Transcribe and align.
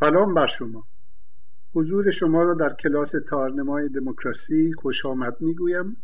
سلام 0.00 0.34
بر 0.34 0.46
شما. 0.46 0.84
حضور 1.74 2.10
شما 2.10 2.42
را 2.42 2.54
در 2.54 2.74
کلاس 2.74 3.14
تارنمای 3.28 3.88
دموکراسی 3.88 4.72
خوش 4.72 5.06
آمد 5.06 5.40
می‌گویم. 5.40 6.02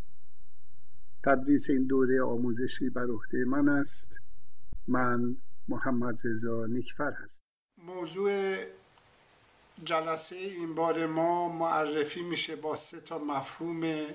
تدریس 1.23 1.69
این 1.69 1.87
دوره 1.87 2.23
آموزشی 2.23 2.89
بر 2.89 3.07
عهده 3.07 3.45
من 3.45 3.69
است. 3.69 4.19
من 4.87 5.37
محمد 5.67 6.19
رضا 6.23 6.65
نیکفر 6.65 7.11
هست 7.11 7.41
موضوع 7.85 8.55
جلسه 9.83 10.35
این 10.35 10.75
بار 10.75 11.05
ما 11.05 11.49
معرفی 11.49 12.21
میشه 12.21 12.55
با 12.55 12.75
سه 12.75 12.99
تا 12.99 13.17
مفهوم 13.17 14.05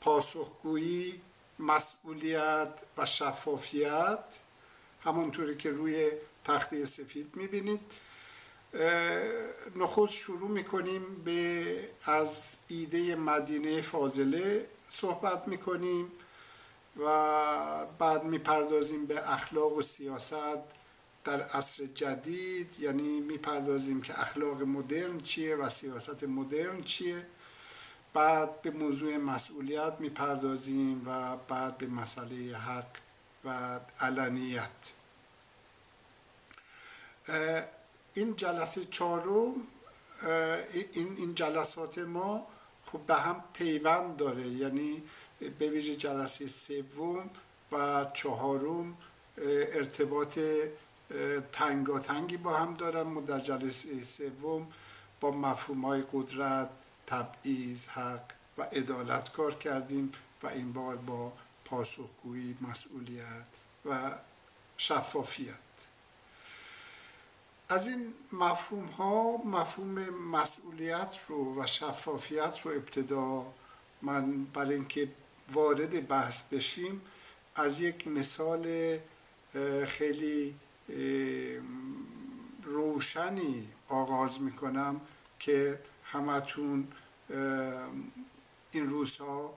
پاسخگویی 0.00 1.20
مسئولیت 1.58 2.82
و 2.98 3.06
شفافیت. 3.06 4.24
همانطوری 5.00 5.56
که 5.56 5.70
روی 5.70 6.10
تخته 6.44 6.84
سفید 6.84 7.36
می‌بینید. 7.36 7.80
نخست 9.76 10.12
شروع 10.12 10.50
می‌کنیم 10.50 11.22
به 11.24 11.88
از 12.04 12.56
ایده 12.68 13.14
مدینه 13.16 13.80
فاضله 13.80 14.68
صحبت 14.88 15.48
می‌کنیم 15.48 16.12
و 16.96 17.06
بعد 17.98 18.24
می‌پردازیم 18.24 19.06
به 19.06 19.32
اخلاق 19.32 19.72
و 19.72 19.82
سیاست 19.82 20.62
در 21.24 21.42
عصر 21.42 21.86
جدید. 21.86 22.80
یعنی 22.80 23.20
می‌پردازیم 23.20 24.02
که 24.02 24.20
اخلاق 24.20 24.62
مدرن 24.62 25.20
چیه 25.20 25.56
و 25.56 25.68
سیاست 25.68 26.24
مدرن 26.24 26.82
چیه. 26.82 27.26
بعد 28.12 28.62
به 28.62 28.70
موضوع 28.70 29.16
مسئولیت 29.16 29.92
می‌پردازیم 29.98 31.08
و 31.08 31.36
بعد 31.36 31.78
به 31.78 31.86
مسئله 31.86 32.56
حق 32.56 32.96
و 33.44 33.80
علنیت. 34.00 34.70
این 38.14 38.36
جلسه 38.36 38.84
چهارم 38.84 39.54
این 40.92 41.16
این 41.16 41.34
جلسات 41.34 41.98
ما 41.98 42.46
خب 42.84 43.00
به 43.00 43.14
هم 43.14 43.44
پیوند 43.52 44.16
داره. 44.16 44.46
یعنی 44.48 45.02
به 45.58 45.70
ویژه 45.70 45.96
جلسه 45.96 46.48
سوم 46.48 47.30
و 47.72 48.06
چهارم 48.14 48.96
ارتباط 49.72 50.38
تنگاتنگی 51.52 52.36
با 52.36 52.56
هم 52.56 52.74
دارن. 52.74 53.02
ما 53.02 53.20
در 53.20 53.40
جلسه 53.40 54.02
سوم 54.02 54.66
با 55.20 55.30
مفهوم 55.30 55.84
های 55.84 56.04
قدرت 56.12 56.68
تبعیض 57.06 57.86
حق 57.86 58.32
و 58.58 58.62
عدالت 58.62 59.32
کار 59.32 59.54
کردیم 59.54 60.12
و 60.42 60.46
این 60.46 60.72
بار 60.72 60.96
با 60.96 61.32
پاسخگویی 61.64 62.56
مسئولیت 62.60 63.46
و 63.84 64.10
شفافیت. 64.76 65.54
از 67.68 67.88
این 67.88 68.14
مفهوم 68.32 68.84
ها 68.84 69.36
مفهوم 69.44 70.08
مسئولیت 70.10 71.16
رو 71.28 71.62
و 71.62 71.66
شفافیت 71.66 72.60
رو 72.64 72.70
ابتدا 72.70 73.52
من 74.02 74.44
برای 74.44 74.74
اینکه 74.74 75.08
وارد 75.52 76.08
بحث 76.08 76.42
بشیم 76.42 77.00
از 77.56 77.80
یک 77.80 78.08
مثال 78.08 78.98
خیلی 79.86 80.54
روشنی 82.62 83.68
آغاز 83.88 84.40
می‌کنم 84.40 85.00
که 85.38 85.80
همتون 86.04 86.88
این 88.70 88.90
روزها 88.90 89.54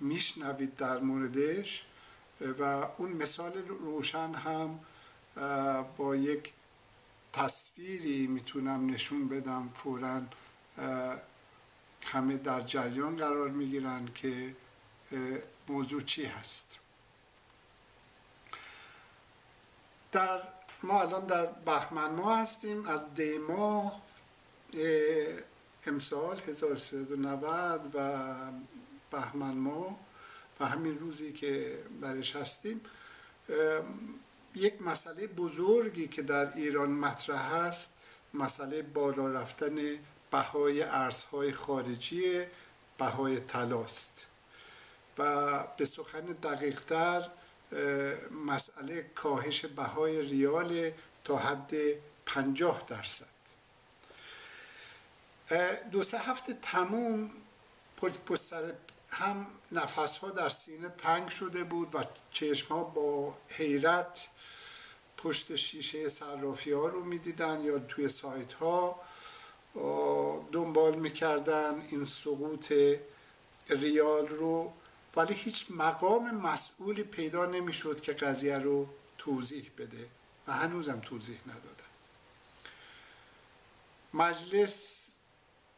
میشنوید 0.00 0.74
در 0.74 0.98
موردش. 0.98 1.84
و 2.58 2.88
اون 2.98 3.12
مثال 3.12 3.52
روشن 3.68 4.34
هم 4.34 4.80
با 5.96 6.16
یک 6.16 6.52
تصویری 7.32 8.26
می‌تونم 8.26 8.90
نشون 8.90 9.28
بدم 9.28 9.70
فورا 9.74 10.22
همه 12.02 12.36
در 12.36 12.60
جریان 12.60 13.16
قرار 13.16 13.48
می‌گیرن 13.48 14.08
که 14.14 14.56
موضوع 15.68 16.00
چی 16.00 16.24
هست. 16.24 16.78
در 20.12 20.42
ما 20.82 21.00
الان 21.00 21.26
در 21.26 21.46
بهمن 21.46 22.10
ماه 22.10 22.38
هستیم. 22.38 22.86
از 22.86 23.14
دی 23.14 23.38
ماه 23.38 24.02
امسال 25.86 26.38
1390 26.48 27.90
و 27.94 28.26
بهمن 29.10 29.54
ماه 29.54 29.96
و 30.60 30.66
همین 30.66 30.98
روزی 30.98 31.32
که 31.32 31.78
برش 32.00 32.36
هستیم 32.36 32.80
یک 34.54 34.82
مسئله 34.82 35.26
بزرگی 35.26 36.08
که 36.08 36.22
در 36.22 36.54
ایران 36.54 36.90
مطرح 36.90 37.54
است 37.54 37.92
مسئله 38.34 38.82
بالا 38.82 39.28
رفتن 39.28 39.98
بهای 40.30 40.82
ارزهای 40.82 41.52
خارجی 41.52 42.44
بهای 42.98 43.40
تلاست 43.40 44.26
و 45.18 45.58
به 45.76 45.84
سخن 45.84 46.20
دقیقتر 46.20 47.28
مسئله 48.46 49.02
کاهش 49.14 49.64
بهای 49.64 50.22
ریال 50.22 50.90
تا 51.24 51.36
حد 51.36 51.72
پنجاه 52.26 52.82
درصد. 52.88 53.26
دو 55.90 56.02
سه 56.02 56.18
هفته 56.18 56.54
تموم 56.62 57.30
پشت 58.26 58.52
هم 59.10 59.46
نفس 59.72 60.18
ها 60.18 60.30
در 60.30 60.48
سینه 60.48 60.88
تنگ 60.88 61.28
شده 61.28 61.64
بود 61.64 61.94
و 61.94 62.04
چشم 62.30 62.68
ها 62.68 62.84
با 62.84 63.38
حیرت 63.48 64.28
پشت 65.22 65.54
شیشه 65.54 66.08
صرافی 66.08 66.72
ها 66.72 66.86
رو 66.86 67.04
می‌دیدن 67.04 67.60
یا 67.60 67.78
توی 67.78 68.08
سایت 68.08 68.52
ها 68.52 69.00
دنبال 70.52 70.96
می‌کردن 70.96 71.80
این 71.90 72.04
سقوط 72.04 72.72
ریال 73.68 74.28
رو. 74.28 74.72
ولی 75.16 75.34
هیچ 75.34 75.66
مقام 75.70 76.30
مسئولی 76.30 77.02
پیدا 77.02 77.46
نمی‌شد 77.46 78.00
که 78.00 78.12
قضیه 78.12 78.58
رو 78.58 78.88
توضیح 79.18 79.70
بده 79.78 80.08
و 80.46 80.52
هنوزم 80.52 81.00
توضیح 81.00 81.38
ندادن. 81.46 81.92
مجلس 84.14 85.08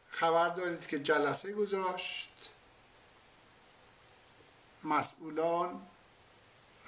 خبر 0.08 0.48
دارید 0.48 0.86
که 0.86 0.98
جلسه 0.98 1.52
گذاشت. 1.52 2.50
مسئولان 4.84 5.86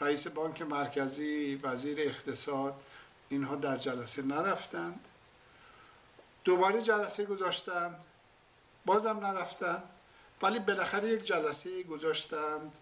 رئیس 0.01 0.27
بانک 0.27 0.63
مرکزی 0.63 1.61
وزیر 1.63 2.01
اقتصاد 2.01 2.75
اینها 3.29 3.57
در 3.57 3.77
جلسه 3.77 4.23
نرفتند. 4.23 5.09
دوباره 6.45 6.83
جلسه 6.83 7.25
گذاشتند. 7.25 7.97
بازم 8.87 9.19
نرفتند. 9.19 9.83
ولی 10.43 10.59
بالاخره 10.59 11.09
یک 11.09 11.23
جلسه 11.25 11.83
گذاشتند 11.83 12.73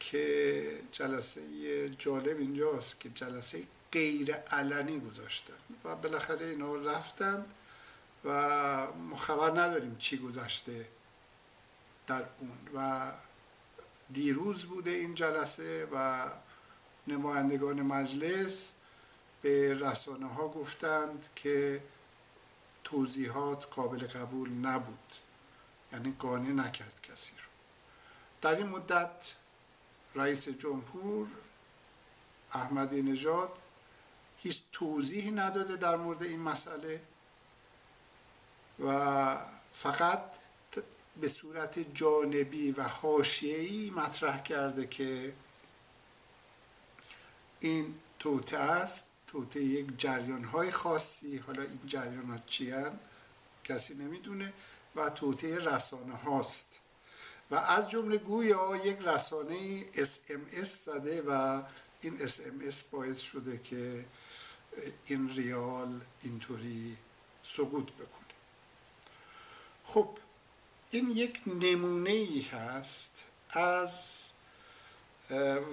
که 0.00 0.80
جلسه 0.92 1.40
جالب 1.88 2.38
اینجاست 2.38 3.00
که 3.00 3.10
جلسه 3.10 3.62
غیر 3.92 4.34
علنی 4.34 5.00
گذاشتن 5.00 5.54
و 5.84 5.94
بالاخره 5.94 6.46
اینا 6.46 6.76
رفتند 6.76 7.54
و 8.24 8.30
ما 8.86 9.16
خبر 9.16 9.50
نداریم 9.50 9.96
چی 9.98 10.18
گذشته 10.18 10.88
در 12.06 12.24
اون. 12.38 12.58
و 12.74 13.12
دیروز 14.12 14.64
بوده 14.64 14.90
این 14.90 15.14
جلسه 15.14 15.88
و 15.92 16.26
نمایندگان 17.06 17.82
مجلس 17.82 18.72
به 19.42 19.74
رسانه 19.74 20.26
ها 20.26 20.48
گفتند 20.48 21.28
که 21.36 21.82
توضیحات 22.84 23.66
قابل 23.70 24.06
قبول 24.06 24.50
نبود. 24.50 24.98
یعنی 25.92 26.16
قانع 26.18 26.52
نکرد 26.52 27.00
کسی 27.02 27.32
رو. 27.32 27.48
در 28.42 28.54
این 28.54 28.66
مدت 28.66 29.32
رئیس 30.14 30.48
جمهور 30.48 31.28
احمدی 32.52 33.02
نژاد 33.02 33.52
هیچ 34.38 34.62
توضیحی 34.72 35.30
نداده 35.30 35.76
در 35.76 35.96
مورد 35.96 36.22
این 36.22 36.40
مسئله 36.40 37.00
و 38.84 39.38
فقط 39.72 40.24
به 41.20 41.28
صورت 41.28 41.94
جانبی 41.94 42.70
و 42.70 42.82
حاشیه‌ای 42.82 43.90
مطرح 43.90 44.42
کرده 44.42 44.86
که 44.86 45.32
این 47.60 47.94
توته 48.18 48.58
است. 48.58 49.10
توته 49.26 49.64
یک 49.64 49.98
جریان 49.98 50.44
های 50.44 50.70
خاصی. 50.70 51.36
حالا 51.36 51.62
این 51.62 51.80
جریان 51.86 52.30
ها 52.30 52.38
چی 52.38 52.74
کسی 53.64 53.94
نمی‌دونه. 53.94 54.52
و 54.96 55.10
توته 55.10 55.58
رسانه 55.58 56.14
هاست. 56.14 56.80
و 57.50 57.54
از 57.54 57.90
جمله 57.90 58.16
گویا 58.16 58.80
یک 58.84 58.98
رسانه 58.98 59.86
SMS 59.86 60.64
زده 60.64 61.22
و 61.22 61.62
این 62.00 62.18
SMS 62.28 62.74
باعث 62.90 63.20
شده 63.20 63.58
که 63.58 64.04
این 65.04 65.28
ریال 65.28 66.00
اینطوری 66.22 66.96
سقوط 67.42 67.92
بکنه. 67.92 68.22
خب 69.84 70.18
این 70.94 71.10
یک 71.10 71.40
نمونه 71.46 72.10
ای 72.10 72.40
هست 72.40 73.24
از 73.50 74.22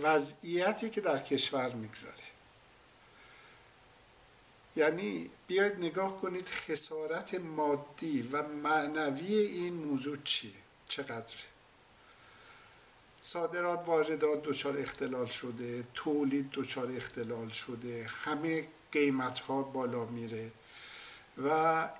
وضعیتی 0.03 0.89
که 0.89 1.01
در 1.01 1.17
کشور 1.19 1.69
می‌گذاره. 1.69 2.23
یعنی 4.75 5.29
بیاید 5.47 5.73
نگاه 5.73 6.21
کنید 6.21 6.45
خسارت 6.49 7.35
مادی 7.35 8.21
و 8.21 8.47
معنوی 8.47 9.35
این 9.35 9.73
موضوع 9.73 10.17
چیه؟ 10.23 10.51
چقدره؟ 10.87 11.49
صادرات 13.21 13.83
واردات 13.87 14.43
دچار 14.43 14.77
اختلال 14.77 15.25
شده 15.25 15.83
تولید 15.93 16.51
دچار 16.51 16.91
اختلال 16.91 17.49
شده 17.49 18.09
همه 18.09 18.67
قیمت 18.91 19.39
ها 19.39 19.63
بالا 19.63 20.05
میره 20.05 20.51
و 21.37 21.49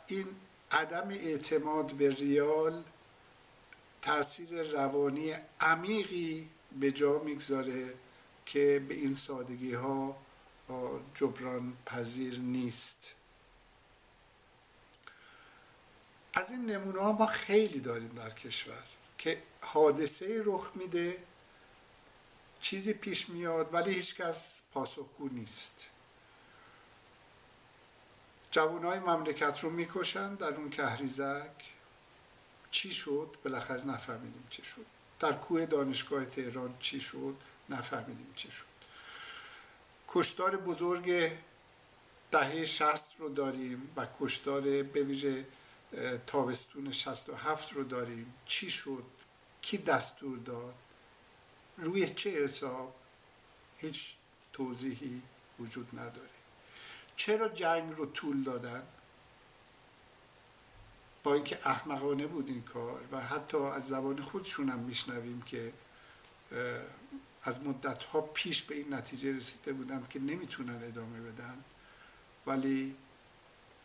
این 0.08 0.28
عدم 0.72 1.10
اعتماد 1.10 1.94
به 1.94 2.10
ریال 2.10 2.84
تاثیر 4.02 4.64
روانی 4.64 5.36
عمیقی 5.60 6.50
به 6.80 6.92
جا 6.92 7.20
می‌گذاره 7.20 7.94
که 8.46 8.86
به 8.88 8.94
این 8.94 9.16
سادگی 9.16 9.74
ها 9.74 10.18
جبران 11.16 11.78
پذیر 11.86 12.40
نیست. 12.40 13.14
از 16.34 16.52
این 16.52 16.66
نمونه 16.66 17.02
ها 17.02 17.12
ما 17.12 17.26
خیلی 17.26 17.80
داریم 17.80 18.10
در 18.10 18.30
کشور 18.30 18.84
که 19.18 19.44
حادثه 19.64 20.42
رخ 20.46 20.72
میده 20.76 21.24
چیزی 22.60 22.94
پیش 22.94 23.30
میاد 23.30 23.74
ولی 23.74 23.94
هیچکس 23.94 24.62
پاسخگو 24.74 25.30
نیست. 25.30 25.86
جوانای 28.52 29.00
مملکت 29.00 29.60
رو 29.60 29.70
می‌کشن 29.70 30.36
در 30.36 30.54
اون 30.54 30.70
کهریزک. 30.70 31.79
چی 32.72 32.92
شد؟ 32.92 33.36
بالاخره 33.44 33.86
نفهمیدیم 33.86 34.48
چی 34.50 34.64
شد. 34.64 34.86
در 35.20 35.34
کوه 35.34 35.66
دانشگاه 35.66 36.26
تهران 36.26 36.76
چی 36.80 37.00
شد؟ 37.00 37.36
نفهمیدیم 37.70 38.34
چی 38.36 38.52
شد. 38.52 38.66
کشتار 40.08 40.58
بزرگ 40.58 41.32
دهه 42.32 42.66
شست 42.66 43.12
رو 43.18 43.30
داریم 43.30 43.94
و 43.96 44.08
کشتار 44.20 44.62
به 44.84 45.04
ویژه 45.04 45.46
تابستون 46.28 46.92
شست 46.92 47.30
و 47.30 47.36
هفت 47.36 47.74
رو 47.74 47.84
داریم. 47.84 48.34
چی 48.46 48.72
شد؟ 48.72 49.04
کی 49.62 49.78
دستور 49.78 50.38
داد؟ 50.38 50.76
روی 51.78 52.10
چه 52.10 52.30
حساب؟ 52.30 52.96
هیچ 53.78 54.14
توضیحی 54.54 55.22
وجود 55.60 56.00
نداره. 56.00 56.30
چرا 57.16 57.48
جنگ 57.48 57.98
رو 57.98 58.06
طول 58.06 58.44
دادن؟ 58.44 58.84
با 61.24 61.34
اینکه 61.34 61.60
احمقانه 61.64 62.28
بود 62.28 62.48
این 62.48 62.62
کار 62.62 63.02
و 63.12 63.20
حتی 63.20 63.58
از 63.58 63.88
زبان 63.88 64.22
خودشون 64.22 64.70
هم 64.70 64.80
میشنویم 64.80 65.42
که 65.42 65.74
از 67.44 67.64
مدت 67.64 68.04
ها 68.04 68.22
پیش 68.22 68.64
به 68.64 68.76
این 68.76 68.94
نتیجه 68.94 69.38
رسیده 69.38 69.74
بودند 69.74 70.10
که 70.10 70.20
نمی‌تونن 70.20 70.84
ادامه 70.84 71.22
بدن 71.22 71.64
ولی 72.48 72.96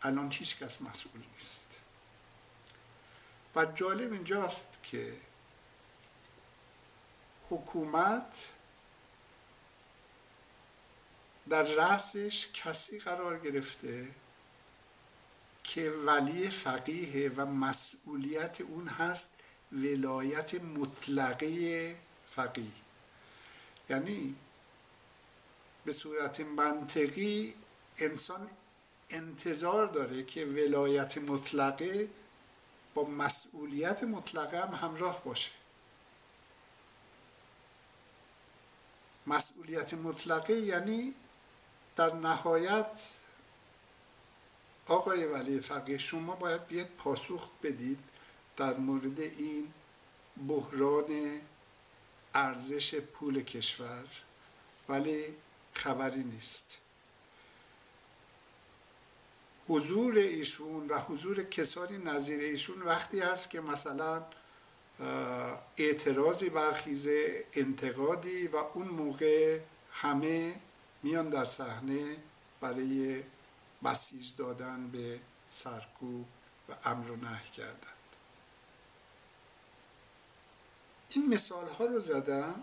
الان 0.01 0.31
هیچ 0.31 0.57
کس 0.57 0.81
مسئول 0.81 1.21
نیست. 1.33 1.67
و 3.55 3.65
جالب 3.65 4.13
اینجاست 4.13 4.79
که 4.83 5.13
حکومت 7.49 8.47
در 11.49 11.63
رأسش 11.63 12.47
کسی 12.53 12.99
قرار 12.99 13.39
گرفته 13.39 14.07
که 15.67 15.91
ولی 15.91 16.49
فقیه 16.49 17.29
و 17.29 17.45
مسئولیت 17.45 18.61
اون 18.61 18.87
هست 18.87 19.29
ولایت 19.71 20.55
مطلقه 20.55 21.95
فقیه. 22.31 22.71
یعنی 23.89 24.35
به 25.85 25.91
صورت 25.91 26.39
منطقی 26.39 27.53
انسان 27.97 28.49
انتظار 29.09 29.87
داره 29.87 30.23
که 30.23 30.45
ولایت 30.45 31.17
مطلقه 31.17 32.09
با 32.93 33.03
مسئولیت 33.03 34.03
مطلقه 34.03 34.61
هم 34.61 34.73
همراه 34.73 35.23
باشه. 35.23 35.51
مسئولیت 39.27 39.93
مطلقه 39.93 40.53
یعنی 40.53 41.13
در 41.95 42.13
نهایت 42.13 42.91
آقای 44.87 45.25
ولی 45.25 45.59
فقیه 45.59 45.97
شما 45.97 46.35
باید 46.35 46.67
بیاد 46.67 46.87
پاسخ 46.97 47.51
بدید 47.63 47.99
در 48.57 48.73
مورد 48.73 49.19
این 49.19 49.73
بحران 50.47 51.41
ارزش 52.33 52.95
پول 52.95 53.43
کشور 53.43 54.05
ولی 54.89 55.23
خبری 55.73 56.23
نیست. 56.23 56.77
حضور 59.67 60.15
ایشون 60.15 60.87
و 60.87 60.99
حضور 60.99 61.43
کسانی 61.43 61.97
نظیر 61.97 62.39
ایشون 62.39 62.81
وقتی 62.81 63.19
هست 63.19 63.49
که 63.49 63.61
مثلا 63.61 64.25
اعتراضی 65.77 66.49
برخیزه 66.49 67.45
انتقادی 67.53 68.47
و 68.47 68.55
اون 68.55 68.87
موقع 68.87 69.59
همه 69.91 70.55
میان 71.03 71.29
در 71.29 71.45
صحنه 71.45 72.17
برای 72.61 73.23
بسیج 73.85 74.35
دادن 74.37 74.87
به 74.87 75.19
سرکوب 75.49 76.25
و 76.69 76.75
امر 76.85 77.11
و 77.11 77.15
نه 77.15 77.41
کردند 77.57 77.95
این 81.09 81.29
مثال 81.29 81.69
ها 81.69 81.85
رو 81.85 81.99
زدم 81.99 82.61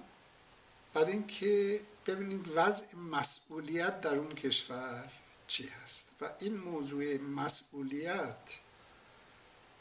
برای 0.94 1.12
اینکه 1.12 1.80
ببینید 2.06 2.48
وضع 2.54 2.96
مسئولیت 2.96 4.00
در 4.00 4.14
اون 4.14 4.34
کشور 4.34 5.12
چی 5.46 5.66
هست. 5.66 6.08
و 6.20 6.30
این 6.40 6.56
موضوع 6.56 7.19
مسئولیت 7.19 8.58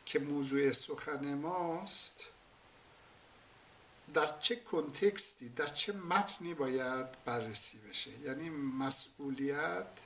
که 0.05 0.19
موضوع 0.19 0.71
سخن 0.71 1.33
ماست 1.33 2.25
در 4.13 4.39
چه 4.39 4.55
کنتکستی 4.55 5.49
در 5.49 5.67
چه 5.67 5.93
متنی 5.93 6.53
باید 6.53 7.25
بررسی 7.25 7.77
بشه؟ 7.77 8.19
یعنی 8.19 8.49
مسئولیت 8.49 9.99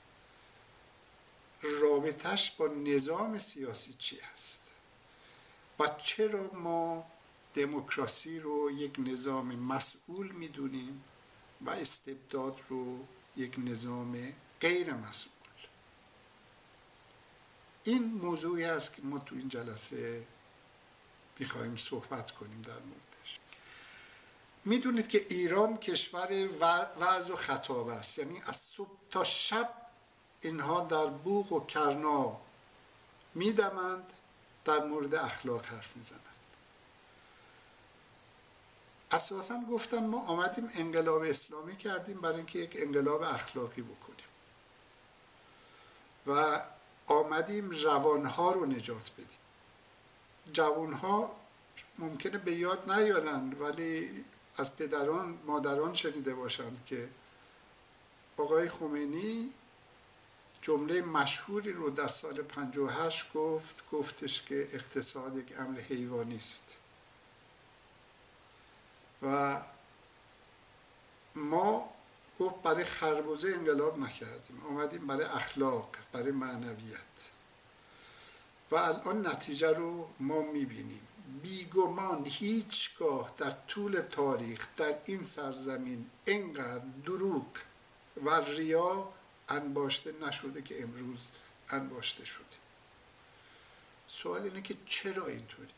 رابطش 1.81 2.51
با 2.51 2.67
نظام 2.67 3.37
سیاسی 3.39 3.93
چی 3.99 4.19
هست 4.19 4.61
و 5.79 5.87
چرا 5.87 6.51
ما 6.53 7.11
دموکراسی 7.53 8.39
رو 8.39 8.71
یک 8.71 8.95
نظام 8.99 9.55
مسئول 9.55 10.31
می‌دونیم 10.31 11.03
و 11.61 11.69
استبداد 11.69 12.59
رو 12.69 13.05
یک 13.37 13.55
نظام 13.57 14.33
غیر 14.61 14.93
مسئول؟ 14.93 15.31
این 17.83 18.03
موضوعی 18.03 18.63
است 18.63 18.93
که 18.93 19.01
ما 19.01 19.19
تو 19.19 19.35
این 19.35 19.47
جلسه 19.47 20.27
می‌خواهیم 21.39 21.75
صحبت 21.75 22.31
کنیم 22.31 22.61
در 22.61 22.79
موردش. 22.79 23.39
می‌دونید 24.65 25.07
که 25.07 25.25
ایران 25.29 25.77
کشور 25.77 26.49
وضع 26.99 27.33
و 27.33 27.35
خطاب 27.35 27.87
است. 27.87 28.19
یعنی 28.19 28.41
از 28.45 28.55
صبح 28.55 28.89
تا 29.09 29.23
شب 29.23 29.84
اینها 30.41 30.83
در 30.83 31.05
بوغ 31.05 31.51
و 31.51 31.65
کرنا 31.65 32.37
میدمند 33.33 34.13
در 34.65 34.85
مورد 34.85 35.15
اخلاق 35.15 35.65
حرف 35.65 35.97
می‌زنند. 35.97 36.21
اساسا 39.11 39.61
گفتن 39.71 40.05
ما 40.05 40.25
آمدیم 40.25 40.69
انقلاب 40.75 41.21
اسلامی 41.21 41.77
کردیم 41.77 42.21
برای 42.21 42.35
اینکه 42.35 42.59
یک 42.59 42.71
انقلاب 42.75 43.21
اخلاقی 43.21 43.81
بکنیم. 43.81 44.25
و 46.27 46.61
آمدیم 47.07 47.69
روانها 47.69 48.51
رو 48.51 48.65
نجات 48.65 49.11
بدیم. 49.11 49.39
جوانها 50.53 51.35
ممکنه 51.97 52.37
به 52.37 52.51
یاد 52.51 52.91
نیارند 52.91 53.61
ولی 53.61 54.25
از 54.57 54.75
پدران 54.75 55.37
مادران 55.45 55.93
شنیده 55.93 56.35
باشند 56.35 56.85
که 56.85 57.09
آقای 58.37 58.69
خمینی 58.69 59.49
جمله 60.65 61.01
مشهوری 61.01 61.73
رو 61.73 61.89
در 61.89 62.07
سال 62.07 62.33
58 62.33 63.33
گفت 63.33 63.83
گفتش 63.91 64.41
که 64.41 64.69
اقتصاد 64.73 65.37
یک 65.37 65.59
امر 65.59 65.79
حیوانی 65.79 66.35
است. 66.35 66.63
و 69.23 69.61
ما 71.35 71.89
گفت 72.39 72.61
برای 72.61 72.83
خربوزه 72.83 73.47
انقلاب 73.47 73.99
نکردیم 73.99 74.61
آمدیم 74.69 75.07
برای 75.07 75.25
اخلاق 75.25 75.89
برای 76.11 76.31
معنویت. 76.31 76.99
و 78.71 78.75
الان 78.75 79.27
نتیجه 79.27 79.73
رو 79.73 80.09
ما 80.19 80.41
می‌بینیم. 80.41 81.07
بیگمان 81.43 82.25
هیچگاه 82.25 83.33
در 83.37 83.51
طول 83.67 83.99
تاریخ 83.99 84.67
در 84.77 84.95
این 85.05 85.25
سرزمین 85.25 86.09
اینقدر 86.25 86.85
دروغ 87.05 87.45
و 88.25 88.29
ریا 88.29 89.13
انباشته 89.49 90.11
نشده 90.21 90.61
که 90.61 90.83
امروز 90.83 91.31
انباشته 91.69 92.25
شده. 92.25 92.45
سوال 94.07 94.41
اینه 94.41 94.61
که 94.61 94.75
چرا 94.85 95.27
اینطوری؟ 95.27 95.69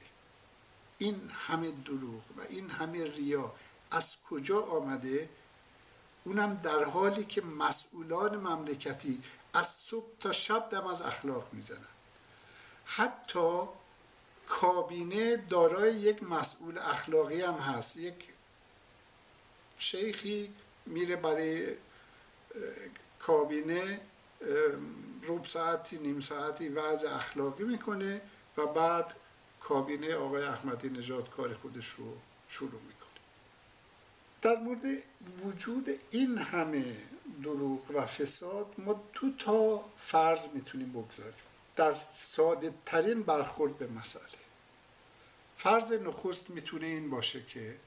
این 0.97 1.29
همه 1.29 1.71
دروغ 1.71 2.23
و 2.37 2.41
این 2.49 2.69
همه 2.69 3.03
ریا 3.03 3.55
از 3.91 4.17
کجا 4.29 4.61
آمده؟ 4.61 5.29
اونم 6.23 6.53
در 6.63 6.83
حالی 6.83 7.25
که 7.25 7.41
مسئولان 7.41 8.37
مملکتی 8.37 9.23
از 9.53 9.67
صبح 9.67 10.17
تا 10.19 10.31
شب 10.31 10.69
دم 10.69 10.87
از 10.87 11.01
اخلاق 11.01 11.49
می‌زنن. 11.53 11.87
حتی 12.85 13.61
کابینه 14.47 15.37
دارای 15.37 15.95
یک 15.95 16.23
مسئول 16.23 16.77
اخلاقی 16.77 17.41
هم 17.41 17.53
هست. 17.53 17.97
یک 17.97 18.27
شیخی 19.77 20.53
میره 20.85 21.15
برای 21.15 21.75
کابینه 23.19 24.01
روب 25.23 25.45
ساعتی 25.45 25.97
نیم 25.97 26.19
ساعتی 26.19 26.69
وضع 26.69 27.15
اخلاقی 27.15 27.63
می‌کنه 27.63 28.21
و 28.57 28.65
بعد 28.65 29.15
کابینه 29.59 30.15
آقای 30.15 30.43
احمدی 30.43 30.89
نژاد 30.89 31.29
کار 31.29 31.53
خودش 31.53 31.87
رو 31.87 32.17
شروع 32.47 32.81
می‌کنه. 32.81 33.07
در 34.41 34.55
مورد 34.55 35.03
وجود 35.45 35.89
این 36.11 36.37
همه 36.37 36.97
دروغ 37.43 37.91
و 37.91 38.05
فساد 38.05 38.75
ما 38.77 39.03
دو 39.13 39.31
تا 39.31 39.85
فرض 39.97 40.47
می‌تونیم 40.53 40.91
بگذاریم. 40.91 41.33
در 41.75 41.93
ساده 42.13 42.73
ترین 42.85 43.23
برخورد 43.23 43.77
به 43.77 43.87
مسئله. 43.87 44.23
فرض 45.57 45.91
نخست 45.91 46.49
می‌تونه 46.49 46.85
این 46.85 47.09
باشه 47.09 47.43
که 47.43 47.77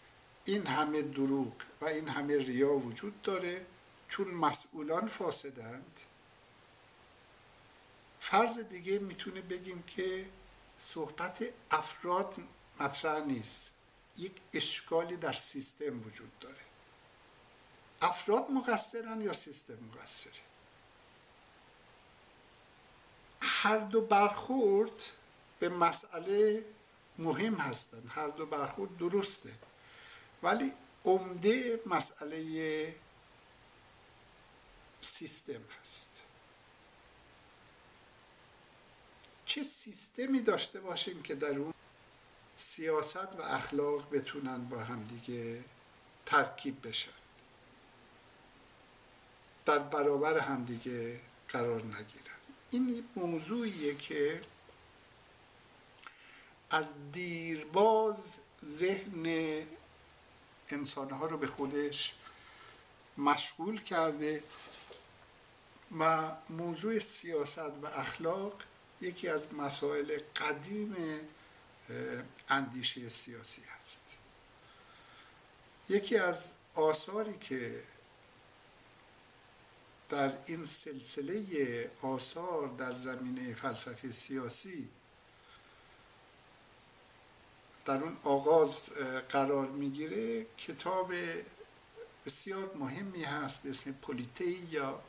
این 0.45 0.67
همه 0.67 1.03
دروغ 1.03 1.53
و 1.81 1.85
این 1.85 2.09
همه 2.09 2.39
ریا 2.39 2.73
وجود 2.73 3.23
داره 3.23 3.67
چون 4.11 4.29
مسئولان 4.29 5.07
فاسدند 5.07 6.01
فرض 8.21 8.59
دیگه 8.59 8.99
می‌تونه 8.99 9.41
بگیم 9.41 9.83
که 9.83 10.29
صحبت 10.77 11.45
افراد 11.71 12.35
مطرح 12.81 13.21
نیست. 13.21 13.71
یک 14.17 14.33
اشکالی 14.53 15.17
در 15.17 15.33
سیستم 15.33 16.07
وجود 16.07 16.39
داره. 16.41 16.57
افراد 18.03 18.51
مقصرن 18.51 19.21
یا 19.21 19.33
سیستم 19.33 19.79
مقصره 19.95 20.33
هر 23.41 23.79
دو 23.79 24.01
برخورد 24.01 25.03
به 25.59 25.69
مسئله 25.69 26.65
مهم 27.19 27.55
هستن. 27.55 28.03
هر 28.09 28.29
دو 28.29 28.47
برخورد 28.47 28.99
درسته. 28.99 29.51
ولی 30.43 30.73
عمده 31.05 31.81
مسئله 31.87 32.95
سیستم 35.01 35.63
هست. 35.81 36.11
چه 39.45 39.63
سیستمی 39.63 40.41
داشته 40.41 40.81
باشیم 40.81 41.23
که 41.23 41.35
در 41.35 41.59
اون 41.59 41.75
سیاست 42.57 43.17
و 43.17 43.43
اخلاق 43.43 44.15
بتونن 44.15 44.65
با 44.69 44.79
همدیگه 44.79 45.65
ترکیب 46.27 46.89
بشن؟ 46.89 47.13
در 49.67 49.79
برابر 49.79 50.39
همدیگه 50.39 51.21
قرار 51.49 51.83
نگیرن. 51.83 52.41
این 52.71 53.05
موضوعیه 53.17 53.95
که 53.95 54.41
از 56.71 56.95
دیرباز 57.13 58.39
ذهن 58.65 59.27
انسانها 60.69 61.27
رو 61.27 61.39
به 61.39 61.47
خودش 61.47 62.15
مشغول 63.19 63.81
کرده 63.81 64.43
و 65.99 66.33
موضوع 66.51 66.99
سیاست 66.99 67.59
و 67.59 67.87
اخلاق 67.87 68.63
یکی 69.01 69.29
از 69.29 69.55
مسائل 69.55 70.19
قدیم 70.37 70.97
اندیشه 72.49 73.09
سیاسی 73.09 73.63
هست. 73.63 74.03
یکی 75.89 76.17
از 76.17 76.55
آثاری 76.75 77.39
که 77.39 77.83
در 80.09 80.33
این 80.47 80.67
سلسله 80.67 81.91
آثار 82.03 82.69
در 82.69 82.95
زمینه 82.95 83.55
فلسفه 83.55 84.13
سیاسی 84.13 84.89
در 87.85 87.99
اون 87.99 88.17
آغاز 88.25 88.91
قرار 89.29 89.69
می‌گیره 89.69 90.47
کتاب 90.57 91.13
بسیار 92.27 92.75
مهمی 92.75 93.25
هست 93.25 93.63
به 93.63 93.71
اسم 93.71 93.95
یا 94.71 95.03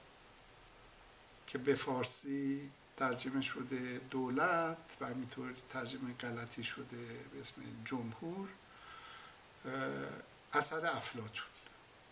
که 1.51 1.57
به 1.57 1.75
فارسی 1.75 2.71
ترجمه 2.97 3.41
شده 3.41 4.01
دولت 4.09 4.97
و 5.01 5.05
همینطور 5.05 5.53
ترجمه 5.69 6.13
غلطی 6.13 6.63
شده 6.63 7.05
به 7.33 7.41
اسم 7.41 7.61
جمهور 7.85 8.49
اثر 10.53 10.85
افلاتون 10.85 11.45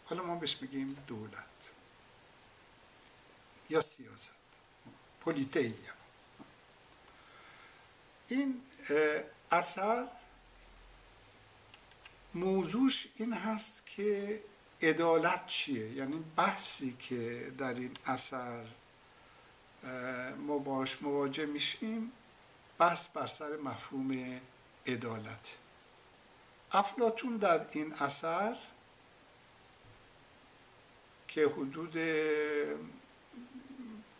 حالا 0.06 0.24
ما 0.24 0.36
بهش 0.36 0.62
میگیم 0.62 0.98
دولت 1.08 1.70
یا 3.70 3.82
سیاست. 3.82 4.32
پولیتئیا 5.22 5.94
این 8.28 8.62
اثر 9.52 10.08
موضوعش 12.34 13.08
این 13.16 13.34
هست 13.34 13.86
که 13.86 14.40
عدالت 14.82 15.48
چیه؟ 15.48 15.92
یعنی 15.92 16.24
بحثی 16.36 16.94
که 17.00 17.54
در 17.58 17.74
این 17.74 17.98
اثر 18.06 18.66
ما 20.38 20.58
باش 20.58 21.02
مواجه 21.02 21.46
میشیم 21.46 22.12
بحث 22.78 23.08
بر 23.08 23.28
سر 23.28 23.58
مفهوم 23.58 24.42
عدالت. 24.88 25.58
افلاتون 26.72 27.38
در 27.38 27.66
این 27.72 27.94
اثر 27.94 28.58
که 31.28 31.48
حدود 31.48 31.94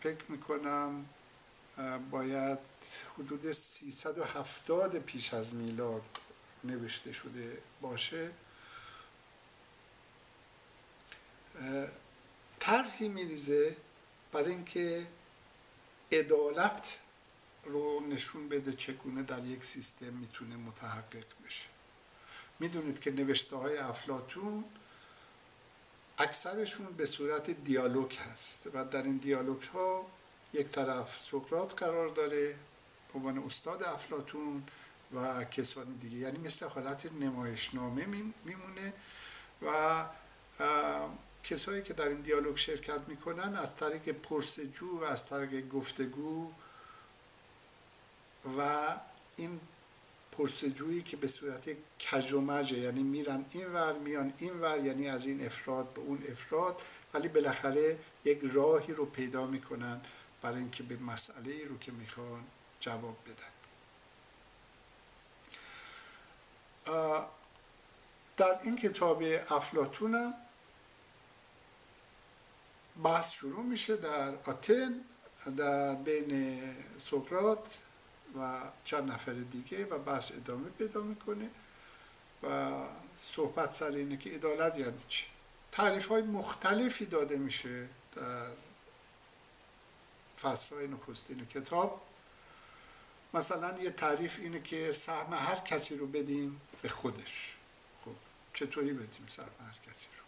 فکر 0.00 0.24
می‌کنم 0.28 1.06
باید 2.10 2.58
حدود 3.18 3.52
370 3.52 4.98
پیش 4.98 5.34
از 5.34 5.54
میلاد 5.54 6.02
نوشته 6.64 7.12
شده 7.12 7.58
باشه 7.80 8.30
طرحی 12.60 13.08
میریزه 13.08 13.76
برای 14.32 14.50
اینکه 14.50 15.06
عدالت 16.12 16.98
رو 17.64 18.00
نشون 18.00 18.48
بده 18.48 18.72
چگونه 18.72 19.22
در 19.22 19.44
یک 19.44 19.64
سیستم 19.64 20.12
می‌تونه 20.12 20.56
متحقق 20.56 21.26
بشه. 21.46 21.66
می‌دونید 22.58 23.00
که 23.00 23.10
نوشته 23.10 23.56
های 23.56 23.76
افلاتون 23.78 24.64
اکثرشون 26.18 26.86
به 26.86 27.06
صورت 27.06 27.50
دیالوگ 27.50 28.14
هست 28.14 28.58
و 28.74 28.84
در 28.84 29.02
این 29.02 29.16
دیالوگ 29.16 29.62
ها 29.62 30.06
یک 30.52 30.66
طرف 30.66 31.22
سقراط 31.22 31.74
قرار 31.74 32.08
داره 32.08 32.54
به 33.12 33.18
عنوان 33.18 33.38
استاد 33.38 33.82
افلاتون 33.82 34.62
و 35.14 35.44
کسانی 35.44 35.98
دیگه. 35.98 36.16
یعنی 36.16 36.38
مثل 36.38 36.66
حالت 36.66 37.12
نمایشنامه 37.12 38.06
میمونه 38.44 38.92
و 39.62 40.04
کسایی 41.44 41.82
که 41.82 41.92
در 41.92 42.08
این 42.08 42.20
دیالوگ 42.20 42.56
شرکت 42.56 43.00
می‌کنن 43.08 43.56
از 43.56 43.74
طریق 43.74 44.08
پرسجو 44.08 44.98
و 45.00 45.04
از 45.04 45.26
طریق 45.26 45.68
گفتگو 45.68 46.52
و 48.58 48.88
این 49.36 49.60
پرسجویی 50.32 51.02
که 51.02 51.16
به 51.16 51.28
صورت 51.28 51.70
کجومجه 52.00 52.78
یعنی 52.78 53.02
میرن 53.02 53.44
این 53.50 53.72
ور 53.72 53.92
میان 53.92 54.32
این 54.38 54.60
ور 54.60 54.78
یعنی 54.84 55.08
از 55.08 55.26
این 55.26 55.46
افراد 55.46 55.92
به 55.92 56.00
اون 56.00 56.22
افراد 56.28 56.82
ولی 57.14 57.28
بالاخره 57.28 57.98
یک 58.24 58.40
راهی 58.42 58.92
رو 58.92 59.06
پیدا 59.06 59.46
می‌کنن 59.46 60.00
برای 60.42 60.58
اینکه 60.58 60.82
به 60.82 60.96
مسئله 60.96 61.64
رو 61.68 61.78
که 61.78 61.92
می‌خوان 61.92 62.44
جواب 62.80 63.16
بدن. 63.24 63.50
در 68.36 68.58
این 68.62 68.76
کتاب 68.76 69.22
افلاتونم 69.50 70.34
بحث 73.02 73.30
شروع 73.30 73.62
میشه 73.64 73.96
در 73.96 74.34
آتن 74.34 75.00
در 75.56 75.94
بین 75.94 76.60
سقرات 76.98 77.78
و 78.38 78.60
چند 78.84 79.12
نفر 79.12 79.32
دیگه 79.32 79.84
و 79.84 79.98
بحث 79.98 80.32
ادامه 80.32 80.68
پیدا 80.68 81.00
می‌کنه 81.00 81.50
و 82.42 82.70
صحبت 83.16 83.72
سر 83.74 83.92
اینه 83.92 84.16
که 84.16 84.30
عدالت 84.30 84.78
یعنی 84.78 84.92
چی؟ 85.08 85.26
تعریف 85.72 86.06
های 86.06 86.22
مختلفی 86.22 87.06
داده 87.06 87.36
میشه 87.36 87.88
در 88.16 88.46
فصل 90.40 90.74
های 90.74 90.86
نخستین 90.86 91.46
کتاب. 91.46 92.02
مثلا 93.34 93.78
یه 93.82 93.90
تعریف 93.90 94.38
اینه 94.38 94.62
که 94.62 94.92
سهم 94.92 95.32
هر 95.32 95.56
کسی 95.56 95.96
رو 95.96 96.06
بدیم 96.06 96.60
به 96.82 96.88
خودش. 96.88 97.56
خب 98.04 98.14
چطوری 98.54 98.92
بدیم 98.92 99.26
سهم 99.28 99.50
هر 99.60 99.90
کسی 99.90 100.08
رو؟ 100.18 100.24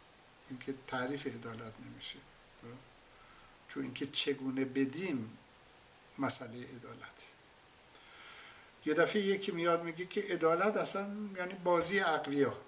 اینکه 0.48 0.74
تعریف 0.86 1.26
عدالت 1.26 1.72
نمیشه. 1.86 2.16
چون 3.74 3.82
اینکه 3.82 4.06
چگونه 4.06 4.64
بدیم 4.64 5.38
مسئله 6.18 6.58
عدالت. 6.58 7.26
یه 8.86 8.94
دفعه 8.94 9.22
یکی 9.22 9.52
میاد 9.52 9.82
میگه 9.82 10.06
که 10.06 10.20
عدالت 10.20 10.76
اصلا 10.76 11.08
یعنی 11.36 11.54
بازی 11.54 12.00
اقویا. 12.00 12.58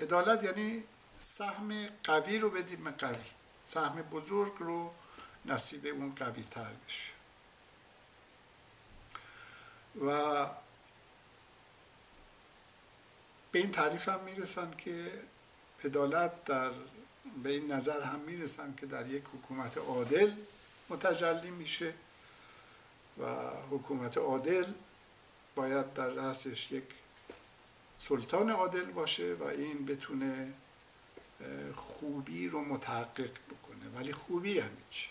عدالت 0.00 0.44
یعنی 0.44 0.84
سهم 1.18 1.88
قوی 2.04 2.38
رو 2.38 2.50
بدیم 2.50 2.84
به 2.84 2.90
قوی. 2.90 3.24
سهم 3.64 4.02
بزرگ 4.02 4.52
رو 4.58 4.94
نصیب 5.44 5.86
اون 5.86 6.14
قوی 6.14 6.42
تر 6.42 6.72
بشه. 6.86 7.12
و 10.06 10.46
به 13.52 13.58
این 13.58 13.72
تعریف 13.72 14.08
هم 14.08 14.20
می‌رسن 14.20 14.70
که 14.70 15.12
عدالت 15.84 16.44
در 16.44 16.72
به 17.42 17.50
این 17.50 17.72
نظر 17.72 18.02
هم 18.02 18.20
می‌رسن 18.20 18.74
که 18.76 18.86
در 18.86 19.08
یک 19.08 19.22
حکومت 19.34 19.78
عادل 19.78 20.30
متجلی 20.88 21.50
میشه 21.50 21.94
و 23.18 23.24
حکومت 23.70 24.18
عادل 24.18 24.66
باید 25.54 25.92
در 25.92 26.08
رأسش 26.08 26.72
یک 26.72 26.84
سلطان 27.98 28.50
عادل 28.50 28.84
باشه 28.84 29.34
و 29.34 29.44
این 29.44 29.86
بتونه 29.86 30.52
خوبی 31.74 32.48
رو 32.48 32.64
متحقق 32.64 33.30
بکنه. 33.30 33.88
ولی 33.96 34.12
خوبی 34.12 34.50
یعنی 34.50 34.82
چی؟ 34.90 35.08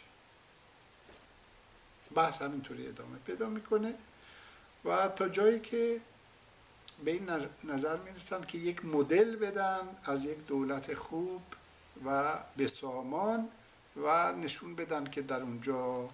بحث 2.15 2.41
همینطوری 2.41 2.87
ادامه 2.87 3.17
پیدا 3.25 3.49
می‌کنه 3.49 3.93
و 4.85 5.07
تا 5.07 5.29
جایی 5.29 5.59
که 5.59 6.01
به 7.05 7.11
این 7.11 7.29
نظر 7.63 7.97
می‌رسن 7.97 8.41
که 8.41 8.57
یک 8.57 8.85
مدل 8.85 9.35
بدن 9.35 9.97
از 10.05 10.25
یک 10.25 10.47
دولت 10.47 10.93
خوب 10.93 11.41
و 12.05 12.39
بسامان 12.57 13.49
و 13.95 14.31
نشون 14.31 14.75
بدن 14.75 15.05
که 15.05 15.21
در 15.21 15.41
اونجا 15.41 16.09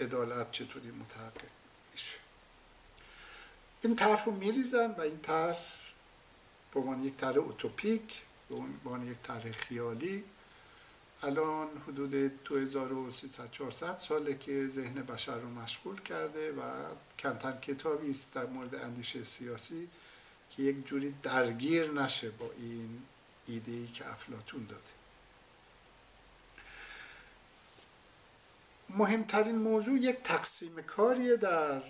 عدالت 0.00 0.52
چطوری 0.52 0.90
متحقق 0.90 1.50
میشه. 1.92 2.18
این 3.82 3.96
طرح 3.96 4.24
رو 4.24 4.32
میریزن 4.32 4.90
و 4.90 5.00
این 5.00 5.20
طرح 5.20 5.58
به 6.74 6.80
عنوان 6.80 7.04
یک 7.04 7.16
طرح 7.16 7.36
اوتوپیک 7.36 8.22
به 8.48 8.56
عنوان 8.56 9.06
یک 9.06 9.18
طرح 9.22 9.52
خیالی 9.52 10.24
الان 11.22 11.68
حدود 11.88 12.10
2300 12.44 13.50
400 13.50 13.96
ساله 13.96 14.38
که 14.38 14.68
ذهن 14.68 14.94
بشر 14.94 15.38
رو 15.38 15.48
مشغول 15.48 16.00
کرده 16.00 16.52
و 16.52 16.60
کمتر 17.18 17.52
کتابی 17.52 18.10
است 18.10 18.34
در 18.34 18.46
مورد 18.46 18.74
اندیشه 18.74 19.24
سیاسی 19.24 19.88
که 20.50 20.62
یک 20.62 20.86
جوری 20.86 21.14
درگیر 21.22 21.90
نشه 21.90 22.30
با 22.30 22.50
این 22.58 23.02
ایده 23.46 23.72
ای 23.72 23.86
که 23.86 24.10
افلاتون 24.10 24.66
داده. 24.66 24.82
مهمترین 28.88 29.56
موضوع 29.56 29.94
یک 29.94 30.16
تقسیم 30.16 30.82
کاریه 30.82 31.36
در 31.36 31.82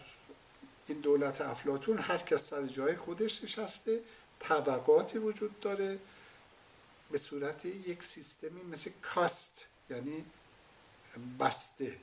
این 0.86 1.00
دولت 1.00 1.40
افلاتون 1.40 1.98
هر 1.98 2.18
کس 2.18 2.44
سر 2.44 2.66
جای 2.66 2.96
خودش 2.96 3.44
نشسته 3.44 4.00
طبقاتی 4.38 5.18
وجود 5.18 5.60
داره 5.60 5.98
به 7.10 7.18
صورت 7.18 7.64
یک 7.64 8.02
سیستمی 8.02 8.62
مثل 8.62 8.90
کاست 9.02 9.66
یعنی 9.90 10.24
بسته. 11.40 11.96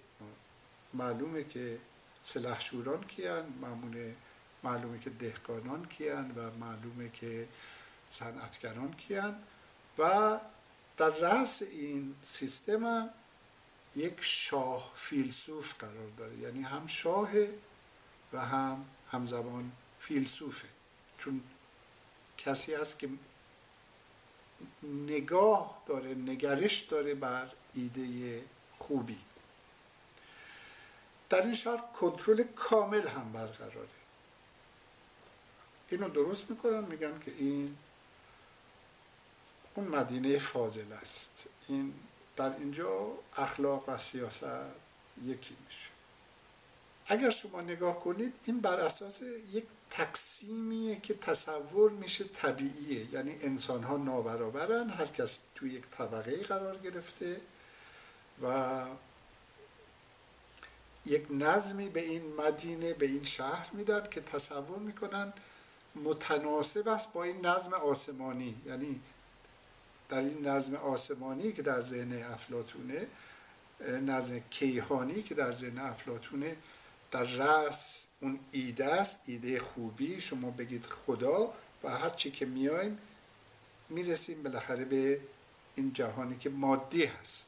معلومه 0.93 1.43
که 1.43 1.79
سلحشوران 2.21 3.03
کیان 3.03 3.53
معلومه 4.63 4.99
که 4.99 5.09
دهقانان 5.09 5.85
کیان 5.85 6.31
و 6.31 6.51
معلومه 6.59 7.09
که 7.09 7.47
صنعتگران 8.09 8.93
کیان 8.93 9.43
و 9.97 10.39
در 10.97 11.09
رأس 11.09 11.61
این 11.61 12.15
سیستم 12.23 12.85
هم 12.85 13.09
یک 13.95 14.13
شاه 14.21 14.91
فیلسوف 14.95 15.73
قرار 15.79 16.09
داره. 16.17 16.37
یعنی 16.37 16.61
هم 16.61 16.87
شاه 16.87 17.29
و 18.33 18.45
هم 18.45 18.85
همزمان 19.11 19.71
فیلسوفه. 19.99 20.67
چون 21.17 21.43
کسی 22.37 22.73
هست 22.73 22.99
که 22.99 23.09
نگاه 24.83 25.83
داره 25.87 26.13
نگرش 26.13 26.79
داره 26.79 27.15
بر 27.15 27.51
ایده 27.73 28.43
خوبی. 28.79 29.19
در 31.29 31.41
این 31.41 31.53
شهر 31.53 31.77
کنترل 31.77 32.43
کامل 32.43 33.07
هم 33.07 33.31
برقراره. 33.31 33.87
اینو 35.89 36.09
درست 36.09 36.49
می‌کنن؟ 36.49 36.79
میگن 36.83 37.19
که 37.19 37.31
این 37.37 37.77
اون 39.77 39.87
مدینه 39.87 40.39
فاضل 40.39 40.93
است. 41.01 41.43
این 41.67 41.93
در 42.35 42.55
اینجا 42.55 43.11
اخلاق 43.37 43.89
و 43.89 43.97
سیاست 43.97 44.43
یکی 45.25 45.55
میشه. 45.65 45.89
اگر 47.07 47.29
شما 47.29 47.61
نگاه 47.61 47.99
کنید 47.99 48.33
این 48.45 48.59
بر 48.59 48.79
اساس 48.79 49.21
یک 49.51 49.63
تقسیمیه 49.89 50.99
که 50.99 51.13
تصور 51.13 51.91
میشه 51.91 52.23
طبیعیه. 52.23 53.13
یعنی 53.13 53.37
انسان 53.41 53.83
ها 53.83 53.97
نابرابرن 53.97 54.89
هر 54.89 55.05
کس 55.05 55.39
توی 55.55 55.73
یک 55.73 55.83
طبقه 55.97 56.43
قرار 56.43 56.77
گرفته 56.77 57.41
و 58.43 58.83
یک 61.05 61.27
نظمی 61.29 61.89
به 61.89 61.99
این 62.01 62.35
مدینه 62.35 62.93
به 62.93 63.05
این 63.05 63.23
شهر 63.23 63.69
میدن 63.73 64.07
که 64.09 64.21
تصور 64.21 64.79
می‌کنن 64.79 65.33
متناسب 65.95 66.87
است 66.87 67.13
با 67.13 67.23
این 67.23 67.45
نظم 67.45 67.73
آسمانی. 67.73 68.61
یعنی 68.65 69.01
در 70.09 70.19
این 70.19 70.47
نظم 70.47 70.75
آسمانی 70.75 71.51
که 71.51 71.61
در 71.61 71.81
ذهن 71.81 72.23
افلاتونه 72.23 73.07
نظم 73.81 74.39
کیهانی 74.39 75.21
که 75.21 75.35
در 75.35 75.51
ذهن 75.51 75.77
افلاتونه 75.77 76.55
در 77.11 77.23
رأس 77.23 78.05
اون 78.21 78.39
ایده 78.51 78.85
است 78.85 79.19
ایده 79.25 79.59
خوبی. 79.59 80.21
شما 80.21 80.51
بگید 80.51 80.85
خدا 80.85 81.53
و 81.83 81.89
هر 81.89 82.09
چی 82.09 82.31
که 82.31 82.45
میایم 82.45 82.97
می‌رسیم 83.89 84.43
بالاخره 84.43 84.85
به 84.85 85.19
این 85.75 85.93
جهانی 85.93 86.37
که 86.37 86.49
مادی 86.49 87.05
هست. 87.05 87.47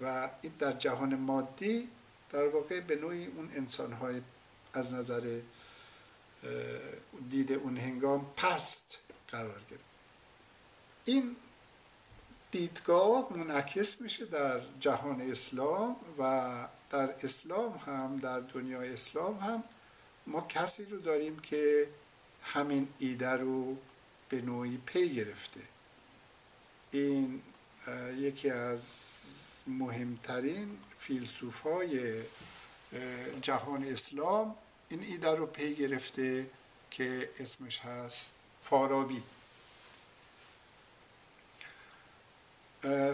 و 0.00 0.30
این 0.42 0.52
در 0.58 0.72
جهان 0.72 1.14
مادی 1.14 1.88
در 2.30 2.48
واقع 2.48 2.80
به 2.80 2.96
نوعی 2.96 3.26
اون 3.26 3.50
انسانهای 3.54 4.20
از 4.72 4.94
نظر 4.94 5.40
دید 7.30 7.52
اون 7.52 7.76
هنگام 7.76 8.32
پست 8.36 8.98
قرار 9.28 9.60
گرفت. 9.70 9.89
این 11.04 11.36
دیدگاه 12.50 13.32
منعکس 13.36 14.00
میشه 14.00 14.24
در 14.24 14.60
جهان 14.80 15.20
اسلام 15.20 15.96
و 16.18 16.50
در 16.90 17.14
اسلام 17.22 17.76
هم 17.86 18.16
در 18.16 18.40
دنیای 18.40 18.92
اسلام 18.92 19.38
هم 19.38 19.64
ما 20.26 20.40
کسی 20.40 20.84
رو 20.84 20.98
داریم 20.98 21.38
که 21.38 21.88
همین 22.42 22.88
ایده 22.98 23.30
رو 23.30 23.76
به 24.28 24.40
نوعی 24.40 24.76
پی 24.86 25.14
گرفته. 25.14 25.60
این 26.90 27.42
یکی 28.16 28.50
از 28.50 28.84
مهمترین 29.66 30.78
فیلسوف 30.98 31.60
های 31.60 32.22
جهان 33.42 33.84
اسلام 33.84 34.54
این 34.88 35.02
ایده 35.02 35.30
رو 35.30 35.46
پی 35.46 35.74
گرفته 35.74 36.50
که 36.90 37.30
اسمش 37.38 37.78
هست 37.78 38.34
فارابی. 38.60 39.22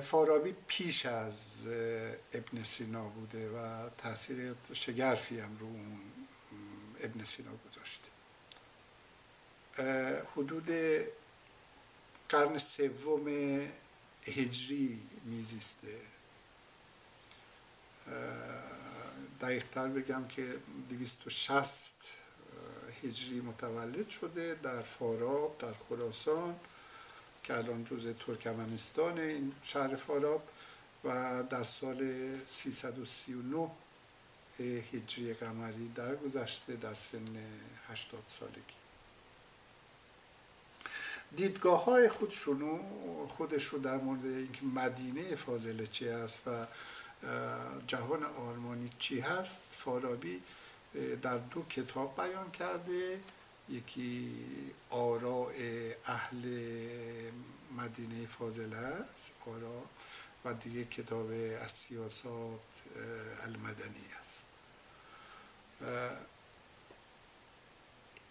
فارابی 0.02 0.54
پیش 0.66 1.06
از 1.06 1.66
ابن 2.32 2.62
سینا 2.62 3.08
بوده 3.08 3.50
و 3.50 3.88
تاثیر 3.98 4.54
شگرفی 4.72 5.38
هم 5.38 5.56
رو 5.58 5.66
اون 5.66 6.00
ابن 7.00 7.24
سینا 7.24 7.50
گذاشته 7.70 8.08
حدود 10.36 10.68
قرن 12.28 12.58
سوم 12.58 13.28
هجری 14.26 15.02
میزیسته. 15.24 16.00
دقیقتر 19.40 19.88
بگم 19.88 20.28
که 20.28 20.54
260 20.90 21.94
هجری 23.02 23.40
متولد 23.40 24.08
شده 24.08 24.54
در 24.62 24.82
فاراب 24.82 25.58
در 25.58 25.72
خراسان. 25.72 26.60
که 27.46 27.56
الان 27.56 27.84
جز 27.84 28.06
ترکمنستان 28.26 29.18
این 29.18 29.52
شهر 29.62 29.94
فاراب 29.94 30.42
و 31.04 31.42
در 31.50 31.64
سال 31.64 32.10
339 32.46 33.70
هجری 34.92 35.34
قمری 35.34 35.88
درگذشته 35.94 36.76
در 36.76 36.94
سن 36.94 37.36
80 37.88 38.22
سالگی. 38.26 38.60
دیدگاه 41.36 41.84
های 41.84 42.08
خودشونو 42.08 42.78
خودش 43.28 43.64
رو 43.64 43.78
در 43.78 43.96
مورد 43.96 44.24
اینکه 44.24 44.64
مدینه 44.64 45.34
فاضله 45.34 45.86
چی 45.86 46.08
است 46.08 46.42
و 46.46 46.66
جهان 47.86 48.22
آرمانی 48.22 48.90
چی 48.98 49.20
هست 49.20 49.60
فارابی 49.70 50.42
در 51.22 51.38
دو 51.38 51.62
کتاب 51.62 52.16
بیان 52.16 52.50
کرده. 52.50 53.20
یکی 53.68 54.32
آراء 54.90 55.52
اهل 56.04 56.42
مدینه 57.76 58.26
فاضله 58.26 58.76
است 58.76 59.32
آرا 59.46 59.82
و 60.44 60.54
دیگه 60.54 60.84
کتاب 60.84 61.30
از 61.62 61.72
سیاسات 61.72 62.60
المدنی 63.42 64.04
است. 64.20 64.44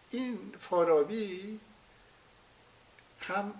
این 0.09 0.55
فارابی 0.59 1.59
هم 3.19 3.53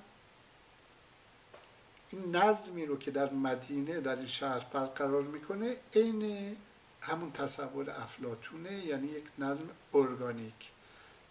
این 2.09 2.35
نظمی 2.35 2.85
رو 2.85 2.97
که 2.97 3.11
در 3.11 3.33
مدینه 3.33 4.01
در 4.01 4.15
این 4.15 4.27
شهر 4.27 4.59
برقرار 4.59 5.21
می‌کنه 5.21 5.77
عین 5.95 6.57
همون 7.01 7.31
تصور 7.31 7.89
افلاتونه 7.89 8.85
یعنی 8.85 9.07
یک 9.07 9.25
نظم 9.39 9.69
ارگانیک. 9.93 10.71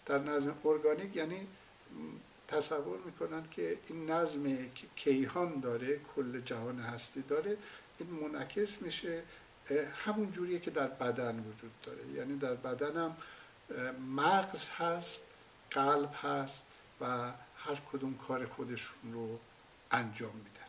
در 0.06 0.18
نظم 0.18 0.54
ارگانیک 0.64 1.16
یعنی 1.16 1.46
تصور 2.48 2.98
می‌کنن 2.98 3.48
که 3.50 3.78
این 3.88 4.10
نظم 4.10 4.56
کیهان 4.96 5.60
داره 5.60 6.00
کل 6.16 6.40
جهان 6.40 6.78
هستی 6.78 7.22
داره 7.22 7.56
این 7.98 8.10
منعکس 8.10 8.82
میشه 8.82 9.22
همون 9.96 10.32
جوریه 10.32 10.58
که 10.58 10.70
در 10.70 10.86
بدن 10.86 11.38
وجود 11.38 11.72
داره. 11.82 12.06
یعنی 12.14 12.36
در 12.38 12.54
بدن 12.54 12.96
هم 12.96 13.16
مغز 14.16 14.68
هست 14.68 15.22
قلب 15.70 16.14
هست 16.22 16.62
و 17.00 17.32
هر 17.56 17.80
کدوم 17.92 18.14
کار 18.14 18.46
خودشون 18.46 19.12
رو 19.12 19.38
انجام 19.90 20.34
میدن. 20.34 20.64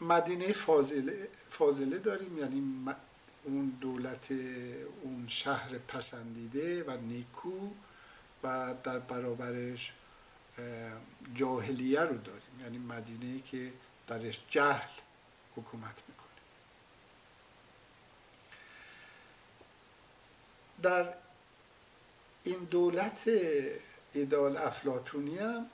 مدینه 0.00 0.52
فاضله, 0.52 1.28
فاضله 1.50 1.98
داریم 1.98 2.38
یعنی 2.38 2.84
اون 3.44 3.68
دولت 3.80 4.32
اون 5.02 5.24
شهر 5.26 5.78
پسندیده 5.78 6.84
و 6.84 6.96
نیکو 6.96 7.70
و 8.42 8.74
در 8.84 8.98
برابرش 8.98 9.92
جاهلیه 11.34 12.00
رو 12.00 12.18
داریم. 12.18 12.60
یعنی 12.60 12.78
مدینه 12.78 13.42
که 13.42 13.72
درش 14.06 14.40
جهل 14.48 14.90
حکومت 15.56 16.02
می‌کنه. 16.08 16.28
در 20.82 21.16
این 22.44 22.64
دولت 22.64 23.30
ایدال 24.12 24.56
افلاتونی 24.56 25.38
هم 25.38 25.66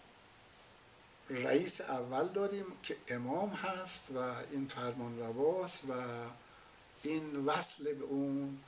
رئیس 1.31 1.81
اول 1.81 2.29
داریم 2.29 2.65
که 2.83 2.97
امام 3.09 3.51
هست 3.51 4.11
و 4.11 4.19
این 4.51 4.69
فرمان 4.69 5.19
رواست 5.19 5.85
و 5.85 5.93
این 7.03 7.37
وصل 7.37 7.93
به 7.93 8.05
اون 8.05 8.59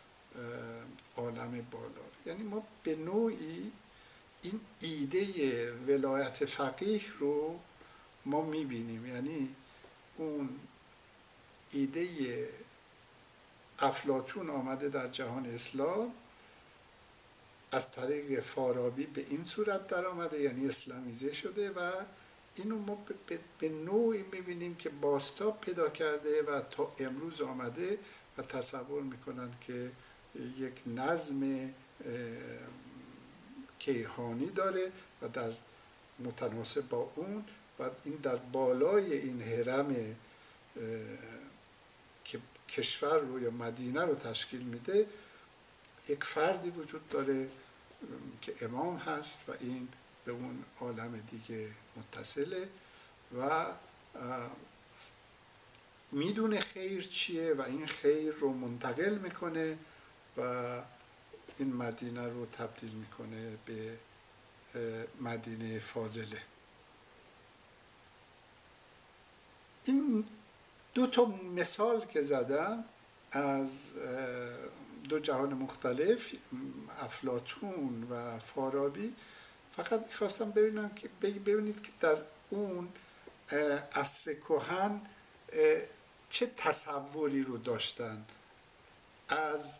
عالم 1.16 1.66
بالا. 1.70 2.04
یعنی 2.26 2.42
ما 2.42 2.66
به 2.82 2.96
نوعی 2.96 3.72
این 4.42 4.60
ایده 4.80 5.72
ولایت 5.72 6.44
فقیه 6.44 7.00
رو 7.18 7.60
ما 8.26 8.42
می‌بینیم. 8.42 9.06
یعنی 9.06 9.54
اون 10.16 10.48
ایده 11.70 12.08
افلاتون 13.78 14.50
آمده 14.50 14.88
در 14.88 15.08
جهان 15.08 15.46
اسلام 15.46 16.12
از 17.72 17.92
طریق 17.92 18.40
فارابی 18.40 19.06
به 19.06 19.26
این 19.30 19.44
صورت 19.44 19.86
در 19.86 20.06
آمده 20.06 20.40
یعنی 20.40 20.68
اسلامیزه 20.68 21.32
شده 21.32 21.70
و 21.70 21.92
اینو 22.54 22.78
ما 22.78 23.04
به 23.58 23.68
نوعی 23.68 24.24
می‌بینیم 24.32 24.74
که 24.74 24.88
باستاب 24.88 25.60
پیدا 25.60 25.88
کرده 25.88 26.42
و 26.42 26.60
تا 26.60 26.92
امروز 26.98 27.40
آمده 27.40 27.98
و 28.38 28.42
تصور 28.42 29.02
می‌کنن 29.02 29.50
که 29.60 29.90
یک 30.58 30.72
نظم 30.86 31.70
کیهانی 33.78 34.46
داره 34.46 34.92
و 35.22 35.28
در 35.28 35.52
متناسب 36.18 36.88
با 36.88 37.12
اون 37.16 37.44
و 37.78 37.90
این 38.04 38.14
در 38.14 38.36
بالای 38.36 39.12
این 39.12 39.42
حرم 39.42 40.16
که 42.24 42.38
کشور 42.68 43.18
رو 43.18 43.40
یا 43.40 43.50
مدینه 43.50 44.04
رو 44.04 44.14
تشکیل 44.14 44.62
میده 44.62 45.06
یک 46.08 46.24
فردی 46.24 46.70
وجود 46.70 47.08
داره 47.08 47.48
که 48.42 48.54
امام 48.60 48.96
هست 48.96 49.44
و 49.48 49.52
این 49.60 49.88
به 50.24 50.32
اون 50.32 50.64
عالم 50.80 51.24
دیگه 51.30 51.68
متصله 51.96 52.68
و 53.38 53.66
می‌دونه 56.12 56.60
خیر 56.60 57.02
چیه 57.02 57.54
و 57.54 57.62
این 57.62 57.86
خیر 57.86 58.32
رو 58.32 58.52
منتقل 58.52 59.18
می‌کنه 59.18 59.78
و 60.36 60.42
این 61.58 61.72
مدینه 61.72 62.28
رو 62.28 62.46
تبدیل 62.46 62.90
می‌کنه 62.90 63.58
به 63.66 63.98
مدینه 65.20 65.78
فاضله. 65.78 66.42
این 69.84 70.24
دو 70.94 71.06
تا 71.06 71.24
مثال 71.56 72.06
که 72.06 72.22
زدم 72.22 72.84
از 73.32 73.90
دو 75.08 75.18
جهان 75.18 75.54
مختلف 75.54 76.30
افلاتون 77.00 78.06
و 78.10 78.38
فارابی. 78.38 79.14
فقط 79.70 80.02
می‌خواستم 80.02 80.50
ببینم 80.50 80.88
که 80.88 81.08
ببینید 81.22 81.82
که 81.82 81.90
در 82.00 82.16
اون 82.50 82.88
عصر 83.92 84.34
کهن 84.34 85.00
چه 86.30 86.46
تصوری 86.46 87.42
رو 87.42 87.58
داشتن؟ 87.58 88.24
از 89.28 89.78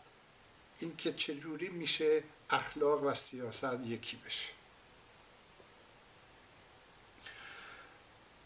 اینکه 0.79 1.13
چجوری 1.13 1.69
میشه 1.69 2.23
اخلاق 2.49 3.03
و 3.03 3.15
سیاست 3.15 3.79
یکی 3.85 4.17
بشه. 4.17 4.49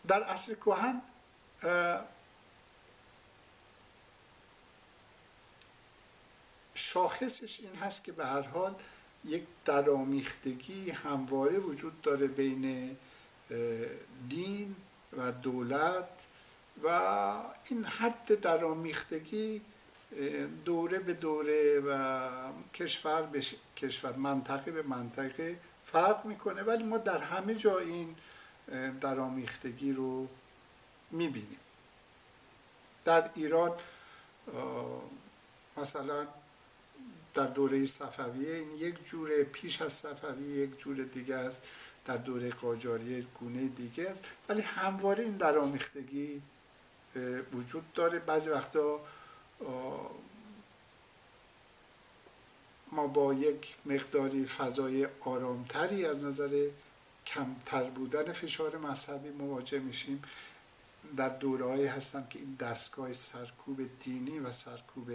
در 0.08 0.24
عصر 0.24 0.54
کهن 0.54 1.02
شاخصش 6.74 7.60
این 7.60 7.76
هست 7.76 8.04
که 8.04 8.12
به 8.12 8.26
هر 8.26 8.42
حال 8.42 8.76
یک 9.26 9.44
درامیختگی 9.66 10.92
همواره 10.92 11.58
وجود 11.58 12.02
داره 12.02 12.28
بین 12.28 12.98
دین 14.30 14.76
و 15.18 15.32
دولت 15.32 16.10
و 16.84 16.88
این 17.70 17.86
حد 17.86 18.40
درامیختگی 18.40 19.62
دوره 20.66 21.00
به 21.00 21.14
دوره 21.14 21.80
و 21.80 22.30
کشور 22.74 23.22
به 23.22 23.44
کشور 23.78 24.16
منطقه 24.16 24.72
به 24.72 24.82
منطقه 24.82 25.60
فرق 25.86 26.26
می‌کنه. 26.26 26.62
ولی 26.62 26.84
ما 26.84 26.98
در 26.98 27.18
همه 27.18 27.56
جا 27.56 27.80
این 27.80 28.16
درامیختگی 29.02 29.94
رو 29.94 30.28
می‌بینیم. 31.12 31.60
در 33.06 33.30
ایران 33.36 33.72
مثلا 35.78 36.28
در 37.34 37.48
دوره 37.48 37.86
صفویه 37.86 38.56
این 38.56 38.72
یک 38.72 39.10
جوره 39.10 39.44
پیش 39.44 39.82
از 39.82 39.94
صفویه 39.94 40.58
یک 40.58 40.78
جور 40.78 41.04
دیگه 41.04 41.36
است 41.36 41.62
در 42.06 42.18
دوره 42.18 42.50
قاجاریه 42.50 43.22
گونه 43.40 43.68
دیگه 43.68 44.10
است. 44.10 44.24
ولی 44.50 44.62
همواره 44.62 45.24
این 45.24 45.38
درامیختگی 45.38 46.42
وجود 47.54 47.94
داره. 47.94 48.20
بعضی 48.20 48.50
وقتا 48.50 49.00
ما 52.92 53.08
با 53.08 53.34
یک 53.34 53.76
مقداری 53.86 54.46
فضای 54.46 55.08
آرامتری 55.22 56.06
از 56.06 56.26
نظر 56.26 56.68
کمتر 57.26 57.84
بودن 57.84 58.34
فشار 58.34 58.78
مذهبی 58.78 59.30
مواجه 59.30 59.80
میشیم. 59.80 60.24
در 61.18 61.30
دوره 61.30 61.90
هستن 61.90 62.28
که 62.30 62.40
این 62.40 62.56
دستگاه 62.60 63.14
سرکوب 63.14 63.82
دینی 64.00 64.40
و 64.40 64.52
سرکوب 64.52 65.12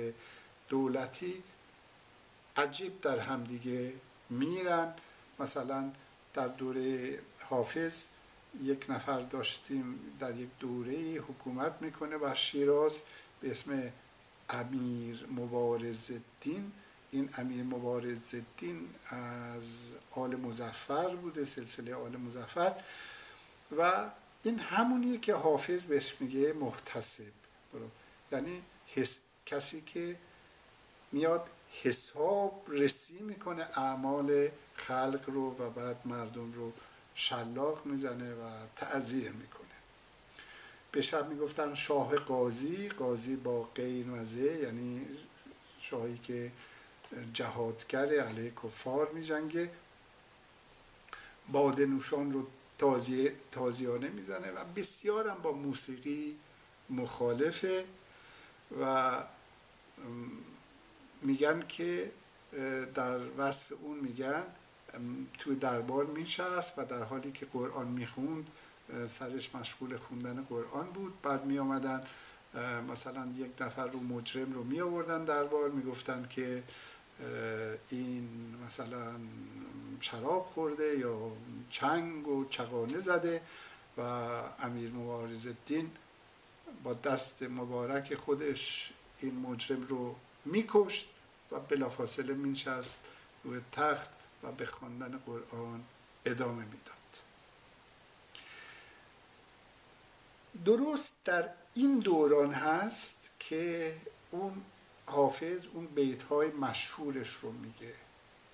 دولتی 0.68 1.42
عجیب 2.56 3.00
در 3.00 3.18
همدیگه 3.18 3.92
میرن. 4.30 4.94
مثلا 5.38 5.90
در 6.34 6.48
دوره 6.48 7.18
حافظ 7.44 8.04
یک 8.62 8.86
نفر 8.88 9.20
داشتیم 9.20 10.00
در 10.20 10.36
یک 10.36 10.48
دوره 10.58 10.94
حکومت 10.98 11.72
می‌کنه 11.80 12.16
و 12.16 12.34
شیراز 12.34 13.00
به 13.40 13.50
اسم 13.50 13.92
امیر 14.50 15.26
مبارز 15.36 16.10
الدین. 16.10 16.72
این 17.10 17.30
امیر 17.38 17.62
مبارز 17.62 18.34
الدین 18.34 18.88
از 19.10 19.92
آل 20.10 20.36
مزفر 20.36 21.16
بوده 21.16 21.44
سلسله 21.44 21.94
آل 21.94 22.16
مزفر 22.16 22.74
و 23.78 24.10
این 24.42 24.58
همونیه 24.58 25.18
که 25.18 25.34
حافظ 25.34 25.86
بهش 25.86 26.16
میگه 26.20 26.52
محتسب. 26.52 27.32
یعنی 28.32 28.62
کسی 29.46 29.80
که 29.80 30.16
میاد 31.12 31.50
حساب 31.82 32.64
رسی 32.68 33.18
می‌کنه 33.20 33.62
اعمال 33.62 34.48
خلق 34.74 35.24
رو 35.26 35.50
و 35.50 35.70
بعد 35.70 35.96
مردم 36.04 36.52
رو 36.52 36.72
شلاق 37.20 37.86
می‌زنه 37.86 38.34
و 38.34 38.50
تعذیر 38.76 39.30
می‌کنه. 39.30 39.66
به 40.92 41.02
شب 41.02 41.28
می‌گفتن 41.28 41.74
شاه 41.74 42.16
قاضی 42.16 42.88
قاضی 42.88 43.36
با 43.36 43.62
قین 43.62 44.10
و 44.10 44.24
زه 44.24 44.58
یعنی 44.62 45.06
شاهی 45.78 46.18
که 46.18 46.52
جهادگر 47.32 48.20
علیه 48.20 48.50
کفار 48.50 49.10
میجنگه. 49.12 49.70
باده 51.48 51.86
نوشان 51.86 52.32
رو 52.32 52.46
تازیه، 52.78 53.34
تازیانه 53.52 54.08
می‌زنه 54.08 54.50
و 54.50 54.64
بسیارم 54.64 55.38
با 55.42 55.52
موسیقی 55.52 56.38
مخالفه 56.90 57.84
و 58.82 59.16
میگن 61.22 61.60
که 61.68 62.12
در 62.94 63.20
وصف 63.38 63.72
اون 63.82 63.98
میگن 63.98 64.46
توی 65.38 65.54
دربار 65.54 66.04
میشست 66.04 66.72
و 66.76 66.84
در 66.84 67.02
حالی 67.02 67.32
که 67.32 67.46
قرآن 67.46 67.86
می‌خوند 67.86 68.50
سرش 69.06 69.54
مشغول 69.54 69.96
خوندن 69.96 70.46
قرآن 70.48 70.86
بود. 70.86 71.22
بعد 71.22 71.44
می 71.44 71.58
آمدن 71.58 72.02
مثلا 72.88 73.28
یک 73.36 73.50
نفر 73.60 73.86
رو 73.86 74.00
مجرم 74.00 74.52
رو 74.52 74.64
می 74.64 74.80
آوردن 74.80 75.24
دربار 75.24 75.70
می 75.70 75.82
گفتن 75.82 76.26
که 76.30 76.62
این 77.90 78.54
مثلا 78.66 79.12
شراب 80.00 80.44
خورده 80.44 80.98
یا 80.98 81.32
چنگ 81.70 82.28
و 82.28 82.44
چقانه 82.44 83.00
زده 83.00 83.42
و 83.98 84.00
امیر 84.62 84.90
مبارز 84.90 85.46
الدین 85.46 85.90
با 86.84 86.94
دست 86.94 87.42
مبارک 87.42 88.14
خودش 88.14 88.92
این 89.20 89.36
مجرم 89.36 89.82
رو 89.82 90.16
میکشت 90.44 91.08
و 91.52 91.60
بلافاصله 91.60 92.34
مینشست 92.34 92.98
روی 93.44 93.60
تخت. 93.72 94.10
و 94.42 94.52
به 94.52 94.66
خواندن 94.66 95.18
قرآن 95.26 95.84
ادامه 96.24 96.64
می‌داد. 96.64 96.96
درست 100.64 101.14
در 101.24 101.50
این 101.74 101.98
دوران 101.98 102.52
هست 102.52 103.30
که 103.38 103.96
اون 104.30 104.62
حافظ 105.06 105.66
اون 105.66 105.86
بیت 105.86 106.22
های 106.22 106.50
مشهورش 106.50 107.34
رو 107.34 107.52
میگه. 107.52 107.94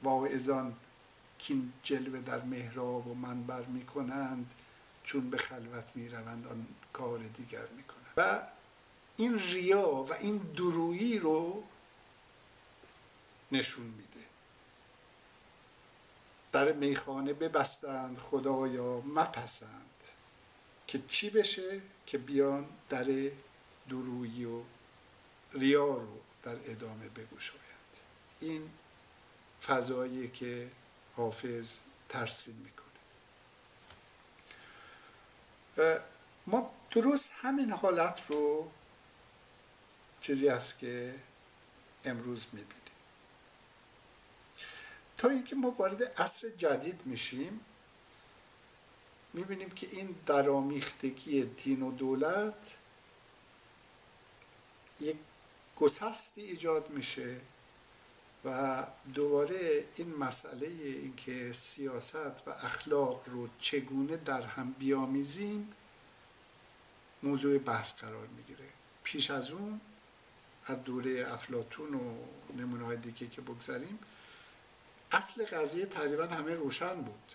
واعظان 0.03 0.77
کین 1.39 1.73
جلوه 1.83 2.21
در 2.21 2.41
محراب 2.41 3.07
و 3.07 3.15
منبر 3.15 3.65
می‌کنند 3.65 4.55
چون 5.05 5.31
به 5.31 5.39
خلوت 5.39 5.93
می‌روند 5.95 6.47
آن 6.47 6.67
کار 6.93 7.19
دیگر 7.19 7.67
می‌کنند. 7.77 8.13
و 8.17 8.43
این 9.17 9.39
ریا 9.39 9.89
و 9.89 10.13
این 10.13 10.37
درویی 10.39 11.19
رو 11.19 11.65
نشون 13.53 13.87
میده. 13.87 14.27
در 16.57 16.73
میخانه 16.73 17.33
ببستند 17.33 18.19
خدایا 18.19 19.01
مپسند 19.01 19.91
که 20.87 21.03
چی 21.09 21.31
بشه 21.31 21.81
که 22.07 22.19
بیان 22.19 22.67
در 22.89 23.31
درویی 23.89 24.45
و 24.45 24.63
ریا 25.53 25.97
رو 25.97 26.21
در 26.43 26.57
ادامه 26.65 27.09
بگوشایند 27.09 27.97
این 28.41 28.71
فضایی 29.67 30.29
که 30.29 30.71
حافظ 31.17 31.77
ترسیم 32.09 32.55
می‌کنه. 32.65 33.01
ما 36.47 36.71
درست 36.91 37.31
همین 37.43 37.73
حالت 37.73 38.27
رو 38.29 38.71
چیزی 40.21 40.49
است 40.49 40.79
که 40.79 41.15
امروز 42.05 42.47
می‌بینیم. 42.53 42.86
تا 45.17 45.29
اینکه 45.29 45.57
ما 45.57 45.71
وارد 45.71 46.03
عصر 46.03 46.49
جدید 46.49 47.03
میشیم 47.05 47.61
می‌بینیم 49.33 49.71
که 49.71 49.89
این 49.91 50.15
درامیختگی 50.27 51.43
دین 51.43 51.83
و 51.83 51.93
دولت 51.93 52.77
یک 55.01 55.17
گسستی 55.77 56.41
ایجاد 56.41 56.91
میشه 56.91 57.41
و 58.45 58.87
دوباره 59.15 59.85
این 59.97 60.15
مسئله 60.15 60.67
اینکه 60.67 61.53
سیاست 61.53 62.49
و 62.49 62.51
اخلاق 62.51 63.23
رو 63.27 63.49
چگونه 63.59 64.17
در 64.17 64.43
هم 64.43 64.73
بیامیزیم 64.79 65.73
موضوع 67.23 67.59
بحث 67.59 67.93
قرار 67.93 68.27
می‌گیره. 68.27 68.69
پیش 69.03 69.31
از 69.31 69.51
اون 69.51 69.81
از 70.67 70.85
دوره 70.85 71.27
افلاتون 71.33 71.95
و 71.95 72.15
نمونه 72.57 72.97
دیگه 72.97 73.27
که 73.27 73.41
بگذاریم 73.41 73.99
اصل 75.13 75.45
قضیه 75.45 75.87
تقریبا 75.87 76.27
همه 76.27 76.55
روشن 76.55 76.95
بود. 76.95 77.33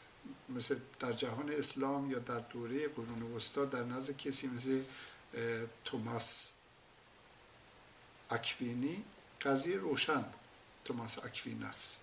مثل 0.49 0.79
در 0.99 1.11
جهان 1.11 1.49
اسلام 1.49 2.11
یا 2.11 2.19
در 2.19 2.39
دوره 2.39 2.87
قرون 2.87 3.23
وسطا 3.23 3.65
در 3.65 3.83
نزد 3.83 4.17
کسی 4.17 4.47
مثل 4.47 4.81
توماس 5.85 6.51
اکوینی 8.29 9.03
قضیه 9.41 9.77
روشن 9.77 10.21
بود. 10.21 10.41
توماس 10.85 11.17
اکوینس 11.17 11.97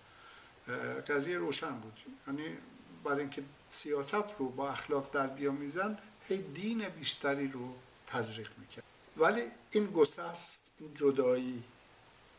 قضیه 1.07 1.37
روشن 1.37 1.79
بود. 1.79 1.99
یعنی 2.27 2.57
برای 3.03 3.19
اینکه 3.19 3.43
سیاست 3.69 4.39
رو 4.39 4.49
با 4.49 4.69
اخلاق 4.69 5.11
در 5.11 5.27
بیامیزن 5.27 5.97
هی 6.27 6.37
دین 6.37 6.89
بیشتری 6.89 7.47
رو 7.47 7.75
تزریق 8.07 8.49
می‌کرد. 8.57 8.83
ولی 9.17 9.43
این 9.71 9.85
گسست 9.85 10.71
این 10.79 10.93
جدایی 10.93 11.63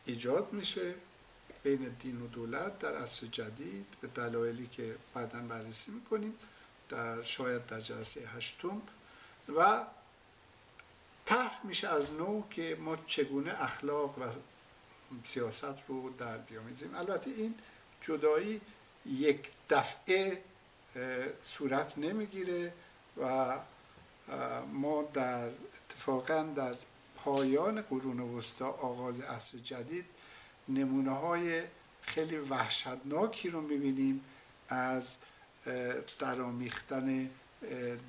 ایجاد 0.05 0.53
میشه. 0.53 0.95
بین 1.63 1.97
دین 1.99 2.23
و 2.23 2.27
دولت 2.27 2.79
در 2.79 2.95
عصر 2.95 3.27
جدید 3.27 3.87
به 4.01 4.09
دلایلی 4.09 4.67
که 4.67 4.97
بعدا 5.15 5.39
بررسی 5.39 5.91
می‌کنیم 5.91 6.35
در 6.89 7.23
شاید 7.23 7.67
در 7.67 7.81
جلسه 7.81 8.29
هشتم 8.29 8.83
و 9.57 9.85
طرح 11.25 11.67
میشه 11.67 11.89
از 11.89 12.13
نو 12.13 12.43
که 12.51 12.77
ما 12.81 12.97
چگونه 12.97 13.63
اخلاق 13.63 14.19
و 14.19 14.25
سیاست 15.25 15.89
رو 15.89 16.11
در 16.11 16.39
بیامیزیم. 16.39 16.95
البته 16.95 17.31
این 17.31 17.55
جدایی 18.01 18.61
یک 19.07 19.51
دفعه 19.71 20.43
صورت 21.43 21.99
نمی‌گیره 21.99 22.73
و 23.23 23.57
ما 24.73 25.03
در 25.03 25.49
اتفاقا 25.49 26.43
در 26.57 26.75
پایان 27.17 27.83
قرون 27.83 28.21
وسطا 28.21 28.69
آغاز 28.69 29.21
عصر 29.21 29.59
جدید 29.59 30.07
نمونه 30.75 31.11
های 31.11 31.63
خیلی 32.03 32.37
وحشتناکی 32.37 33.51
رو 33.51 33.61
می‌بینیم 33.61 34.25
از 34.69 35.17
درامیختن 36.19 37.31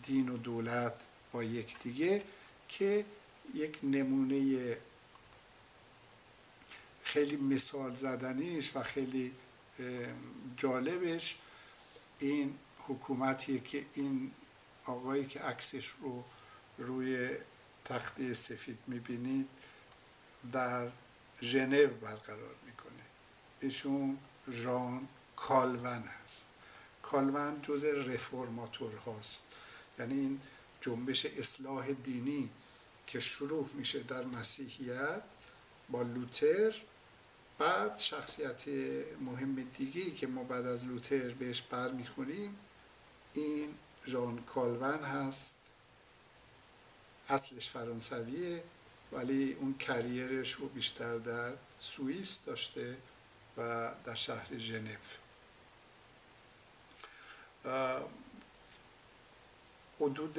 دین 0.03 0.29
و 0.29 0.37
دولت 0.37 0.93
با 1.31 1.43
یکدیگه 1.43 2.23
که 2.67 3.05
یک 3.53 3.79
نمونه 3.83 4.77
خیلی 7.03 7.35
مثال 7.35 7.95
زدنیش 7.95 8.75
و 8.75 8.83
خیلی 8.83 9.31
جالبش 10.57 11.37
این 12.19 12.53
حکومتیه 12.87 13.59
که 13.59 13.85
این 13.93 14.31
آقایی 14.85 15.25
که 15.25 15.39
عکسش 15.39 15.87
رو 15.87 16.23
روی 16.77 17.29
تخته 17.85 18.33
سفید 18.33 18.77
می‌بینید 18.87 19.47
در 20.51 20.87
ژنو 21.41 21.87
برقرار 21.87 22.55
می‌کنه. 22.65 23.03
ایشون 23.59 24.17
ژان 24.49 25.07
کالون 25.35 25.85
هست. 25.85 26.45
کالون 27.01 27.61
جز 27.61 27.83
رفرماتور 27.83 28.95
هاست. 28.95 29.41
یعنی 29.99 30.13
این 30.13 30.41
جنبش 30.81 31.25
اصلاح 31.25 31.91
دینی 31.91 32.49
که 33.07 33.19
شروع 33.19 33.69
میشه 33.73 33.99
در 34.03 34.23
مسیحیت 34.23 35.21
با 35.89 36.01
لوتر 36.01 36.75
بعد 37.57 37.99
شخصیت 37.99 38.67
مهم 39.21 39.55
دیگه 39.77 40.11
که 40.11 40.27
ما 40.27 40.43
بعد 40.43 40.65
از 40.65 40.85
لوتر 40.85 41.29
بهش 41.31 41.61
برمیخونیم 41.61 42.59
این 43.33 43.75
ژان 44.05 44.43
کالون 44.43 45.03
هست. 45.03 45.55
اصلش 47.29 47.69
فرانسویه. 47.69 48.63
ولی 49.11 49.53
اون 49.53 49.77
کریرش 49.77 50.51
رو 50.51 50.67
بیشتر 50.67 51.17
در 51.17 51.53
سوئیس 51.79 52.39
داشته 52.45 52.97
و 53.57 53.91
در 54.05 54.15
شهر 54.15 54.57
ژنو. 54.57 54.95
حدود 59.99 60.37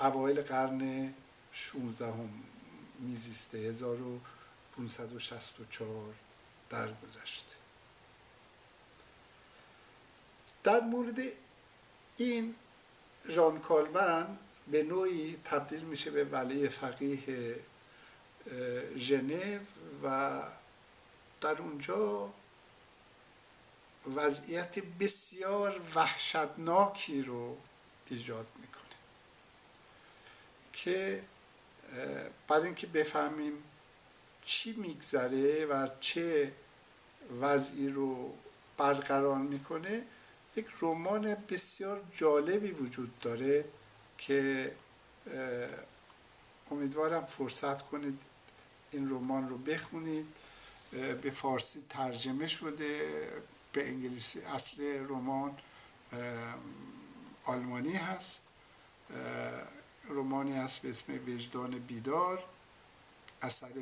اوایل 0.00 0.42
قرن 0.42 1.14
16 1.52 2.06
هم 2.06 2.30
میزیسته 2.98 3.58
1564 3.58 6.14
درگذشته 6.70 7.54
در 10.64 10.80
مورد 10.80 11.18
این 12.16 12.54
ژان 13.28 13.60
کالون 13.60 14.38
به 14.70 14.82
نوعی 14.82 15.36
تبدیل 15.44 15.80
میشه 15.80 16.10
به 16.10 16.24
ولی 16.24 16.68
فقیه 16.68 17.56
ژنو 18.96 19.58
و 20.04 20.42
در 21.40 21.62
اونجا 21.62 22.32
وضعیت 24.16 24.78
بسیار 24.78 25.80
وحشتناکی 25.94 27.22
رو 27.22 27.56
ایجاد 28.10 28.50
می‌کنه 28.56 28.84
که 30.72 31.22
بعد 32.48 32.62
اینکه 32.62 32.86
بفهمیم 32.86 33.52
چی 34.44 34.72
میگذره 34.72 35.66
و 35.66 35.88
چه 36.00 36.52
وضعی 37.40 37.88
رو 37.88 38.34
برقرار 38.76 39.38
می‌کنه 39.38 40.02
یک 40.56 40.66
رمان 40.80 41.34
بسیار 41.34 42.04
جالبی 42.16 42.70
وجود 42.70 43.18
داره 43.18 43.64
که 44.18 44.72
امیدوارم 46.70 47.24
فرصت 47.24 47.82
کنید 47.82 48.22
این 48.94 49.10
رمان 49.10 49.48
رو 49.48 49.58
بخونید. 49.58 50.26
به 51.22 51.30
فارسی 51.30 51.84
ترجمه 51.88 52.46
شده. 52.46 53.10
به 53.72 53.88
انگلیسی 53.88 54.40
اصل 54.40 54.82
رمان 55.08 55.58
آلمانی 57.44 57.96
هست. 57.96 58.42
رومانی 60.08 60.52
هست 60.52 60.82
به 60.82 60.90
اسم 60.90 61.12
وجدان 61.26 61.70
بیدار. 61.70 62.44
اثر 63.42 63.72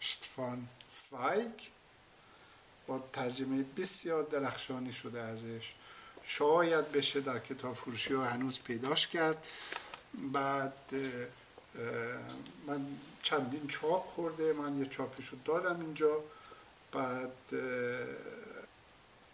شتفان 0.00 0.68
تسوایگ. 0.88 1.52
با 2.86 3.08
ترجمه 3.12 3.62
بسیار 3.62 4.22
درخشانی 4.22 4.92
شده 4.92 5.20
ازش. 5.20 5.74
شاید 6.22 6.92
بشه 6.92 7.20
در 7.20 7.38
کتاب 7.38 7.74
فروشی 7.74 8.14
ها 8.14 8.24
هنوز 8.24 8.60
پیداش 8.60 9.08
کرد. 9.08 9.46
بعد 10.32 10.94
من 12.66 12.86
چندین 13.22 13.66
چاپ 13.66 14.06
خورده 14.06 14.52
من 14.52 14.78
یه 14.78 14.86
چاپش 14.86 15.28
رو 15.28 15.38
دادم 15.44 15.80
اینجا. 15.80 16.20
بعد 16.92 17.32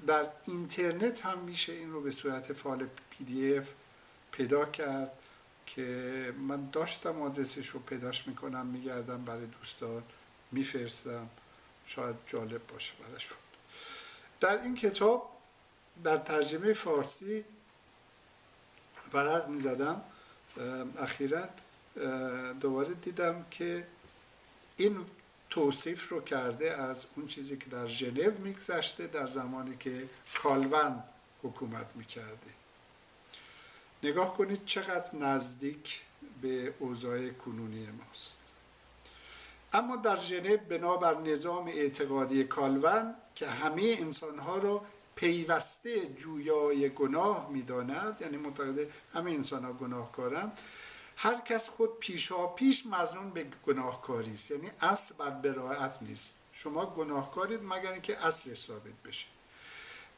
در 0.07 0.26
اینترنت 0.46 1.26
هم 1.26 1.38
میشه 1.38 1.72
این 1.72 1.92
رو 1.92 2.00
به 2.00 2.11
صورت 2.11 2.53
فایل 2.53 2.87
پی 3.11 3.24
دی 3.24 3.59
اف 3.59 3.70
پیدا 4.33 4.64
کرد 4.64 5.12
که 5.66 6.35
من 6.38 6.70
داشتم 6.70 7.22
آدرسش 7.22 7.68
رو 7.68 7.81
پیداش 7.81 8.29
می‌کنم 8.29 8.66
میگردم 8.66 9.24
برای 9.24 9.46
دوستان 9.46 10.03
میفرستم. 10.53 11.29
شاید 11.87 12.16
جالب 12.26 12.66
باشه 12.66 12.92
براشون. 12.94 13.38
در 14.40 14.62
این 14.62 14.74
کتاب 14.74 15.31
در 16.05 16.16
ترجمه 16.16 16.72
فارسی 16.72 17.44
ورق 19.12 19.48
می‌زدم 19.48 20.03
اخیرا. 20.98 21.48
دوباره 22.61 22.94
دیدم 22.94 23.46
که 23.50 23.87
این 24.76 25.07
توصیف 25.50 26.09
رو 26.09 26.20
کرده 26.20 26.72
از 26.72 27.07
اون 27.16 27.26
چیزی 27.26 27.57
که 27.57 27.70
در 27.70 27.87
ژنو 27.87 28.31
میگذشته 28.38 29.07
در 29.07 29.26
زمانی 29.26 29.76
که 29.76 30.09
کالون 30.42 31.03
حکومت 31.42 31.96
می‌کرده. 31.96 32.50
نگاه 34.03 34.35
کنید 34.35 34.64
چقدر 34.64 35.16
نزدیک 35.16 36.00
به 36.42 36.74
اوضاع 36.79 37.29
کنونی 37.29 37.87
ماست. 37.87 38.38
اما 39.72 39.96
در 39.96 40.16
ژنو 40.16 40.57
بنابر 40.57 41.20
نظام 41.20 41.66
اعتقادی 41.66 42.44
کالون 42.44 43.14
که 43.35 43.46
همه 43.46 43.96
انسانها 43.98 44.59
را 44.59 44.85
پیوسته 45.14 46.07
جویای 46.07 46.88
گناه 46.88 47.50
می‌داند 47.50 48.18
یعنی 48.20 48.37
معتقد 48.37 48.79
همه 49.14 49.31
انسان 49.31 49.64
ها 49.64 49.72
گناهکارند 49.72 50.59
هر 51.23 51.41
کس 51.41 51.69
خود 51.69 51.99
پیشا 51.99 52.47
پیش 52.47 52.87
مزنون 52.87 53.31
به 53.31 53.47
گناهکاری 53.67 54.35
است. 54.35 54.51
یعنی 54.51 54.71
اصل 54.81 55.15
بر 55.15 55.31
براعت 55.31 56.03
نیست. 56.03 56.31
شما 56.53 56.87
گناهکارید 56.87 57.61
مگر 57.63 57.93
اینکه 57.93 58.27
اصلش 58.27 58.61
ثابت 58.61 59.03
بشه. 59.05 59.27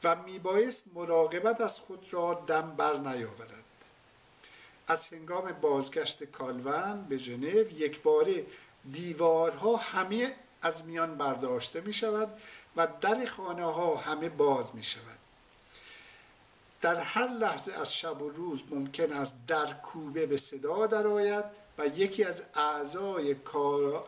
و 0.05 0.17
میبایست 0.17 0.85
مراقبت 0.95 1.61
از 1.61 1.81
خود 1.81 2.07
را 2.11 2.45
دم 2.47 2.77
بر 2.77 2.97
نیاورد. 2.97 3.65
از 4.88 5.07
هنگام 5.07 5.53
بازگشت 5.53 6.25
کالون 6.25 7.05
به 7.09 7.19
ژنو 7.19 7.73
یک 7.73 8.03
باره 8.03 8.47
دیوارها 8.91 9.77
همه 9.77 10.37
از 10.62 10.85
میان 10.85 11.19
برداشته 11.19 11.81
می 11.81 11.93
شود 11.93 12.41
و 12.77 12.88
در 13.01 13.25
خانه 13.25 13.65
ها 13.65 13.97
همه 13.97 14.29
باز 14.29 14.75
می 14.75 14.83
شود 14.83 15.19
در 16.83 17.01
هر 17.01 17.27
لحظه 17.29 17.73
از 17.73 17.95
شب 17.95 18.23
و 18.23 18.31
روز 18.31 18.62
ممکن 18.71 19.12
است 19.12 19.35
در 19.47 19.73
کوبه 19.73 20.27
به 20.27 20.37
صدا 20.37 20.87
درآید 20.87 21.45
و 21.79 21.87
یکی 21.87 22.25
از 22.25 22.42
اعضای 22.55 23.35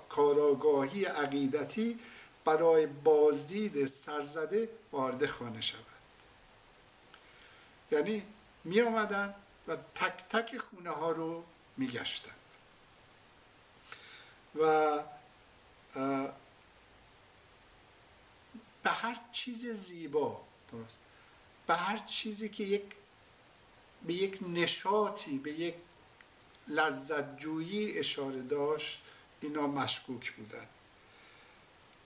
کاراگاهی 0.09 1.05
عقیدتی 1.05 1.99
برای 2.45 2.87
بازدید 2.87 3.87
سرزده 3.87 4.69
وارد 4.93 5.27
خانه 5.27 5.61
شود. 5.61 5.85
یعنی 7.91 8.23
می 8.65 8.81
آمدن 8.81 9.35
و 9.69 9.77
تک 9.77 10.25
تک 10.31 10.59
خونه 10.59 10.91
ها 10.91 11.11
رو 11.11 11.45
می 11.77 11.87
گشتند 11.87 12.35
و 14.55 14.99
به 18.83 18.91
هر 18.91 19.21
چیز 19.33 19.67
زیبا 19.67 20.41
درست؟ 20.73 20.99
به 21.67 21.75
هر 21.75 21.97
چیزی 21.97 22.49
که 22.49 22.65
یک 22.65 22.85
به 24.07 24.13
یک 24.13 24.39
نشاطی 24.49 25.39
به 25.39 25.53
یک 25.53 25.75
لذت 26.69 27.37
جویی 27.37 27.99
اشاره 27.99 28.43
داشت 28.43 29.03
اینا 29.41 29.67
مشکوک 29.67 30.33
بودن. 30.33 30.67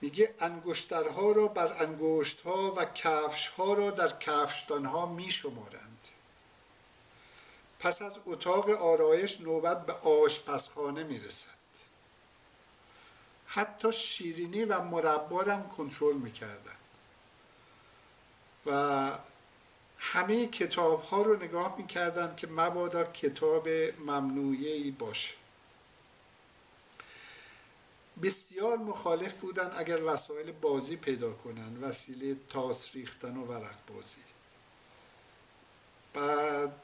میگه 0.01 0.35
انگشترها 0.39 1.31
را 1.31 1.47
بر 1.47 1.83
انگشتها 1.83 2.73
و 2.77 2.85
کفشها 2.85 3.73
را 3.73 3.91
در 3.91 4.19
کفشتانها 4.19 5.05
می 5.05 5.31
شمارند 5.31 6.07
پس 7.79 8.01
از 8.01 8.19
اتاق 8.25 8.69
آرایش 8.69 9.41
نوبت 9.41 9.85
به 9.85 9.93
آشپزخانه 9.93 11.03
می‌رسد. 11.03 11.49
حتی 13.45 13.91
شیرینی 13.91 14.65
و 14.65 14.81
مربارم 14.81 15.69
کنترل 15.69 16.15
می‌کردن. 16.15 16.75
و 18.65 19.17
همه 19.99 20.47
کتاب 20.47 21.01
ها 21.03 21.21
رو 21.21 21.43
نگاه 21.43 21.75
می‌کردن 21.77 22.35
که 22.35 22.47
مبادا 22.47 23.03
کتاب 23.03 23.69
ممنوعی 23.99 24.91
باشه. 24.91 25.33
بسیار 28.23 28.77
مخالف 28.77 29.41
بودن 29.41 29.71
اگر 29.77 30.03
وسایل 30.03 30.51
بازی 30.51 30.95
پیدا 30.95 31.33
کنن 31.33 31.83
وسیله 31.83 32.35
تاس 32.49 32.95
ریختن 32.95 33.37
و 33.37 33.45
ورق 33.45 33.75
بازی. 33.87 34.17
بعد 36.13 36.75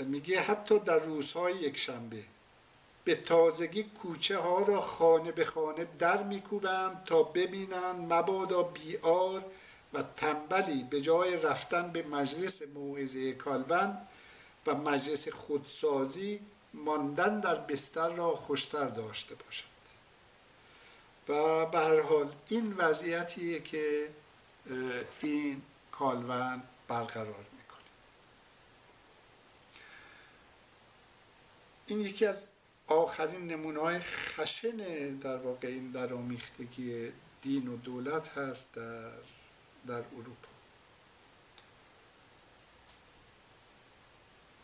میگه 0.00 0.40
حتی 0.40 0.78
در 0.78 0.98
روزهای 0.98 1.54
یک 1.54 1.76
شنبه 1.76 2.24
به 3.04 3.14
تازگی 3.16 3.82
کوچه 3.82 4.38
ها 4.38 4.62
را 4.62 4.80
خانه 4.80 5.32
به 5.32 5.44
خانه 5.44 5.86
در 5.98 6.22
میکوبند 6.22 7.04
تا 7.04 7.22
ببینند 7.22 8.12
مبادا 8.12 8.62
بیار 8.62 9.44
و 9.94 10.02
تنبلی 10.16 10.82
به 10.82 11.00
جای 11.00 11.36
رفتن 11.36 11.90
به 11.90 12.02
مجلس 12.02 12.62
موعظه 12.62 13.32
کالون 13.32 13.98
و 14.66 14.74
مجلس 14.74 15.28
خودسازی 15.28 16.40
ماندن 16.74 17.40
در 17.40 17.54
بستر 17.54 18.08
را 18.08 18.34
خوشتر 18.34 18.88
داشته 18.88 19.34
باشد 19.34 19.64
و 21.28 21.66
به 21.66 21.78
هر 21.78 22.00
حال 22.00 22.34
این 22.48 22.72
وضعیتیه 22.72 23.60
که 23.60 24.08
این 25.22 25.62
کالون 25.90 26.62
برقرار 26.88 27.44
می‌کنه. 27.58 27.82
این 31.86 32.00
یکی 32.00 32.26
از 32.26 32.48
آخرین 32.86 33.46
نمونه 33.46 33.80
های 33.80 33.98
خشن 33.98 34.76
در 35.14 35.36
واقع 35.36 35.68
این 35.68 35.90
در 35.90 36.12
آمیختگی 36.12 37.12
دین 37.42 37.68
و 37.68 37.76
دولت 37.76 38.38
هست 38.38 38.74
در, 38.74 39.10
در 39.86 39.94
اروپا. 39.94 40.48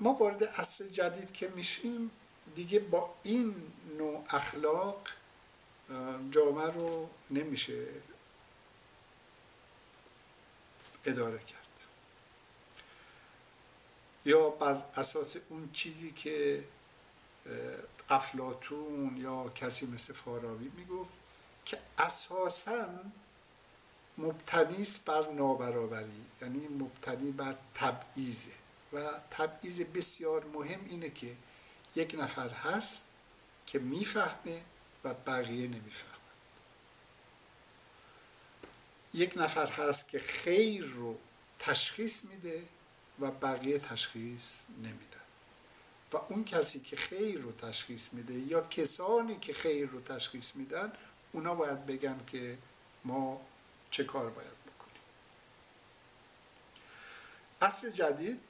ما 0.00 0.12
وارد 0.12 0.44
عصر 0.44 0.84
جدید 0.88 1.32
که 1.32 1.48
میشیم 1.48 2.10
دیگه 2.54 2.78
با 2.78 3.14
این 3.22 3.72
نوع 3.98 4.24
اخلاق 4.30 5.08
جامعه 6.30 6.70
رو 6.70 7.10
نمیشه 7.30 7.86
اداره 11.04 11.38
کرد. 11.38 11.58
یا 14.24 14.50
بر 14.50 14.82
اساس 14.96 15.36
اون 15.48 15.70
چیزی 15.72 16.12
که 16.12 16.64
افلاتون 18.08 19.16
یا 19.16 19.48
کسی 19.48 19.86
مثل 19.86 20.12
فارابی 20.12 20.72
می‌گفت 20.76 21.12
که 21.64 21.78
اساسا 21.98 22.88
مبتنی 24.18 24.86
بر 25.04 25.30
نابرابری 25.30 26.24
یعنی 26.42 26.68
مبتنی 26.68 27.30
بر 27.30 27.56
تبعیضه 27.74 28.50
و 28.92 29.10
تبعیض 29.30 29.80
بسیار 29.80 30.44
مهم 30.44 30.80
اینه 30.90 31.10
که 31.10 31.36
یک 31.96 32.16
نفر 32.18 32.48
هست 32.48 33.04
که 33.66 33.78
می‌فهمه 33.78 34.62
و 35.04 35.14
بقیه 35.14 35.66
نمی‌فهمن. 35.66 36.18
یک 39.14 39.32
نفر 39.36 39.66
هست 39.66 40.08
که 40.08 40.18
خیر 40.18 40.84
رو 40.84 41.18
تشخیص 41.58 42.24
میده 42.24 42.62
و 43.20 43.30
بقیه 43.30 43.78
تشخیص 43.78 44.54
نمیده 44.78 45.18
و 46.12 46.16
اون 46.16 46.44
کسی 46.44 46.80
که 46.80 46.96
خیر 46.96 47.40
رو 47.40 47.52
تشخیص 47.52 48.08
میده 48.12 48.34
یا 48.34 48.60
کسانی 48.60 49.38
که 49.38 49.52
خیر 49.52 49.88
رو 49.88 50.00
تشخیص 50.00 50.54
میدن 50.54 50.92
اونا 51.32 51.54
باید 51.54 51.86
بگن 51.86 52.20
که 52.26 52.58
ما 53.04 53.40
چه 53.90 54.04
کار 54.04 54.30
باید 54.30 54.48
بکنیم 54.48 55.02
اصل 57.60 57.90
جدید 57.90 58.42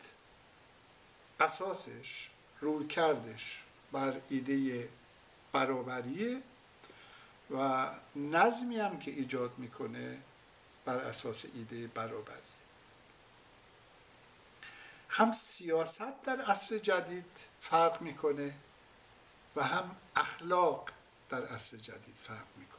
اساسش 1.40 2.30
روی 2.60 2.86
کردش 2.86 3.64
بر 3.92 4.20
ایده 4.28 4.88
برابریه 5.52 6.42
و 7.50 7.90
نظمی 8.16 8.78
هم 8.78 8.98
که 8.98 9.10
ایجاد 9.10 9.58
می‌کنه 9.58 10.18
بر 10.84 10.98
اساس 10.98 11.44
ایده 11.54 11.86
برابری 11.86 12.42
هم 15.08 15.32
سیاست 15.32 16.22
در 16.22 16.40
عصر 16.40 16.78
جدید 16.78 17.26
فرق 17.60 18.02
می‌کنه 18.02 18.54
و 19.56 19.62
هم 19.62 19.96
اخلاق 20.16 20.90
در 21.28 21.46
عصر 21.46 21.76
جدید 21.76 22.16
فرق 22.22 22.46
می‌کنه. 22.56 22.78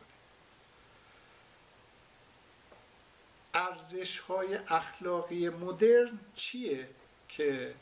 ارزش 3.60 4.20
های 4.20 4.56
اخلاقی 4.56 5.50
مدرن 5.50 6.20
چیه 6.36 6.90
که 7.28 7.76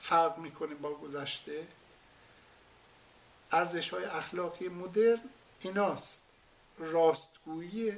فرق 0.00 0.38
می‌کنه 0.38 0.74
با 0.74 0.94
گذشته؟ 0.94 1.66
ارزش 3.52 3.88
های 3.88 4.04
اخلاقی 4.04 4.68
مدرن 4.68 5.20
ایناست. 5.60 6.22
راستگویی 6.78 7.96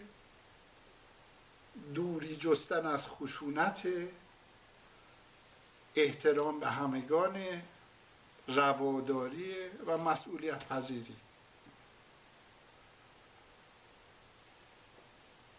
دوری 1.95 2.37
جستن 2.37 2.87
از 2.87 3.07
خشونت 3.09 3.89
احترام 5.97 6.61
به 6.61 6.67
همگان 6.67 7.63
رواداری 8.49 9.69
و 9.87 9.99
مسئولیت 9.99 10.69
پذیری 10.69 11.17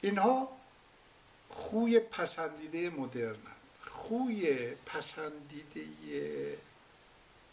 اینها 0.06 0.58
خوی 1.50 2.00
پسندیده 2.00 2.90
مدرن 2.90 3.38
خوی 3.86 4.76
پسندیده 4.86 6.58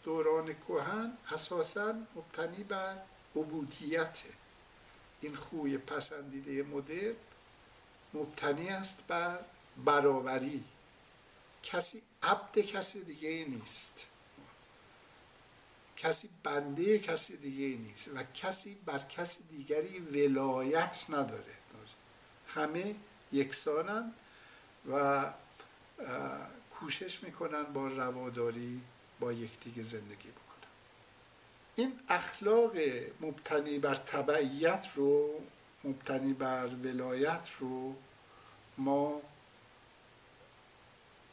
دوران 0.03 0.53
کهن 0.53 1.17
اساسا 1.31 1.93
مبتنی 2.15 2.63
بر 2.63 2.97
عبودیت. 3.35 4.17
این 5.21 5.35
خوی 5.35 5.77
پسندیده 5.77 6.63
مدرن 6.63 7.15
مبتنی 8.13 8.69
است 8.69 8.97
بر 9.07 9.39
برابری. 9.85 10.63
کسی 11.63 12.01
عبد 12.23 12.59
کسی 12.59 13.03
دیگه 13.03 13.45
نیست. 13.45 14.07
کسی 15.97 16.29
بنده 16.43 16.99
کسی 16.99 17.37
دیگه 17.37 17.77
نیست 17.77 18.07
و 18.07 18.23
کسی 18.23 18.75
بر 18.85 18.99
کسی 18.99 19.43
دیگری 19.43 19.99
ولایت 19.99 21.05
نداره. 21.09 21.62
همه 22.55 22.95
یکسانن 23.31 24.13
و 24.91 25.25
کوشش 26.71 27.23
می‌کنن 27.23 27.63
با 27.63 27.87
رواداری 27.87 28.81
با 29.19 29.33
یکدیگه 29.33 29.83
زندگی 29.83 30.29
بکنن. 30.29 30.69
این 31.75 31.93
اخلاق 32.09 32.77
مبتنی 33.21 33.79
بر 33.79 33.95
تبعیت 33.95 34.87
رو 34.95 35.41
مبتنی 35.83 36.33
بر 36.33 36.67
ولایت 36.67 37.49
رو 37.59 37.95
ما 38.77 39.21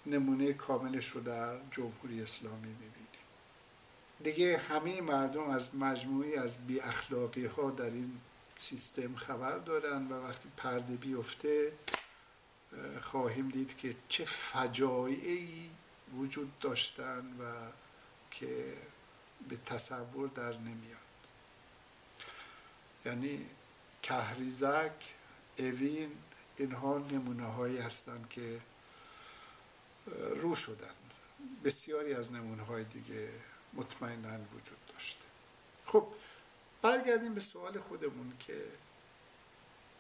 نمونه 0.07 0.53
کاملش 0.53 1.09
رو 1.09 1.21
در 1.21 1.57
جمهوری 1.71 2.23
اسلامی 2.23 2.69
می‌بینیم. 2.69 2.97
دیگه 4.23 4.59
همه 4.59 5.01
مردم 5.01 5.51
از 5.51 5.75
مجموعی 5.75 6.37
از 6.37 6.67
بی 6.67 6.81
اخلاقی 6.81 7.47
ها 7.47 7.71
در 7.71 7.85
این 7.85 8.21
سیستم 8.61 9.17
خبر 9.17 9.59
دارن 9.59 10.09
و 10.09 10.27
وقتی 10.29 10.49
پرده 10.57 10.97
بیفته 10.97 11.73
خواهیم 13.01 13.49
دید 13.49 13.77
که 13.77 13.97
چه 14.09 14.25
فجایعی 14.25 15.71
وجود 16.17 16.59
داشتن 16.59 17.25
و 17.41 17.45
که 18.31 18.77
به 19.49 19.57
تصور 19.67 20.29
در 20.29 20.57
نمیاد. 20.57 21.01
یعنی 23.05 23.47
کهریزک 24.03 25.15
اوین 25.59 26.13
اینها 26.57 26.99
نمونه 26.99 27.47
هایی 27.47 27.79
هستند 27.79 28.29
که 28.29 28.61
رو 30.37 30.55
شدن. 30.55 30.95
بسیاری 31.65 32.15
از 32.15 32.33
نمونه 32.33 32.63
های 32.63 32.85
دیگه 32.85 33.33
مطمئنا 33.73 34.39
وجود 34.55 34.87
داشته. 34.93 35.25
خب 35.87 36.09
برگردیم 36.83 37.35
به 37.35 37.41
سوال 37.41 37.79
خودمون 37.79 38.33
که 38.39 38.65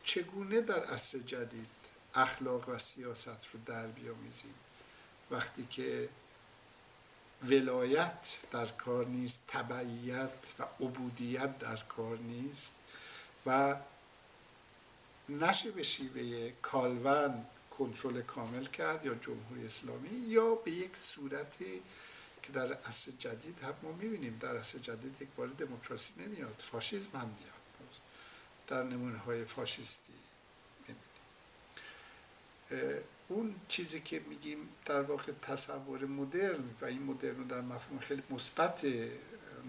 چگونه 0.03 0.61
در 0.61 0.85
عصر 0.85 1.19
جدید 1.19 1.69
اخلاق 2.15 2.69
و 2.69 2.79
سیاست 2.79 3.47
رو 3.53 3.61
در 3.67 3.87
بیامیزیم؟ 3.87 4.55
وقتی 5.31 5.67
که 5.71 6.09
ولایت 7.43 8.37
در 8.53 8.67
کار 8.67 9.07
نیست 9.07 9.41
تبعیت 9.49 10.31
و 10.59 10.63
عبودیت 10.81 11.59
در 11.59 11.77
کار 11.77 12.19
نیست 12.19 12.73
و 13.47 13.77
نشه 15.29 15.71
به 15.71 15.83
شیوه 15.83 16.53
کالون 16.63 17.45
کنترل 17.79 18.23
کامل 18.23 18.65
کرد 18.65 19.07
یا 19.07 19.15
جمهوری 19.15 19.67
اسلامی 19.67 20.09
یا 20.09 20.55
به 20.55 20.71
یک 20.71 20.97
صورتی 20.97 21.83
در 22.51 22.73
عصر 22.73 23.13
جدید 23.19 23.59
هم 23.59 23.75
ما 23.83 23.93
می‌بینیم 23.93 24.39
در 24.41 24.57
عصر 24.57 24.79
جدید 24.79 25.23
یک 25.23 25.29
بار 25.37 25.49
دموکراسی 25.49 26.13
نمیاد 26.17 26.55
فاشیسم 26.59 27.19
هم 27.19 27.29
میاد. 27.29 27.61
در 28.67 28.83
نمونه 28.83 29.19
های 29.19 29.45
فاشیستی 29.45 30.13
می‌بینیم. 30.89 33.05
اون 33.29 33.55
چیزی 33.69 34.01
که 34.01 34.21
میگیم 34.21 34.69
در 34.87 35.03
واقع 35.03 35.33
تصور 35.43 36.05
مدرن 36.05 36.65
و 36.81 36.85
این 36.85 37.03
مدرن 37.03 37.37
رو 37.37 37.45
در 37.45 37.61
مفهوم 37.61 37.99
خیلی 37.99 38.23
مثبت 38.31 38.85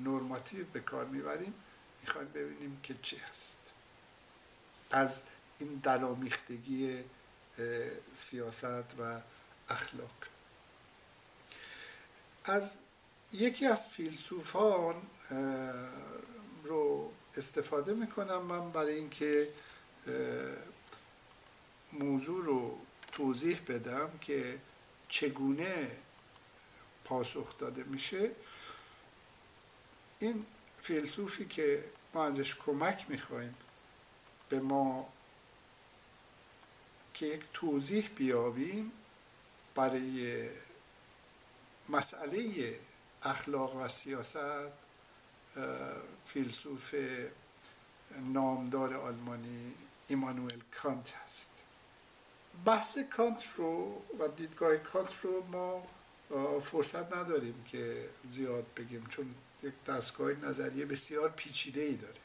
نرماتیو 0.04 0.66
به 0.74 0.80
کار 0.80 1.06
می‌بریم 1.06 1.54
می‌خوایم 2.02 2.28
ببینیم 2.28 2.80
که 2.84 2.96
چی 3.02 3.18
هست. 3.18 3.58
از 4.92 5.22
این 5.60 5.76
دلامیختگی 5.76 7.04
سیاست 8.14 9.00
و 9.00 9.22
اخلاق. 9.70 10.31
از 12.46 12.78
یکی 13.32 13.66
از 13.66 13.88
فیلسوفان 13.88 14.96
رو 16.64 17.12
استفاده 17.38 17.94
می‌کنم 17.94 18.42
من 18.42 18.72
برای 18.72 18.96
اینکه 18.96 19.50
موضوع 21.94 22.46
رو 22.46 22.80
توضیح 23.12 23.62
بدم 23.68 24.10
که 24.22 24.60
چگونه 25.10 25.92
پاسخ 27.04 27.58
داده 27.58 27.84
میشه. 27.84 28.32
این 30.20 30.46
فیلسوفی 30.82 31.46
که 31.46 31.84
ما 32.14 32.26
ازش 32.26 32.56
کمک 32.56 33.06
می‌خوایم 33.10 33.56
به 34.50 34.60
ما 34.60 35.14
که 37.14 37.26
یک 37.26 37.42
توضیح 37.54 38.10
بیابیم 38.16 38.92
برای 39.76 40.50
مسئله 41.92 42.80
اخلاق 43.24 43.76
و 43.76 43.88
سیاست 43.88 44.72
فیلسوف 46.26 46.96
نامدار 48.20 48.94
آلمانی 48.94 49.74
ایمانوئل 50.08 50.60
کانت 50.82 51.14
هست. 51.14 51.52
بحث 52.66 52.98
کانت 52.98 53.44
رو 53.56 54.02
و 54.20 54.28
دیدگاه 54.28 54.78
کانت 54.78 55.20
رو 55.22 55.44
ما 55.44 55.88
فرصت 56.60 57.16
نداریم 57.16 57.64
که 57.64 58.10
زیاد 58.30 58.66
بگیم 58.78 59.06
چون 59.10 59.36
یک 59.64 59.84
دستگاه 59.84 60.32
نظریه 60.32 60.86
بسیار 60.86 61.30
پیچیده 61.30 61.82
ای 61.82 61.96
داره. 61.96 62.22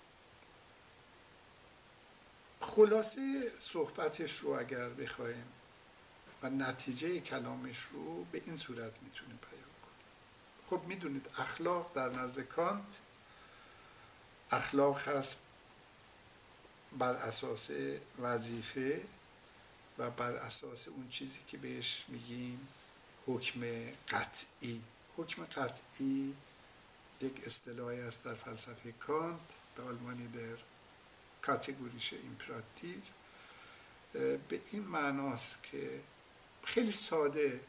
خلاصه 2.60 3.52
صحبتش 3.58 4.38
رو 4.38 4.50
اگر 4.50 4.88
بخوایم 4.88 5.46
و 6.42 6.50
نتیجه 6.50 7.20
کلامش 7.20 7.78
رو 7.78 8.24
به 8.24 8.42
این 8.46 8.56
صورت 8.56 8.92
می‌تونیم 9.02 9.38
خب 10.70 10.80
می‌دونید 10.86 11.26
اخلاق 11.38 11.92
در 11.94 12.08
نزد 12.08 12.40
کانت 12.40 12.96
اخلاق 14.50 15.08
هست 15.08 15.38
بر 16.98 17.14
اساس 17.14 17.70
وظیفه 18.18 19.02
و 19.98 20.10
بر 20.10 20.32
اساس 20.32 20.88
اون 20.88 21.08
چیزی 21.08 21.38
که 21.48 21.56
بهش 21.58 22.04
میگیم 22.08 22.68
حکم 23.26 23.60
قطعی. 24.08 24.82
حکم 25.16 25.44
قطعی 25.44 26.34
یک 27.20 27.46
اصطلاحی 27.46 28.00
است 28.00 28.24
در 28.24 28.34
فلسفه 28.34 28.92
کانت 28.92 29.40
به 29.76 29.82
آلمانی 29.82 30.28
در 30.28 30.58
کاتگوریش 31.42 32.12
ایمپراتیو 32.12 33.00
به 34.48 34.60
این 34.72 34.82
معناست 34.82 35.62
که 35.62 36.00
خیلی 36.64 36.92
ساده 36.92 37.60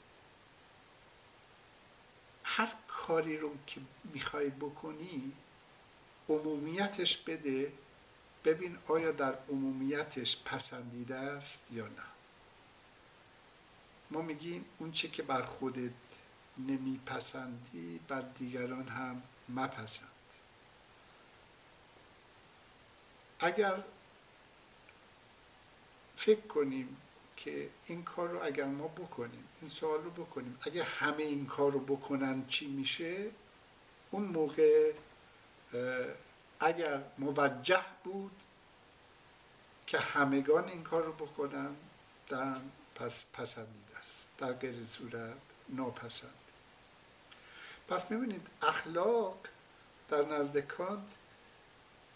هر 2.49 2.73
کاری 2.87 3.37
رو 3.37 3.51
که 3.67 3.81
می‌خوای 4.03 4.49
بکنی 4.49 5.33
عمومیتش 6.29 7.17
بده. 7.17 7.73
ببین 8.43 8.77
آیا 8.87 9.11
در 9.11 9.37
عمومیتش 9.49 10.37
پسندیده 10.45 11.15
است 11.15 11.61
یا 11.71 11.87
نه. 11.87 12.03
ما 14.11 14.21
میگیم 14.21 14.65
اون 14.77 14.91
چه 14.91 15.07
که 15.07 15.23
بر 15.23 15.41
خودت 15.41 15.91
نمیپسندی 16.57 17.99
بر 18.07 18.21
دیگران 18.21 18.87
هم 18.87 19.23
مپسند. 19.49 20.07
اگر 23.39 23.83
فکر 26.15 26.41
کنیم 26.41 26.97
که 27.37 27.69
این 27.85 28.03
کار 28.03 28.29
رو 28.29 28.43
اگر 28.43 28.65
ما 28.65 28.87
بکنیم 28.87 29.47
این 29.61 29.69
سوال 29.69 30.03
رو 30.03 30.09
بکنیم 30.09 30.57
اگر 30.61 30.83
همه 30.83 31.23
این 31.23 31.45
کار 31.45 31.71
رو 31.71 31.79
بکنن 31.79 32.47
چی 32.47 32.67
میشه؟ 32.67 33.29
اون 34.11 34.23
موقع 34.23 34.93
اگر 36.59 37.03
موجه 37.17 37.85
بود 38.03 38.43
که 39.87 39.99
همگان 39.99 40.69
این 40.69 40.83
کار 40.83 41.03
رو 41.03 41.13
بکنن 41.13 41.75
در 42.29 42.55
پس 42.95 43.25
پسندیده 43.33 43.97
است 43.99 44.27
در 44.37 44.53
غیر 44.53 44.85
صورت 44.87 45.37
ناپسند. 45.69 46.33
پس 47.87 48.11
می‌بینید 48.11 48.47
اخلاق 48.61 49.37
در 50.09 50.25
نزد 50.25 50.59
کانت 50.59 51.15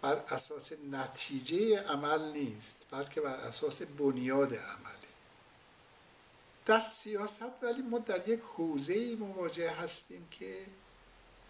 بر 0.01 0.15
اساس 0.15 0.71
نتیجه 0.91 1.79
عمل 1.79 2.31
نیست 2.31 2.85
بلکه 2.91 3.21
بر 3.21 3.33
اساس 3.33 3.81
بنیاد 3.81 4.53
عمله 4.53 5.00
در 6.65 6.79
سیاست 6.79 7.63
ولی 7.63 7.81
ما 7.81 7.99
در 7.99 8.29
یک 8.29 8.39
حوزه 8.39 9.15
مواجه 9.15 9.71
هستیم 9.71 10.27
که 10.31 10.65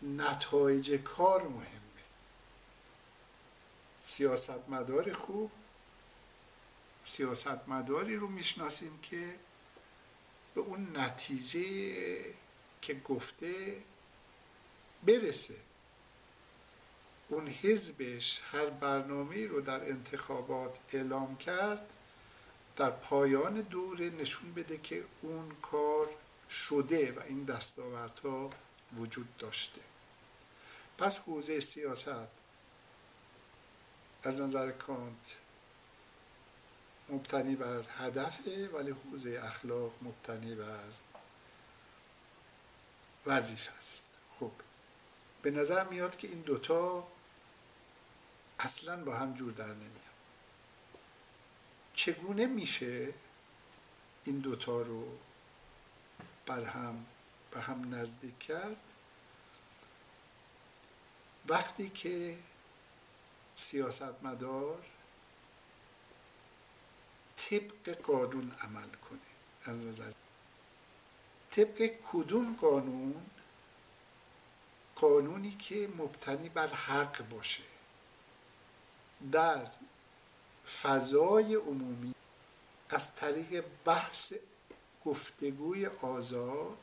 نتایج 0.02 0.92
کار 0.92 1.48
مهمه. 1.48 1.82
سیاستمدار 4.00 5.14
خوب 5.14 5.52
سیاستمداری 7.04 8.16
رو 8.16 8.28
می‌شناسیم 8.28 9.00
که 9.02 9.40
به 10.56 10.62
اون 10.62 10.98
نتیجه 10.98 11.64
که 12.82 12.94
گفته 12.94 13.84
برسه. 15.04 15.56
اون 17.28 17.48
حزبش 17.48 18.42
هر 18.52 18.66
برنامه 18.66 19.48
رو 19.48 19.62
در 19.62 19.90
انتخابات 19.90 20.78
اعلام 20.94 21.38
کرد. 21.38 21.94
در 22.76 22.90
پایان 22.90 23.62
دوره 23.62 24.10
نشون 24.10 24.54
بده 24.54 24.78
که 24.78 25.04
اون 25.22 25.52
کار 25.62 26.10
شده 26.50 27.12
و 27.12 27.20
این 27.20 27.44
دستاوردها 27.44 28.50
وجود 28.98 29.38
داشته. 29.38 29.82
پس 30.98 31.18
حوزه 31.18 31.60
سیاست 31.60 32.28
از 34.24 34.42
نظر 34.42 34.72
کانت 34.72 35.38
مبتنی 37.10 37.56
بر 37.56 37.84
هدفه 37.98 38.70
ولی 38.74 38.92
حوزه 38.92 39.42
اخلاق 39.44 39.92
مبتنی 40.02 40.56
بر 40.56 40.90
وظیفه 43.26 43.72
است. 43.72 44.06
خب 44.40 44.52
به 45.42 45.52
نظر 45.52 45.84
میاد 45.84 46.18
که 46.18 46.28
این 46.28 46.42
دوتا 46.42 47.08
اصلا 48.60 49.04
با 49.04 49.16
هم 49.16 49.34
جور 49.34 49.52
در 49.52 49.74
نمیاد 49.74 50.11
چگونه 52.02 52.46
میشه 52.46 53.14
این 54.24 54.40
دوتا 54.40 54.82
رو 54.82 55.18
بر 56.46 56.64
هم 56.64 57.06
به 57.52 57.62
هم 57.62 57.96
نزدیک 57.96 58.40
کرد؟ 58.40 58.78
وقتی 61.48 61.90
که 61.90 62.38
سیاستمدار 63.56 64.86
طبق 67.36 67.90
قانون 67.90 68.52
عمل 68.62 68.90
کنه 68.90 69.20
از 69.66 69.86
نظر 69.86 70.12
طبق 71.52 71.92
کدوم 72.12 72.56
قانون؟ 72.56 73.26
قانونی 74.96 75.52
که 75.52 75.90
مبتنی 75.98 76.50
بر 76.50 76.68
حق 76.68 77.30
باشه. 77.30 77.64
در 79.32 79.68
فضای 80.82 81.56
عمومی 81.56 82.14
از 82.90 83.14
طریق 83.14 83.66
بحث 83.86 84.34
گفتگوی 85.06 85.86
آزاد 85.86 86.78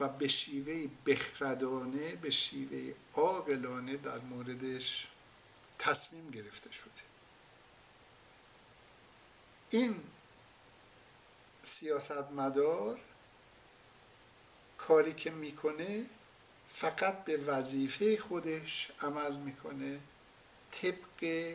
و 0.00 0.08
به 0.08 0.28
شیوه 0.28 0.88
بخردانه 1.06 2.16
به 2.16 2.30
شیوه 2.30 2.94
عاقلانه 3.14 3.96
در 3.96 4.18
موردش 4.18 5.06
تصمیم 5.78 6.30
گرفته 6.30 6.72
شده. 6.72 6.90
این 9.70 10.02
سیاستمدار 11.62 12.98
کاری 14.78 15.12
که 15.12 15.30
می‌کنه 15.30 16.04
فقط 16.68 17.24
به 17.24 17.36
وظیفه 17.36 18.18
خودش 18.18 18.90
عمل 19.00 19.36
می‌کنه 19.36 20.00
طبق 20.70 21.54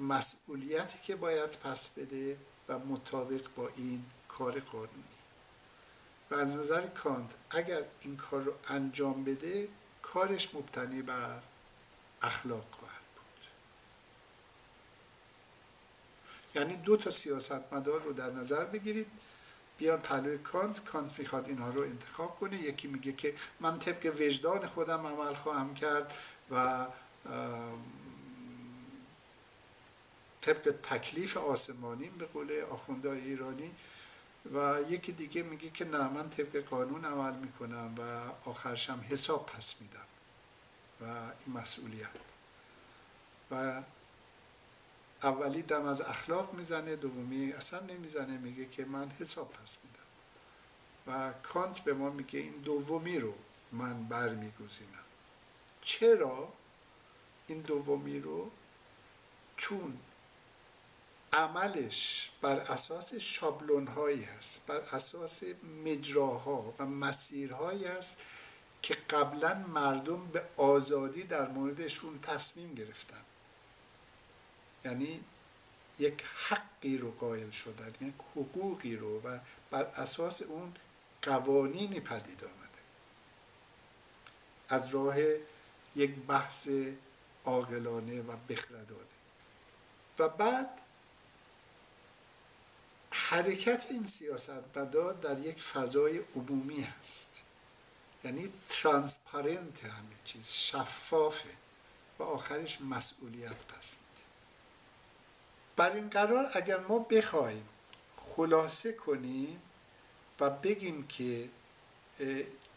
مسئولیتی 0.00 0.98
که 1.02 1.16
باید 1.16 1.50
پس 1.50 1.88
بده 1.88 2.36
و 2.68 2.78
مطابق 2.78 3.46
با 3.56 3.68
این 3.76 4.04
کار 4.28 4.60
قانونی. 4.60 5.04
و 6.30 6.34
از 6.34 6.56
نظر 6.56 6.86
کانت 6.86 7.30
اگر 7.50 7.82
این 8.00 8.16
کار 8.16 8.42
رو 8.42 8.52
انجام 8.68 9.24
بده 9.24 9.68
کارش 10.02 10.54
مبتنی 10.54 11.02
بر 11.02 11.40
اخلاق 12.22 12.64
خواهد 12.70 13.02
بود. 13.14 13.46
یعنی 16.54 16.76
دو 16.76 16.96
تا 16.96 17.10
سیاستمدار 17.10 18.00
رو 18.00 18.12
در 18.12 18.30
نظر 18.30 18.64
بگیرید. 18.64 19.10
بیان 19.78 20.00
پلوی 20.00 20.38
کانت 20.38 20.84
کانت 20.84 21.18
می‌خواد 21.18 21.48
اینها 21.48 21.70
رو 21.70 21.82
انتخاب 21.82 22.36
کنه. 22.36 22.56
یکی 22.56 22.88
میگه 22.88 23.12
که 23.12 23.34
من 23.60 23.78
طبق 23.78 24.14
وجدان 24.20 24.66
خودم 24.66 25.06
عمل 25.06 25.34
خواهم 25.34 25.74
کرد 25.74 26.14
و 26.50 26.86
طبق 30.42 30.74
تکلیف 30.82 31.36
آسمانی 31.36 32.08
به 32.08 32.26
قول 32.26 32.60
آخوندهای 32.70 33.20
ایرانی 33.20 33.70
و 34.54 34.80
یکی 34.88 35.12
دیگه 35.12 35.42
میگه 35.42 35.70
که 35.70 35.84
نه 35.84 36.08
من 36.08 36.30
طبق 36.30 36.56
قانون 36.56 37.04
عمل 37.04 37.34
می‌کنم 37.34 37.94
و 37.98 38.02
آخرشم 38.50 39.04
حساب 39.08 39.46
پس 39.46 39.74
میدم 39.80 40.06
و 41.00 41.04
این 41.46 41.56
مسئولیت. 41.56 42.10
و 43.50 43.82
اولی 45.22 45.62
دم 45.62 45.86
از 45.86 46.00
اخلاق 46.00 46.54
می‌زنه 46.54 46.96
دومی 46.96 47.52
اصلا 47.52 47.80
نمی‌زنه 47.80 48.38
میگه 48.38 48.66
که 48.66 48.84
من 48.84 49.10
حساب 49.10 49.52
پس 49.52 49.76
میدم. 49.84 49.98
و 51.06 51.32
کانت 51.42 51.80
به 51.80 51.94
ما 51.94 52.10
میگه 52.10 52.38
این 52.40 52.52
دومی 52.52 53.18
رو 53.18 53.34
من 53.72 54.04
برمیگزینم. 54.04 55.04
چرا 55.80 56.52
این 57.46 57.60
دومی 57.60 58.20
رو؟ 58.20 58.50
چون 59.56 59.98
عملش 61.32 62.30
بر 62.40 62.56
اساس 62.56 63.14
شابلون 63.14 63.86
هایی 63.86 64.22
هست 64.22 64.60
بر 64.66 64.80
اساس 64.92 65.42
مجراها 65.84 66.74
و 66.78 66.86
مسیرهایی 66.86 67.84
است 67.84 68.16
که 68.82 68.94
قبلا 68.94 69.54
مردم 69.54 70.26
به 70.26 70.44
آزادی 70.56 71.22
در 71.22 71.48
موردشون 71.48 72.20
تصمیم 72.20 72.74
گرفتن. 72.74 73.22
یعنی 74.84 75.24
یک 75.98 76.24
حقی 76.48 76.98
رو 76.98 77.10
قائل 77.10 77.50
شدن 77.50 77.92
یک 78.00 78.14
حقوقی 78.34 78.96
رو 78.96 79.20
و 79.20 79.38
بر 79.70 79.82
اساس 79.82 80.42
اون 80.42 80.74
قوانینی 81.22 82.00
پدید 82.00 82.44
آمده. 82.44 82.78
از 84.68 84.88
راه 84.88 85.16
یک 85.96 86.14
بحث 86.14 86.68
عاقلانه 87.44 88.22
و 88.22 88.36
بخردانه. 88.48 89.08
و 90.18 90.28
بعد 90.28 90.80
حرکت 93.18 93.86
این 93.90 94.06
سیاست 94.06 94.50
بدار 94.50 95.14
در 95.14 95.38
یک 95.38 95.62
فضای 95.62 96.18
عمومی 96.36 96.80
هست. 96.80 97.30
یعنی 98.24 98.52
ترانسپارنت 98.68 99.84
همه 99.84 100.16
چیز 100.24 100.48
شفافه 100.48 101.48
و 102.18 102.22
آخرش 102.22 102.80
مسئولیت 102.80 103.64
پس 103.64 103.94
میده. 103.94 104.24
بر 105.76 105.92
این 105.92 106.10
قرار 106.10 106.50
اگر 106.54 106.80
ما 106.80 106.98
بخوایم 106.98 107.68
خلاصه 108.16 108.92
کنیم 108.92 109.62
و 110.40 110.50
بگیم 110.50 111.06
که 111.06 111.48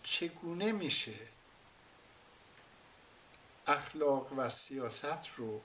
چگونه 0.03 0.71
میشه 0.71 1.15
اخلاق 3.67 4.33
و 4.37 4.49
سیاست 4.49 5.27
رو 5.37 5.61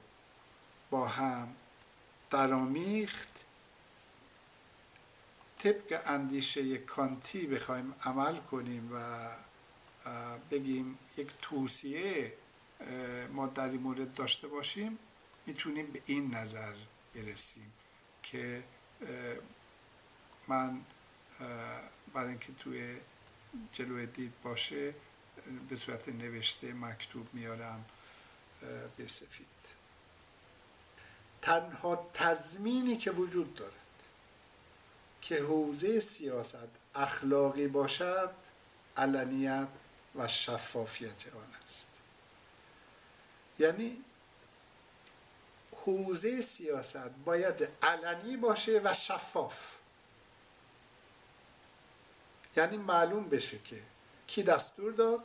با 0.91 1.09
هم 1.09 1.57
برامیخت 2.31 3.36
طبق 5.59 6.03
اندیشه 6.07 6.79
کانتی 6.79 7.47
بخوایم 7.47 7.95
عمل 8.05 8.37
کنیم 8.37 8.91
و 8.95 9.29
بگیم 10.51 10.99
یک 11.17 11.29
توصیه 11.43 12.33
ما 13.33 13.47
در 13.47 13.69
این 13.69 13.81
مورد 13.81 14.15
داشته 14.15 14.49
باشیم 14.49 14.99
می‌تونیم 15.47 15.87
به 15.87 16.03
این 16.07 16.35
نظر 16.35 16.75
برسیم 17.15 17.73
که 18.23 18.65
من 20.49 20.81
برای 22.15 22.29
اینکه 22.29 22.53
توی 22.53 22.97
جلوی 23.73 24.07
دید 24.07 24.33
باشه 24.43 24.95
به 25.69 25.77
صورت 25.77 26.09
نوشته 26.09 26.73
مکتوب 26.73 27.35
میارم 27.35 27.85
به 28.97 29.09
سفید. 29.09 29.47
تنها 31.43 32.11
تضمینی 32.15 32.97
که 32.97 33.11
وجود 33.11 33.55
دارد 33.55 33.86
که 35.29 35.43
حوزه 35.43 36.01
سیاست 36.01 36.69
اخلاقی 36.95 37.69
باشد 37.69 38.31
علنیت 38.97 39.69
و 40.15 40.29
شفافیت 40.29 41.35
آن 41.35 41.55
است. 41.65 41.87
یعنی 43.59 44.05
حوزه 45.77 46.41
سیاست 46.41 47.11
باید 47.25 47.69
علنی 47.83 48.37
باشه 48.37 48.81
و 48.85 48.95
شفاف. 48.95 49.73
یعنی 52.57 52.77
معلوم 52.77 53.29
بشه 53.29 53.59
که 53.59 53.83
کی 54.27 54.43
دستور 54.43 54.93
داد 54.93 55.25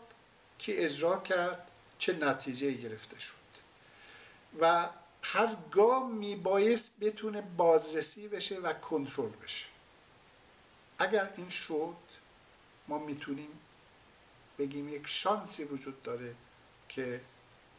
کی 0.57 0.73
اجرا 0.77 1.17
کرد 1.17 1.71
چه 1.97 2.13
نتیجه 2.13 2.71
گرفته 2.71 3.19
شد. 3.19 3.35
و 4.59 4.89
هر 5.21 5.55
گام 5.71 6.15
میبایست 6.15 6.91
بتونه 7.01 7.41
بازرسی 7.41 8.27
بشه 8.27 8.59
و 8.59 8.73
کنترل 8.73 9.29
بشه. 9.29 9.65
اگر 11.01 11.31
این 11.37 11.49
شد 11.49 11.97
ما 12.87 12.99
می‌تونیم 12.99 13.59
بگیم 14.59 14.89
یک 14.89 15.07
شانسی 15.07 15.63
وجود 15.63 16.03
داره 16.03 16.35
که 16.89 17.21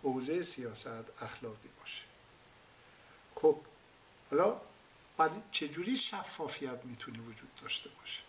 حوزه 0.02 0.42
سیاست 0.42 1.22
اخلاقی 1.22 1.68
باشه. 1.80 2.04
خب 3.34 3.60
حالا 4.30 4.60
برای 5.16 5.42
چجوری 5.50 5.96
شفافیت 5.96 6.84
می‌تونه 6.84 7.18
وجود 7.18 7.54
داشته 7.62 7.90
باشه؟ 7.90 8.22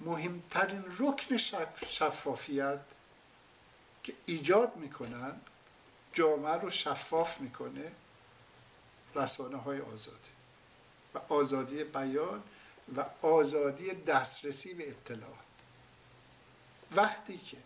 مهمترین 0.00 0.84
رکن 0.98 1.36
شفافیت 1.88 2.80
که 4.02 4.14
ایجاد 4.26 4.76
می‌کنن 4.76 5.40
جامعه 6.12 6.54
رو 6.54 6.70
شفاف 6.70 7.40
می‌کنه 7.40 7.92
رسانه 9.14 9.56
های 9.56 9.80
آزادی. 9.80 10.28
و 11.14 11.18
آزادی 11.18 11.84
بیان 11.84 12.42
و 12.96 13.06
آزادی 13.22 13.90
دسترسی 13.90 14.74
به 14.74 14.88
اطلاعات. 14.90 15.38
وقتی 16.96 17.38
که 17.38 17.56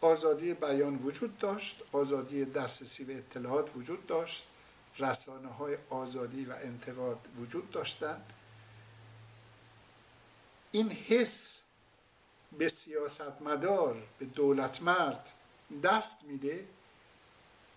آزادی 0.00 0.54
بیان 0.54 0.96
وجود 0.96 1.38
داشت 1.38 1.82
آزادی 1.92 2.44
دسترسی 2.44 3.04
به 3.04 3.18
اطلاعات 3.18 3.76
وجود 3.76 4.06
داشت 4.06 4.46
رسانه 4.98 5.48
های 5.48 5.78
آزادی 5.90 6.44
و 6.44 6.52
انتقاد 6.52 7.28
وجود 7.38 7.70
داشتن 7.70 8.22
این 10.72 10.90
حس 10.90 11.60
به 12.58 12.68
سیاستمدار 12.68 14.02
به 14.18 14.24
دولت 14.24 14.82
مرد 14.82 15.32
دست 15.82 16.24
میده 16.24 16.68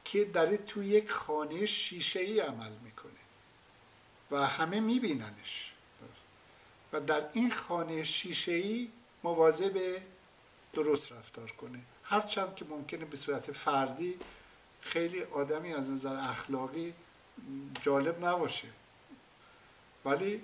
که 0.06 0.26
داره 0.26 0.58
تو 0.58 0.84
یک 0.84 1.12
خانه 1.12 1.66
شیشه 1.66 2.20
ای 2.20 2.40
عمل 2.40 2.72
می‌کنه 2.84 3.12
و 4.32 4.48
همه 4.48 4.80
میبیننش. 4.80 5.71
و 6.94 7.00
در 7.00 7.30
این 7.34 7.52
خانه 7.52 8.04
شیشه 8.04 8.52
ای 8.52 8.90
مواظب 9.24 10.02
درست 10.74 11.12
رفتار 11.12 11.52
کنه. 11.52 11.80
هرچند 12.04 12.56
که 12.56 12.66
ممکنه 12.66 13.06
به 13.06 13.18
صورت 13.18 13.52
فردی 13.52 14.20
خیلی 14.82 15.24
آدمی 15.24 15.74
از 15.74 15.92
نظر 15.92 16.16
اخلاقی 16.16 16.94
جالب 17.82 18.26
نباشه. 18.26 18.68
ولی 20.06 20.42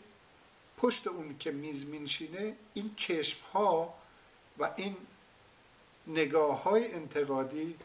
پشت 0.78 1.08
اون 1.08 1.38
که 1.38 1.52
میز 1.52 1.86
مینشینه 1.86 2.56
این 2.74 2.91
چشم 2.95 3.39
ها 3.54 3.93
و 4.58 4.74
این 4.76 4.98
نگاه 6.08 6.64
های 6.64 6.93
انتقادی 6.93 7.76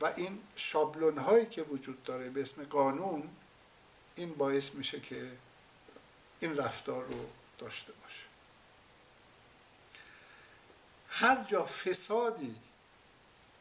و 0.00 0.12
این 0.16 0.38
شابلون 0.54 1.18
هایی 1.18 1.46
که 1.46 1.62
وجود 1.62 2.02
داره 2.02 2.30
به 2.30 2.42
اسم 2.42 2.64
قانون 2.64 3.28
این 4.16 4.34
باعث 4.34 4.74
میشه 4.74 5.00
که 5.00 5.30
این 6.42 6.56
رفتار 6.56 7.04
رو 7.04 7.26
داشته 7.58 7.92
باشه. 7.92 8.24
هر 11.08 11.44
جا 11.44 11.64
فسادی 11.64 12.56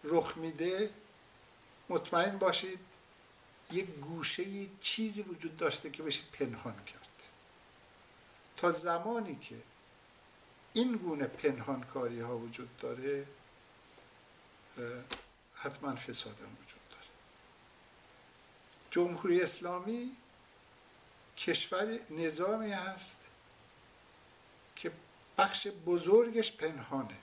رخ 0.04 0.38
میده 0.38 0.94
مطمئن 1.90 2.38
باشید 2.38 2.80
یک 3.72 3.86
گوشه 3.86 4.44
چیزی 4.80 5.22
وجود 5.22 5.58
داشته 5.58 5.90
که 5.90 6.04
بشه 6.04 6.22
پنهان 6.34 6.84
کرد. 6.86 7.10
تا 8.58 8.72
زمانی 8.72 9.36
که 9.36 9.56
این 10.74 10.98
گونه 10.98 11.28
پنهانکاری 11.28 12.20
ها 12.20 12.38
وجود 12.38 12.78
داره 12.78 13.28
حتما 15.56 15.96
فساد 15.96 16.40
هم 16.42 16.58
وجود 16.64 16.90
داره. 16.90 17.08
جمهوری 18.92 19.42
اسلامی 19.42 20.18
کشور 21.38 22.00
نظامی 22.10 22.72
هست 22.72 23.18
که 24.76 24.92
بخش 25.38 25.68
بزرگش 25.68 26.52
پنهانه. 26.52 27.18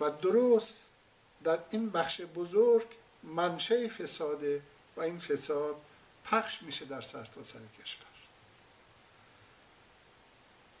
و 0.00 0.10
درست 0.10 0.84
در 1.44 1.58
این 1.70 1.90
بخش 1.90 2.20
بزرگ 2.20 2.86
منشه 3.22 3.88
فساده 3.88 4.62
و 4.96 5.00
این 5.00 5.18
فساد 5.18 5.76
پخش 6.24 6.62
میشه 6.62 6.84
در 6.84 7.00
سرتاسر 7.00 7.42
سر 7.42 7.82
کشور. 7.82 8.06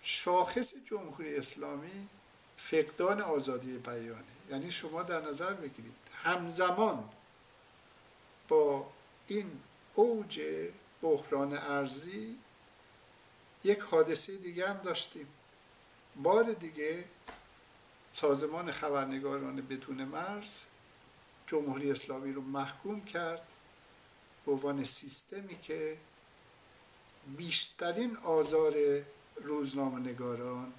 شاخص 0.02 0.74
جمهوری 0.84 1.36
اسلامی 1.36 2.08
فقدان 2.56 3.20
آزادی 3.20 3.78
بیانه 3.78 4.24
یعنی 4.50 4.70
شما 4.70 5.02
در 5.02 5.20
نظر 5.20 5.52
بگیرید 5.52 5.94
همزمان 6.24 7.08
با 8.48 8.86
این 9.26 9.60
اوج 9.94 10.40
بحران 11.04 11.52
ارزی 11.52 12.38
یک 13.64 13.78
حادثه 13.78 14.36
دیگه 14.36 14.68
هم 14.68 14.76
داشتیم. 14.76 15.26
بار 16.16 16.52
دیگه 16.52 17.04
سازمان 18.12 18.72
خبرنگاران 18.72 19.56
بدون 19.56 20.04
مرز 20.04 20.62
جمهوری 21.46 21.90
اسلامی 21.90 22.32
رو 22.32 22.42
محکوم 22.42 23.04
کرد 23.04 23.46
به 24.46 24.52
عنوان 24.52 24.84
سیستمی 24.84 25.60
که 25.60 25.96
بیشترین 27.36 28.16
آزار 28.16 28.74
روزنامه 29.36 30.00
نگاران 30.00 30.72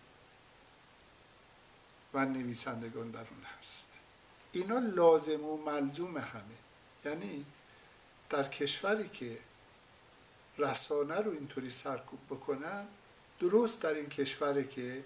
و 2.14 2.26
نویسندگان 2.26 3.12
در 3.12 3.20
اون 3.20 3.44
هست. 3.60 3.88
اینا 4.52 4.80
لازم 4.80 5.44
و 5.46 5.58
ملزوم 5.58 6.18
همه. 6.18 6.58
یعنی 7.06 7.46
در 8.30 8.48
کشوری 8.48 9.10
که 9.10 9.38
رسانه 10.58 11.16
رو 11.16 11.32
اینطوری 11.32 11.70
سرکوب 11.70 12.20
بکنن 12.30 12.88
درست 13.40 13.82
در 13.82 13.94
این 13.94 14.10
کشوری 14.10 14.68
که 14.68 15.04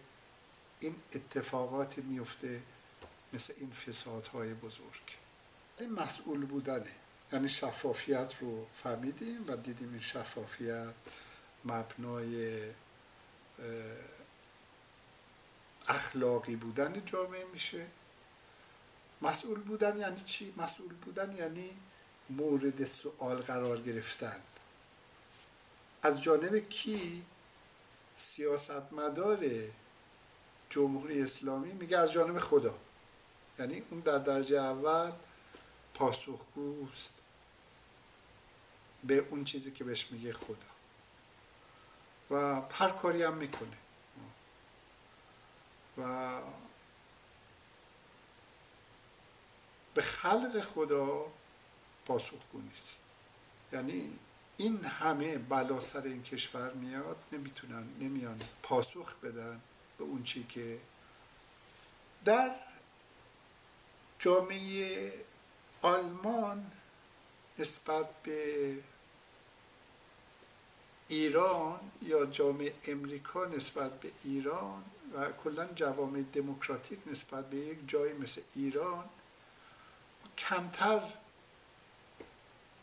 این 0.80 0.96
اتفاقات 1.16 1.98
میفته 1.98 2.62
مثل 3.34 3.54
این 3.58 3.72
فسادهای 3.72 4.54
بزرگ. 4.54 5.02
این 5.80 5.92
مسئول 5.92 6.46
بودنه. 6.46 6.92
یعنی 7.34 7.50
شفافیت 7.50 8.34
رو 8.42 8.68
فهمیدیم 8.74 9.46
و 9.48 9.56
دیدیم 9.56 9.90
این 9.90 10.00
شفافیت 10.00 10.94
مبنای 11.66 12.62
اخلاقی 15.88 16.56
بودن 16.56 17.06
جامعه 17.06 17.46
میشه. 17.54 17.86
مسئول 19.22 19.60
بودن 19.60 19.98
یعنی 19.98 20.24
چی؟ 20.26 20.54
مسئول 20.58 20.94
بودن 20.94 21.36
یعنی 21.36 21.70
مورد 22.30 22.86
سوال 22.86 23.38
قرار 23.38 23.82
گرفتن. 23.82 24.42
از 26.02 26.22
جانب 26.22 26.70
کی 26.70 27.26
سیاستمدار 28.16 29.46
جمهوری 30.70 31.22
اسلامی؟ 31.22 31.72
میگه 31.72 31.98
از 31.98 32.12
جانب 32.12 32.40
خدا. 32.40 32.78
یعنی 33.60 33.84
اون 33.90 34.00
در 34.00 34.18
درجه 34.18 34.62
اول 34.62 35.12
پاسخگوست 35.94 37.14
به 39.04 39.18
اون 39.18 39.44
چیزی 39.44 39.72
که 39.72 39.84
بهش 39.84 40.12
میگه 40.12 40.34
خدا. 40.34 40.56
و 42.32 42.62
هر 42.72 42.90
کاری 42.90 43.24
هم 43.24 43.34
می‌کنه. 43.34 43.78
و 45.98 46.32
به 49.94 50.02
خلق 50.02 50.62
خدا 50.62 51.26
پاسخگو 52.06 52.62
نیست. 52.62 53.02
یعنی 53.74 54.20
این 54.60 54.86
همه 54.86 55.38
بلا 55.38 55.80
سر 55.80 56.02
این 56.02 56.24
کشور 56.24 56.74
میاد 56.74 57.18
نمی‌تونن 57.32 57.84
نمیان 58.00 58.42
پاسخ 58.64 59.16
بدن 59.16 59.62
به 59.98 60.04
اون 60.04 60.24
چی 60.24 60.44
که 60.44 60.80
در 62.26 62.56
جامعه 64.20 65.14
آلمان 65.82 66.72
نسبت 67.60 68.24
به 68.24 68.74
ایران 71.08 71.80
یا 72.02 72.26
جامعه 72.26 72.74
امریکا 72.88 73.46
نسبت 73.46 74.00
به 74.00 74.12
ایران 74.24 74.84
و 75.14 75.32
کلا 75.32 75.66
جوامع 75.76 76.22
دموکراتیک 76.22 77.00
نسبت 77.08 77.50
به 77.50 77.58
یک 77.58 77.78
جایی 77.88 78.14
مثل 78.14 78.42
ایران 78.56 79.10
کمتر 80.38 81.02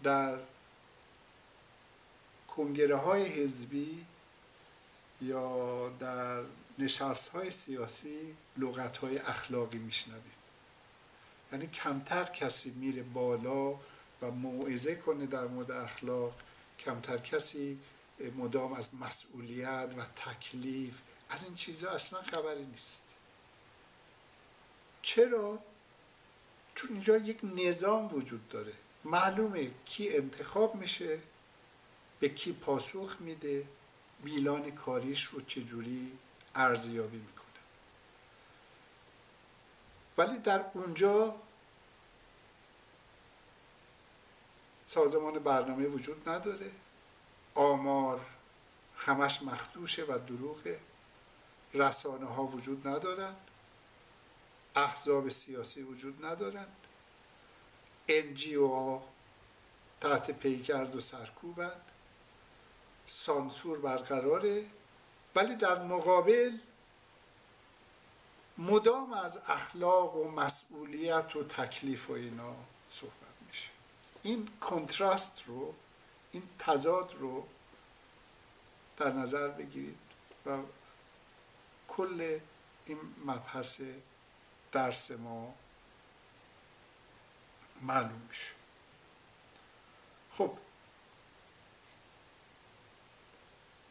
در 0.03 0.39
کنگره 2.57 2.97
های 2.97 3.25
حزبی 3.27 4.07
یا 5.21 5.89
در 5.89 6.43
نشست 6.79 7.29
های 7.29 7.51
سیاسی 7.51 8.37
لغت 8.57 8.97
های 8.97 9.19
اخلاقی 9.19 9.79
میشنویم. 9.79 10.33
یعنی 11.53 11.67
کمتر 11.67 12.25
کسی 12.25 12.71
میره 12.71 13.03
بالا 13.03 13.71
و 14.23 14.31
موعظه 14.31 14.95
کنه 14.95 15.27
در 15.27 15.47
مورد 15.47 15.71
اخلاق 15.71 16.35
کمتر 16.79 17.19
کسی 17.19 17.79
مدام 18.37 18.73
از 18.73 18.91
مسئولیت 18.95 19.95
و 19.99 20.03
تکلیف 20.05 20.95
از 21.31 21.45
این 21.45 21.55
چیزها 21.55 21.91
اصلا 21.91 22.23
خبری 22.23 22.65
نیست. 22.65 23.03
چرا؟ 25.03 25.59
چون 26.75 26.91
اینجا 26.93 27.17
یک 27.17 27.39
نظام 27.43 28.15
وجود 28.15 28.49
داره. 28.49 28.73
معلومه 29.05 29.71
کی 29.85 30.17
انتخاب 30.17 30.75
میشه 30.75 31.19
به 32.21 32.29
کی 32.29 32.53
پاسخ 32.53 33.17
میده؟ 33.21 33.69
میلان 34.23 34.71
کاریش 34.71 35.25
رو 35.25 35.41
چجوری 35.41 36.19
ارزیابی 36.55 37.17
می‌کنه؟ 37.17 37.47
ولی 40.19 40.39
در 40.39 40.65
اونجا 40.75 41.35
سازمان 44.87 45.39
برنامه 45.39 45.87
وجود 45.87 46.29
نداره. 46.29 46.71
آمار 47.55 48.27
همش 48.97 49.43
مخدوشه 49.43 50.05
و 50.05 50.19
دروغه. 50.19 50.81
رسانه 51.75 52.27
ها 52.27 52.45
وجود 52.45 52.89
ندارن. 52.89 53.37
احزاب 54.75 55.29
سیاسی 55.29 55.83
وجود 55.83 56.25
ندارن. 56.25 56.67
انجیو 58.09 58.67
ها 58.67 59.09
تحت 60.01 60.31
پیکرد 60.31 60.97
و 60.97 61.01
سرکوبن. 61.01 61.81
سانسور 63.07 63.79
برقراره 63.79 64.65
ولی 65.35 65.57
در 65.57 65.83
مقابل 65.83 66.51
مدام 68.59 69.13
از 69.13 69.39
اخلاق 69.49 70.17
و 70.17 70.31
مسئولیت 70.31 71.37
و 71.37 71.45
تکلیف 71.45 72.11
و 72.11 72.13
اینا 72.13 72.55
صحبت 72.91 73.37
میشه. 73.49 73.71
این 74.23 74.49
کنتراست 74.61 75.43
رو 75.47 75.75
این 76.33 76.43
تضاد 76.59 77.15
رو 77.19 77.47
در 78.97 79.13
نظر 79.13 79.49
بگیرید 79.49 79.99
و 80.47 80.59
کل 81.89 82.39
این 82.87 82.99
مبحث 83.25 83.81
درس 84.73 85.11
ما 85.11 85.55
معلوم 87.83 88.23
میشه. 88.29 88.51
خب 90.31 90.59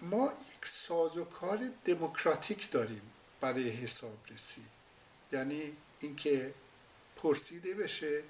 ما 0.01 0.33
یک 0.53 0.65
سازوکار 0.65 1.69
دموکراتیک 1.85 2.71
داریم 2.71 3.01
برای 3.41 3.69
حسابرسی 3.69 4.65
یعنی 5.31 5.77
اینکه 5.99 6.53
پرسیده 7.15 7.73
بشه 7.73 8.23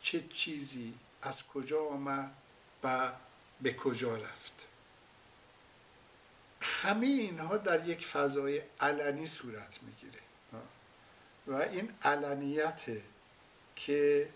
چه 0.00 0.28
چیزی 0.28 0.94
از 1.22 1.46
کجا 1.46 1.84
آمد 1.84 2.34
و 2.84 3.12
به 3.62 3.74
کجا 3.74 4.16
رفت. 4.16 4.66
همه 6.60 7.06
اینها 7.06 7.56
در 7.56 7.88
یک 7.88 8.06
فضای 8.06 8.62
علنی 8.80 9.26
صورت 9.26 9.78
می‌گیره. 9.82 10.20
و 11.46 11.54
این 11.54 11.92
علنیت 12.02 12.90
که 13.76 14.28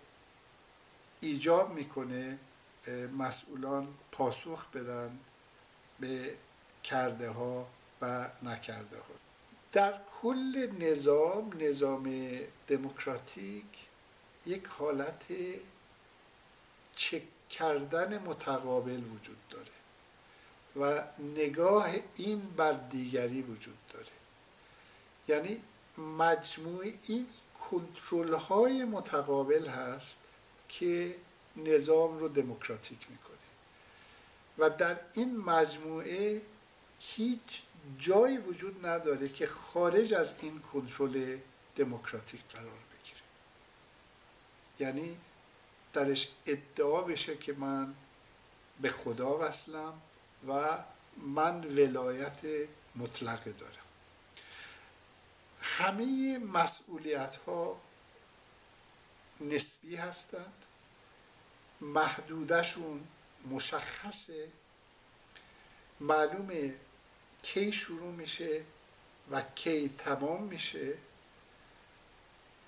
ایجاب 1.20 1.74
می‌کنه 1.74 2.38
مسئولان 3.18 3.94
پاسخ 4.12 4.70
بدن 4.70 5.18
به 6.00 6.36
کرده 6.90 7.30
ها 7.30 7.66
و 8.02 8.28
نکرده 8.42 8.96
ها 8.96 9.14
در 9.72 9.94
کل 10.22 10.68
نظام 10.80 11.52
نظام 11.58 12.30
دموکراتیک 12.68 13.64
یک 14.46 14.66
حالت 14.66 15.24
چک 16.96 17.22
کردن 17.50 18.18
متقابل 18.18 19.02
وجود 19.14 19.36
داره 19.50 19.76
و 20.76 21.02
نگاه 21.36 21.88
این 22.16 22.40
بر 22.40 22.72
دیگری 22.72 23.42
وجود 23.42 23.78
داره. 23.92 24.06
یعنی 25.28 25.62
مجموع 26.18 26.84
این 27.06 27.26
کنترل 27.70 28.34
های 28.34 28.84
متقابل 28.84 29.66
هست 29.66 30.16
که 30.68 31.16
نظام 31.56 32.18
رو 32.18 32.28
دموکراتیک 32.28 32.98
می‌کنه. 33.10 33.36
و 34.58 34.70
در 34.70 35.00
این 35.14 35.36
مجموعه 35.36 36.42
هیچ 37.00 37.62
جایی 37.98 38.38
وجود 38.38 38.86
نداره 38.86 39.28
که 39.28 39.46
خارج 39.46 40.14
از 40.14 40.34
این 40.42 40.60
کنترل 40.60 41.38
دموکراتیک 41.76 42.40
قرار 42.48 42.78
بگیره. 42.92 43.20
یعنی 44.80 45.16
درش 45.92 46.28
ادعا 46.46 47.02
بشه 47.02 47.36
که 47.36 47.52
من 47.52 47.94
به 48.80 48.90
خدا 48.90 49.38
وصلم 49.38 50.00
و 50.48 50.78
من 51.16 51.64
ولایت 51.64 52.40
مطلقه 52.96 53.52
دارم. 53.52 53.72
همه 55.60 56.38
مسئولیت 56.38 57.36
ها 57.36 57.80
نسبی 59.40 59.96
هستند. 59.96 60.52
محدودشون 61.80 63.06
مشخصه. 63.50 64.48
معلومه 66.00 66.74
کی 67.46 67.72
شروع 67.72 68.12
میشه 68.12 68.62
و 69.30 69.42
کی 69.54 69.88
تمام 69.98 70.42
میشه 70.42 70.94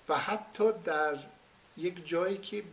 و 0.09 0.17
حتی 0.17 0.71
در 0.83 1.17
یک 1.77 2.07
جایی 2.07 2.37
که 2.37 2.63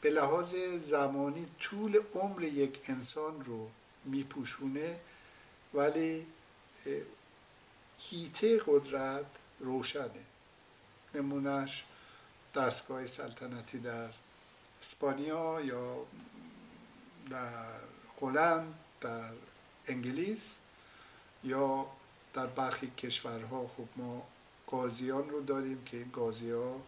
به 0.00 0.10
لحاظ 0.10 0.54
زمانی 0.80 1.46
طول 1.60 2.00
عمر 2.14 2.42
یک 2.42 2.80
انسان 2.88 3.44
رو 3.44 3.70
میپوشونه 4.04 5.00
ولی 5.74 6.26
هیته 7.98 8.60
قدرت 8.66 9.26
روشنه. 9.60 10.24
نمونهش 11.14 11.84
دستگاه 12.54 13.06
سلطنتی 13.06 13.78
در 13.78 14.10
اسپانیا 14.82 15.60
یا 15.60 16.06
در 17.30 17.80
هلند 18.20 18.74
در 19.00 19.32
انگلیس 19.86 20.58
یا 21.44 21.86
در 22.34 22.46
برخی 22.46 22.90
کشورها؟ 22.90 23.66
خب 23.66 23.88
ما 23.96 24.26
قاضیان 24.66 25.30
رو 25.30 25.40
داریم 25.40 25.84
که 25.84 25.96
این 25.96 26.10
قاضی 26.12 26.50
ها 26.50 26.80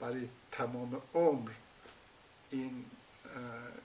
برای 0.00 0.28
تمام 0.52 1.02
عمر 1.14 1.50
این 2.50 2.84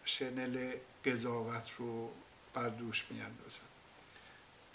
شنل 0.05 0.75
قضاوت 1.05 1.71
رو 1.77 2.09
بر 2.53 2.69
دوش 2.69 3.05
میاندازن. 3.09 3.61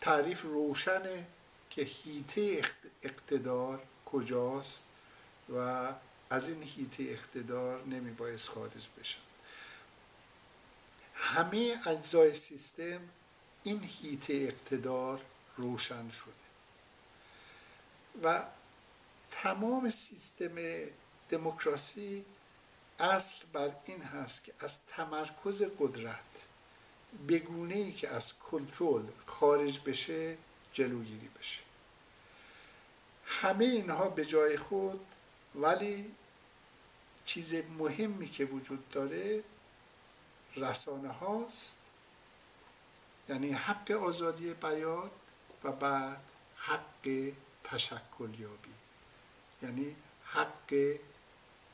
تعریف 0.01 0.43
روشنه 0.43 1.27
که 1.71 1.83
هیته 1.83 2.63
اقتدار 3.03 3.83
کجاست 4.07 4.85
و 5.57 5.89
از 6.31 6.49
این 6.49 6.63
هیته 6.63 7.03
اقتدار 7.03 7.85
نمی 7.85 8.11
باید 8.11 8.41
خارج 8.41 8.89
بشن 9.01 9.19
همه 11.15 11.81
اجزای 11.87 12.35
سیستم 12.35 13.01
این 13.67 13.85
هیته 13.85 14.33
اقتدار 14.35 15.21
روشن 15.57 16.09
شده. 16.09 16.33
و 18.23 18.45
تمام 19.31 19.91
سیستم 19.91 20.57
دموکراسی 21.29 22.25
اصل 22.99 23.45
بر 23.53 23.71
این 23.85 24.03
هست 24.03 24.45
که 24.45 24.53
از 24.61 24.79
تمرکز 24.87 25.63
قدرت 25.63 26.47
بگونه 27.29 27.75
ای 27.75 27.93
که 27.93 28.09
از 28.09 28.35
کنترل 28.39 29.05
خارج 29.27 29.81
بشه 29.81 30.37
جلوگیری 30.73 31.31
بشه. 31.39 31.61
همه 33.27 33.65
اینها 33.65 34.09
به 34.09 34.25
جای 34.25 34.57
خود 34.57 35.07
ولی 35.55 36.15
چیز 37.25 37.55
مهمی 37.55 38.29
که 38.29 38.45
وجود 38.45 38.91
داره 38.91 39.43
رسانه 40.57 41.09
هاست. 41.09 41.77
یعنی 43.29 43.53
حق 43.53 43.91
آزادی 43.91 44.55
بیان 44.55 45.11
و 45.65 45.73
بعد 45.73 46.23
حق 46.57 47.33
تشکل 47.65 48.31
یابی. 48.39 48.75
یعنی 49.63 49.97
حق 50.25 50.95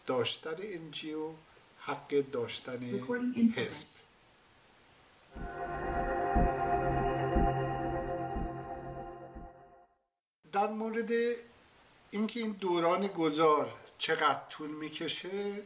داشتن 0.07 0.57
انجیو 0.59 1.31
حق 1.81 2.25
داشتن 2.33 2.83
حزب. 3.57 3.87
در 10.53 10.69
مورد 10.69 11.11
اینکه 12.11 12.41
این 12.41 12.53
دوران 12.53 13.07
گذار 13.07 13.73
چقدر 13.99 14.41
طول 14.49 14.71
می‌کشه 14.71 15.63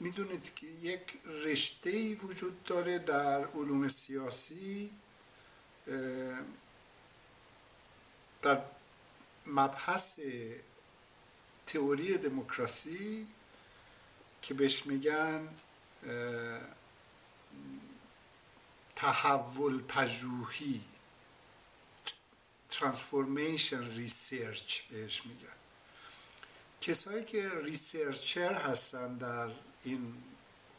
می‌دونید 0.00 0.54
که 0.54 0.66
یک 0.66 1.02
رشته 1.24 2.14
وجود 2.14 2.62
داره 2.64 2.98
در 2.98 3.46
علوم 3.46 3.88
سیاسی 3.88 4.90
در 8.42 8.62
مبحث 9.46 10.18
تئوری 11.66 12.18
دموکراسی 12.18 13.26
که 14.42 14.54
بهش 14.54 14.86
میگن 14.86 15.48
تحول 18.96 19.82
پژوهی 19.82 20.80
transformation 22.70 23.90
research 23.90 24.80
بهش 24.80 25.26
میگن. 25.26 25.65
کسایی 26.80 27.24
که 27.24 27.50
researcher 27.64 28.54
هستن 28.54 29.16
در 29.16 29.50
این 29.84 30.14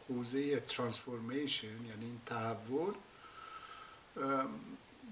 حوزه 0.10 0.60
transformation 0.60 1.86
یعنی 1.86 2.06
این 2.06 2.22
تحول 2.26 2.94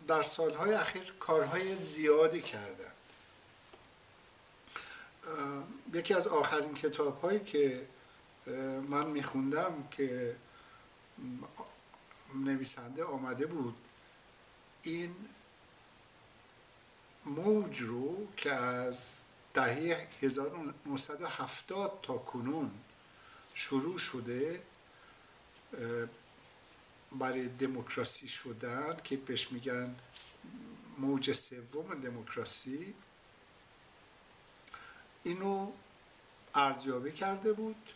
در 0.08 0.24
سالهای 0.24 0.74
اخیر 0.74 1.14
کارهای 1.20 1.82
زیادی 1.82 2.42
کردند 2.42 2.96
یکی 5.94 6.14
از 6.14 6.28
آخرین 6.28 6.74
کتاب 6.74 7.22
هایی 7.22 7.40
که 7.40 7.88
من 8.90 9.08
میخوندم 9.08 9.88
که 9.92 10.36
نویسنده 12.36 13.04
آمده 13.04 13.46
بود 13.46 13.76
این 14.84 15.16
موج 17.26 17.82
رو 17.82 18.28
که 18.36 18.54
از 18.54 19.25
دهه 19.56 20.08
1970 20.22 22.00
تا 22.02 22.18
کنون 22.18 22.72
شروع 23.54 23.98
شده 23.98 24.62
برای 27.12 27.48
دموکراسی 27.48 28.28
شدن 28.28 28.98
که 29.04 29.18
بهش 29.18 29.52
میگن 29.52 29.96
موج 30.98 31.32
سوم 31.32 32.02
دموکراسی. 32.02 32.94
اینو 35.24 35.72
ارزیابی 36.56 37.12
کرده 37.12 37.54
بود. 37.54 37.92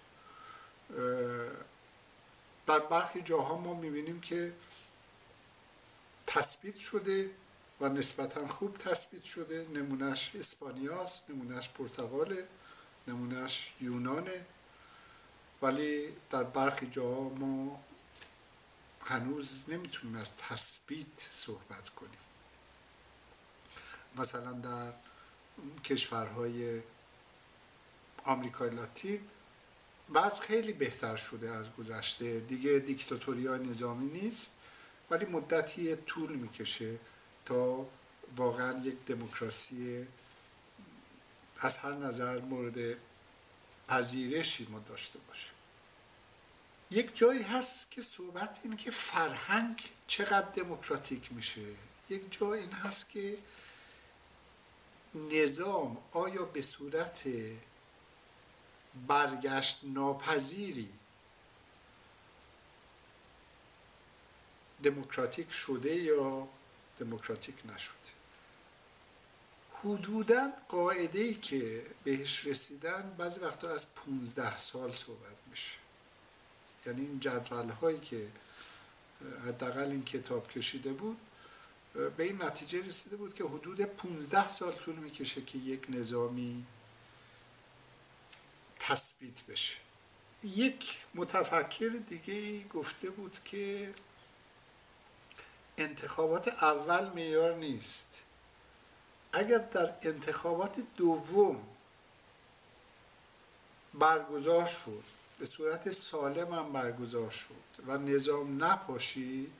در 2.68 2.80
برخی 2.80 3.22
جاها 3.22 3.58
ما 3.58 3.74
می‌بینیم 3.74 4.22
که 4.22 4.54
تثبیت 6.28 6.78
شده. 6.78 7.30
و 7.82 7.90
نسبتا 7.90 8.48
خوب 8.48 8.78
تثبیت 8.78 9.24
شده. 9.24 9.68
نمونهش 9.74 10.32
اسپانیاست 10.36 11.30
نمونهش 11.30 11.70
پرتغاله 11.70 12.48
نمونهش 13.08 13.74
یونانه. 13.82 14.46
ولی 15.62 16.08
در 16.30 16.44
برخی 16.44 16.88
جاها 16.88 17.30
ما 17.30 17.84
هنوز 19.06 19.60
نمی‌تونیم 19.68 20.16
از 20.16 20.32
تثبیت 20.36 21.28
صحبت 21.32 21.90
کنیم. 21.90 22.20
مثلا 24.16 24.52
در 24.52 24.94
کشورهای 25.84 26.82
آمریکای 28.26 28.70
لاتین 28.70 29.22
بعض 30.10 30.40
خیلی 30.40 30.74
بهتر 30.74 31.16
شده 31.16 31.52
از 31.52 31.76
گذشته. 31.76 32.40
دیگه 32.40 32.80
دیکتاتوری 32.80 33.48
های 33.48 33.60
نظامی 33.60 34.22
نیست 34.22 34.52
ولی 35.12 35.26
مدتی 35.26 35.96
طول 35.96 36.36
می‌کشه 36.36 37.00
واقعا 38.38 38.80
یک 38.80 39.06
دموکراسی 39.06 40.08
از 41.60 41.78
هر 41.78 41.94
نظر 41.94 42.40
مورد 42.40 42.98
پذیرشی 43.88 44.68
ما 44.70 44.80
داشته 44.80 45.20
باشیم. 45.20 45.54
یک 46.92 47.18
جایی 47.18 47.42
هست 47.42 47.92
که 47.92 48.02
صحبت 48.02 48.60
اینه 48.64 48.76
که 48.76 48.92
فرهنگ 48.92 49.82
چقدر 50.08 50.50
دموکراتیک 50.50 51.34
میشه. 51.34 51.62
یک 52.10 52.40
جای 52.40 52.60
این 52.60 52.72
هست 52.72 53.10
که 53.10 53.38
نظام 55.16 55.98
آیا 56.12 56.44
به 56.44 56.62
صورت 56.62 57.24
برگشت 59.08 59.80
ناپذیری 59.84 60.90
دموکراتیک 64.84 65.52
شده 65.52 65.96
یا 65.96 66.48
دموکراتیک 67.00 67.56
نشده 67.76 67.94
حدودا 69.84 70.52
قاعده 70.70 71.20
ای 71.20 71.34
که 71.34 71.86
بهش 72.04 72.46
رسیدن 72.46 73.16
بعضی 73.18 73.40
وقتا 73.40 73.70
از 73.70 73.96
15 73.96 74.58
سال 74.58 74.92
صحبت 74.92 75.36
میشه. 75.50 75.72
یعنی 76.86 77.02
این 77.02 77.20
جدول 77.20 77.70
هایی 77.70 78.00
که 78.00 78.28
حداقل 79.48 79.92
این 79.92 80.06
کتاب 80.06 80.52
کشیده 80.52 80.94
بود 80.94 81.18
به 82.18 82.24
این 82.24 82.44
نتیجه 82.44 82.88
رسیده 82.88 83.16
بود 83.16 83.34
که 83.34 83.44
حدود 83.44 83.82
15 83.82 84.50
سال 84.50 84.72
طول 84.72 84.96
می‌کشه 84.96 85.42
که 85.42 85.58
یک 85.58 85.86
نظامی 85.90 86.66
تثبیت 88.80 89.44
بشه. 89.44 89.78
یک 90.44 91.06
متفکر 91.16 91.90
دیگه 91.90 92.64
گفته 92.64 93.10
بود 93.10 93.38
که 93.46 93.94
انتخابات 95.80 96.48
اول 96.48 97.10
میار 97.10 97.56
نیست. 97.56 98.22
اگر 99.34 99.58
در 99.58 99.94
انتخابات 100.02 100.82
دوم 100.98 101.68
برگزار 103.94 104.66
شد 104.66 105.04
به 105.40 105.46
صورت 105.46 105.92
سالم 105.92 106.54
هم 106.54 106.74
برگزار 106.74 107.30
شد 107.30 107.84
و 107.88 107.98
نظام 107.98 108.64
نپاشید 108.64 109.54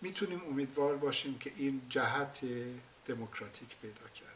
می‌تونیم 0.00 0.42
امیدوار 0.44 0.96
باشیم 0.96 1.38
که 1.38 1.52
این 1.56 1.82
جهت 1.88 2.40
دموکراتیک 3.06 3.76
پیدا 3.82 4.08
کرد. 4.08 4.28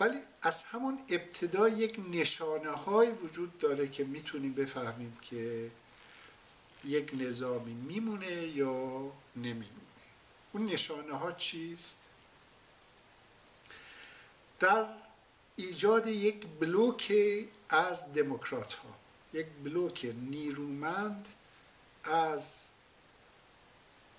ولی 0.00 0.18
از 0.42 0.62
همون 0.62 0.98
ابتدا 1.08 1.68
یک 1.68 2.00
نشانه 2.10 2.70
های 2.70 3.10
وجود 3.10 3.58
داره 3.58 3.88
که 3.88 4.04
می‌تونیم 4.04 4.54
بفهمیم 4.54 5.18
که 5.22 5.70
یک 6.86 7.10
نظامی 7.14 7.74
میمونه 7.74 8.32
یا 8.32 9.12
نمیمونه 9.36 9.68
اون 10.52 10.66
نشانه 10.66 11.12
ها 11.16 11.32
چیست؟ 11.32 11.98
در 14.60 14.86
ایجاد 15.56 16.06
یک 16.06 16.46
بلوک 16.46 17.12
از 17.68 18.12
دموکرات 18.12 18.72
ها 18.72 18.88
یک 19.32 19.46
بلوک 19.64 20.14
نیرومند 20.30 21.28
از 22.04 22.62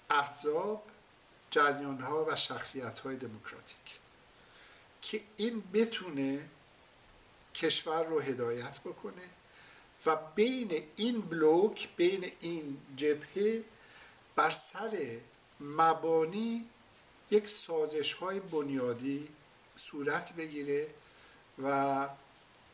احزاب 0.09 0.83
جریان 1.51 2.01
ها 2.01 2.25
و 2.25 2.35
شخصیت 2.35 2.99
های 2.99 3.15
دموکراتیک 3.15 3.99
که 5.01 5.21
این 5.37 5.63
بتونه 5.73 6.49
کشور 7.55 8.03
رو 8.03 8.19
هدایت 8.19 8.79
بکنه 8.79 9.29
و 10.05 10.15
بین 10.35 10.83
این 10.95 11.21
بلوک 11.21 11.89
بین 11.95 12.31
این 12.39 12.77
جبهه 12.95 13.63
بر 14.35 14.49
سر 14.49 15.17
مبانی 15.59 16.65
یک 17.31 17.49
سازش 17.49 18.13
های 18.13 18.39
بنیادی 18.39 19.27
صورت 19.75 20.33
بگیره 20.33 20.87
و 21.63 22.07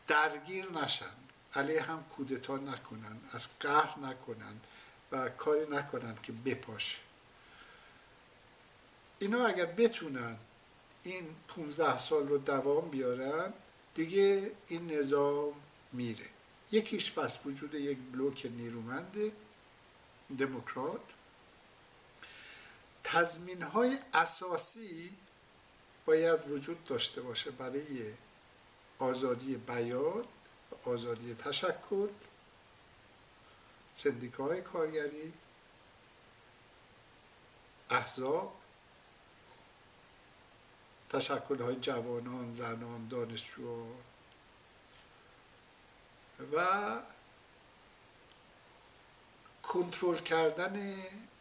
درگیر 0.06 0.70
نشن. 0.70 1.14
علیه 1.54 1.82
هم 1.82 2.04
کودتا 2.04 2.56
نکنن 2.56 3.20
از 3.32 3.46
قهر 3.60 3.98
نکنن 3.98 4.60
و 5.12 5.28
کاری 5.28 5.66
نکنن 5.70 6.14
که 6.22 6.32
بپاشه. 6.32 6.98
اینا 9.18 9.46
اگر 9.46 9.66
بتونن 9.66 10.36
این 11.02 11.26
15 11.48 11.98
سال 11.98 12.28
رو 12.28 12.38
دوام 12.38 12.88
بیارن 12.88 13.52
دیگه 13.94 14.52
این 14.68 14.92
نظام 14.92 15.52
میره. 15.92 16.26
یکیش 16.72 17.12
پس 17.12 17.38
وجود 17.46 17.74
یک 17.74 17.98
بلوک 17.98 18.46
نیرومند 18.46 19.32
دموکرات. 20.38 21.00
تضمین 23.04 23.62
های 23.62 23.98
اساسی 24.14 25.16
باید 26.06 26.50
وجود 26.50 26.84
داشته 26.84 27.20
باشه 27.20 27.50
برای 27.50 28.14
آزادی 28.98 29.56
بیان 29.56 30.24
و 30.70 30.90
آزادی 30.90 31.34
تشکل 31.34 32.08
سندیکای 33.92 34.60
کارگری 34.60 35.32
احزاب 37.90 38.54
تشکل 41.10 41.62
های 41.62 41.76
جوانان 41.76 42.52
زنان 42.52 43.08
دانشجویان. 43.08 44.11
و 46.52 46.66
کنترل 49.62 50.18
کردن 50.18 50.94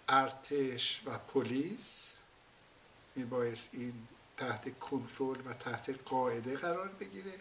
ارتش 0.09 1.01
و 1.05 1.17
پلیس 1.17 2.17
میبایست 3.15 3.69
این 3.71 4.07
تحت 4.37 4.79
کنترل 4.79 5.37
و 5.45 5.53
تحت 5.53 6.09
قاعده 6.09 6.57
قرار 6.57 6.87
بگیره 6.87 7.39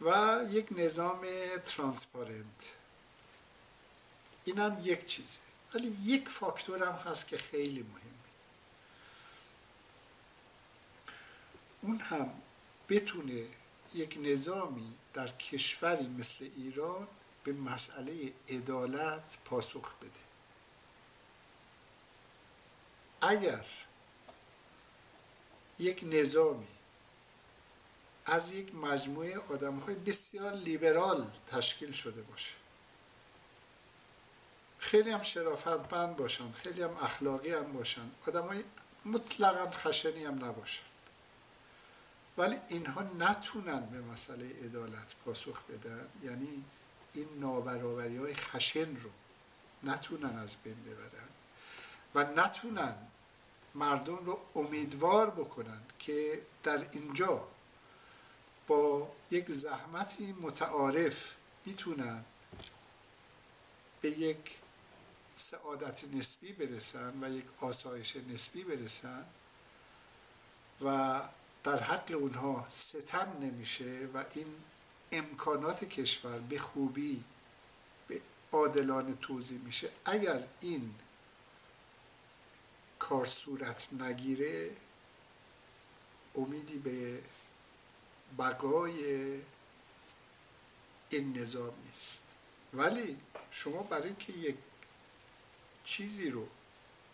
و 0.00 0.40
یک 0.50 0.66
نظام 0.70 1.26
ترانسپارنت. 1.66 2.74
این 4.44 4.58
هم 4.58 4.78
یک 4.82 5.06
چیزه. 5.06 5.38
ولی 5.74 5.96
یک 6.04 6.28
فاکتور 6.28 6.84
هم 6.84 7.10
هست 7.10 7.26
که 7.26 7.38
خیلی 7.38 7.82
مهمه. 7.82 8.00
اون 11.82 12.00
هم 12.00 12.30
بتونه 12.88 13.46
یک 13.94 14.18
نظامی 14.22 14.94
در 15.14 15.28
کشوری 15.28 16.06
مثل 16.06 16.48
ایران 16.56 17.08
به 17.44 17.52
مسئله 17.52 18.32
عدالت 18.48 19.38
پاسخ 19.44 19.94
بده. 19.94 20.10
اگر 23.20 23.66
یک 25.78 26.00
نظامی 26.04 26.66
از 28.26 28.52
یک 28.52 28.74
مجموعه 28.74 29.38
آدم 29.38 29.76
های 29.76 29.94
بسیار 29.94 30.52
لیبرال 30.52 31.30
تشکیل 31.46 31.92
شده 31.92 32.22
باشه 32.22 32.54
خیلی 34.78 35.10
هم 35.10 35.22
شرافتمند 35.22 36.16
باشن 36.16 36.50
خیلی 36.52 36.82
هم 36.82 36.96
اخلاقی 36.96 37.52
هم 37.52 37.72
باشن 37.72 38.10
آدم 38.28 38.46
های 38.46 38.64
مطلقا 39.04 39.70
خشنی 39.70 40.24
هم 40.24 40.44
نباشن. 40.44 40.89
ولی 42.40 42.56
اینها 42.68 43.02
نتونن 43.02 43.80
به 43.80 44.00
مسئله 44.00 44.46
عدالت 44.64 45.14
پاسخ 45.24 45.62
بدن. 45.62 46.08
یعنی 46.22 46.64
این 47.14 47.28
نابرابری 47.40 48.16
های 48.16 48.34
خشن 48.34 48.96
رو 48.96 49.10
نتونن 49.82 50.38
از 50.38 50.56
بین 50.64 50.76
ببرن 50.84 51.28
و 52.14 52.40
نتونن 52.40 52.96
مردم 53.74 54.16
رو 54.16 54.40
امیدوار 54.54 55.30
بکنن 55.30 55.80
که 55.98 56.42
در 56.62 56.86
اینجا 56.92 57.48
با 58.66 59.12
یک 59.30 59.50
زحمتی 59.50 60.32
متعارف 60.40 61.34
می‌تونن 61.66 62.24
به 64.00 64.10
یک 64.10 64.58
سعادت 65.36 66.04
نسبی 66.04 66.52
برسن 66.52 67.24
و 67.24 67.30
یک 67.30 67.44
آسایش 67.60 68.16
نسبی 68.16 68.64
برسن 68.64 69.24
و 70.84 71.20
در 71.64 71.82
حق 71.82 72.12
اونها 72.14 72.66
ستم 72.70 73.36
نمیشه 73.40 74.08
و 74.14 74.24
این 74.34 74.54
امکانات 75.12 75.84
کشور 75.84 76.38
به 76.38 76.58
خوبی 76.58 77.24
به 78.08 78.20
عادلانه 78.52 79.14
توضیح 79.14 79.58
میشه. 79.58 79.90
اگر 80.04 80.42
این 80.60 80.94
کار 82.98 83.24
صورت 83.24 83.88
نگیره 83.92 84.70
امیدی 86.34 86.78
به 86.78 87.22
بقای 88.38 89.38
این 91.10 91.38
نظام 91.38 91.74
نیست. 91.84 92.22
ولی 92.74 93.16
شما 93.50 93.82
برای 93.82 94.06
اینکه 94.06 94.32
یک 94.32 94.56
چیزی 95.84 96.30
رو 96.30 96.48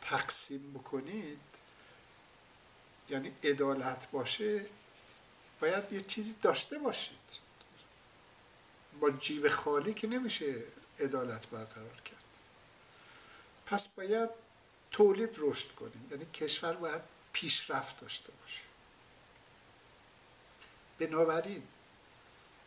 تقسیم 0.00 0.72
بکنید 0.72 1.55
یعنی 3.08 3.32
عدالت 3.44 4.10
باشه 4.10 4.66
باید 5.60 5.92
یه 5.92 6.00
چیزی 6.00 6.34
داشته 6.42 6.78
باشید. 6.78 7.46
با 9.00 9.10
جیب 9.10 9.48
خالی 9.48 9.94
که 9.94 10.06
نمیشه 10.06 10.62
عدالت 11.00 11.46
برقرار 11.46 12.00
کرد. 12.04 12.24
پس 13.66 13.88
باید 13.88 14.30
تولید 14.90 15.34
رشد 15.38 15.74
کنیم. 15.74 16.08
یعنی 16.10 16.26
کشور 16.26 16.72
باید 16.72 17.02
پیشرفت 17.32 18.00
داشته 18.00 18.32
باشه. 18.32 18.62
بنابراین 20.98 21.62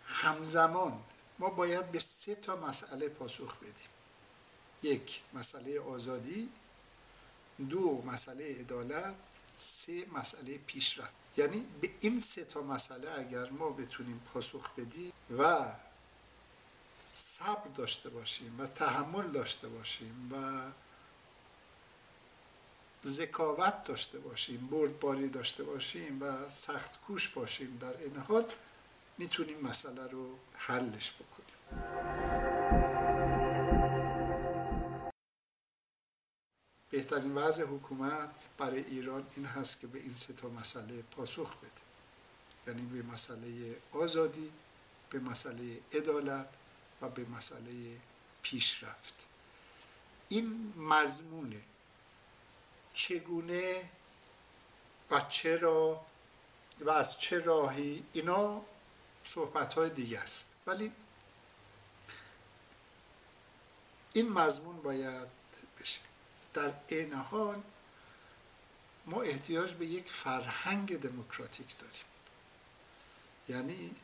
همزمان 0.05 1.03
ما 1.39 1.49
باید 1.49 1.91
به 1.91 1.99
سه 1.99 2.35
تا 2.35 2.55
مسئله 2.55 3.09
پاسخ 3.09 3.57
بدیم. 3.57 3.89
یک 4.83 5.21
مسئله 5.33 5.79
آزادی. 5.79 6.49
دو 7.69 8.01
مسئله 8.01 8.59
عدالت. 8.59 9.15
سه 9.59 10.05
مسئله 10.13 10.57
پیشرفت 10.57 11.09
یعنی 11.37 11.65
به 11.81 11.89
این 11.99 12.19
سه 12.19 12.45
تا 12.45 12.61
مسئله 12.61 13.11
اگر 13.17 13.49
ما 13.49 13.69
بتونیم 13.69 14.21
پاسخ 14.33 14.69
بدیم 14.69 15.11
و 15.37 15.65
صبر 17.13 17.67
داشته 17.75 18.09
باشیم 18.09 18.59
و 18.59 18.65
تحمل 18.65 19.31
داشته 19.31 19.67
باشیم 19.67 20.31
و 20.33 20.61
ذکاوت 23.07 23.83
داشته 23.83 24.19
باشیم 24.19 24.67
بردباری 24.71 25.29
داشته 25.29 25.63
باشیم 25.63 26.21
و 26.21 26.49
سخت 26.49 27.01
کوش 27.01 27.27
باشیم 27.27 27.77
در 27.81 27.97
این 28.03 28.17
حال 28.17 28.45
می‌تونیم 29.17 29.61
مسئله 29.61 30.07
رو 30.07 30.39
حلش 30.55 31.13
بکنیم. 31.13 32.58
بهترین 36.91 37.35
وضع 37.35 37.63
حکومت 37.63 38.33
برای 38.57 38.83
ایران 38.85 39.27
این 39.35 39.45
هست 39.45 39.79
که 39.79 39.87
به 39.87 39.99
این 39.99 40.13
سه 40.13 40.33
تا 40.33 40.49
مسئله 40.49 41.01
پاسخ 41.01 41.57
بده. 41.57 41.71
یعنی 42.67 42.81
به 42.81 43.11
مسئله 43.11 43.77
آزادی 43.91 44.51
به 45.09 45.19
مسئله 45.19 45.79
عدالت 45.93 46.47
و 47.01 47.09
به 47.09 47.25
مسئله 47.25 47.97
پیشرفت. 48.41 49.13
این 50.29 50.73
مضمونه 50.77 51.61
چگونه 52.93 53.89
و 55.11 55.21
چرا 55.21 56.05
و 56.79 56.89
از 56.89 57.19
چه 57.19 57.39
راهی 57.39 58.03
اینا 58.13 58.61
صحبت 59.23 59.73
های 59.73 59.89
دیگه 59.89 60.19
است. 60.19 60.45
ولی 60.67 60.91
این 64.13 64.29
مضمون 64.29 64.81
باید 64.81 65.38
در 66.59 66.73
این 66.87 67.13
حال 67.13 67.61
ما 69.05 69.21
احتیاج 69.21 69.73
به 69.73 69.85
یک 69.85 70.11
فرهنگ 70.11 70.99
دموکراتیک 70.99 71.77
داریم. 71.77 72.03
یعنی 73.49 73.95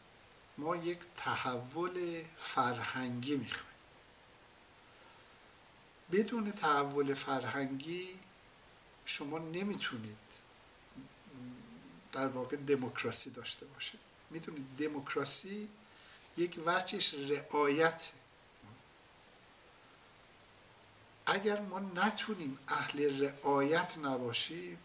ما 0.58 0.76
یک 0.76 1.00
تحول 1.18 2.24
فرهنگی 2.40 3.36
می‌خوایم. 3.36 3.76
بدون 6.12 6.52
تحول 6.52 7.14
فرهنگی 7.14 8.20
شما 9.06 9.40
نمی‌تونید 9.40 10.18
در 12.14 12.28
واقع 12.28 12.58
دموکراسی 12.58 13.30
داشته 13.30 13.66
باشید. 13.66 14.00
می‌تونید 14.30 14.66
دموکراسی 14.78 15.70
یک 16.38 16.60
وجهش 16.66 17.14
رعایت 17.14 18.12
اگر 21.26 21.62
ما 21.62 21.80
نتونیم 21.80 22.60
اهل 22.68 23.24
رعایت 23.24 23.98
نباشیم 23.98 24.78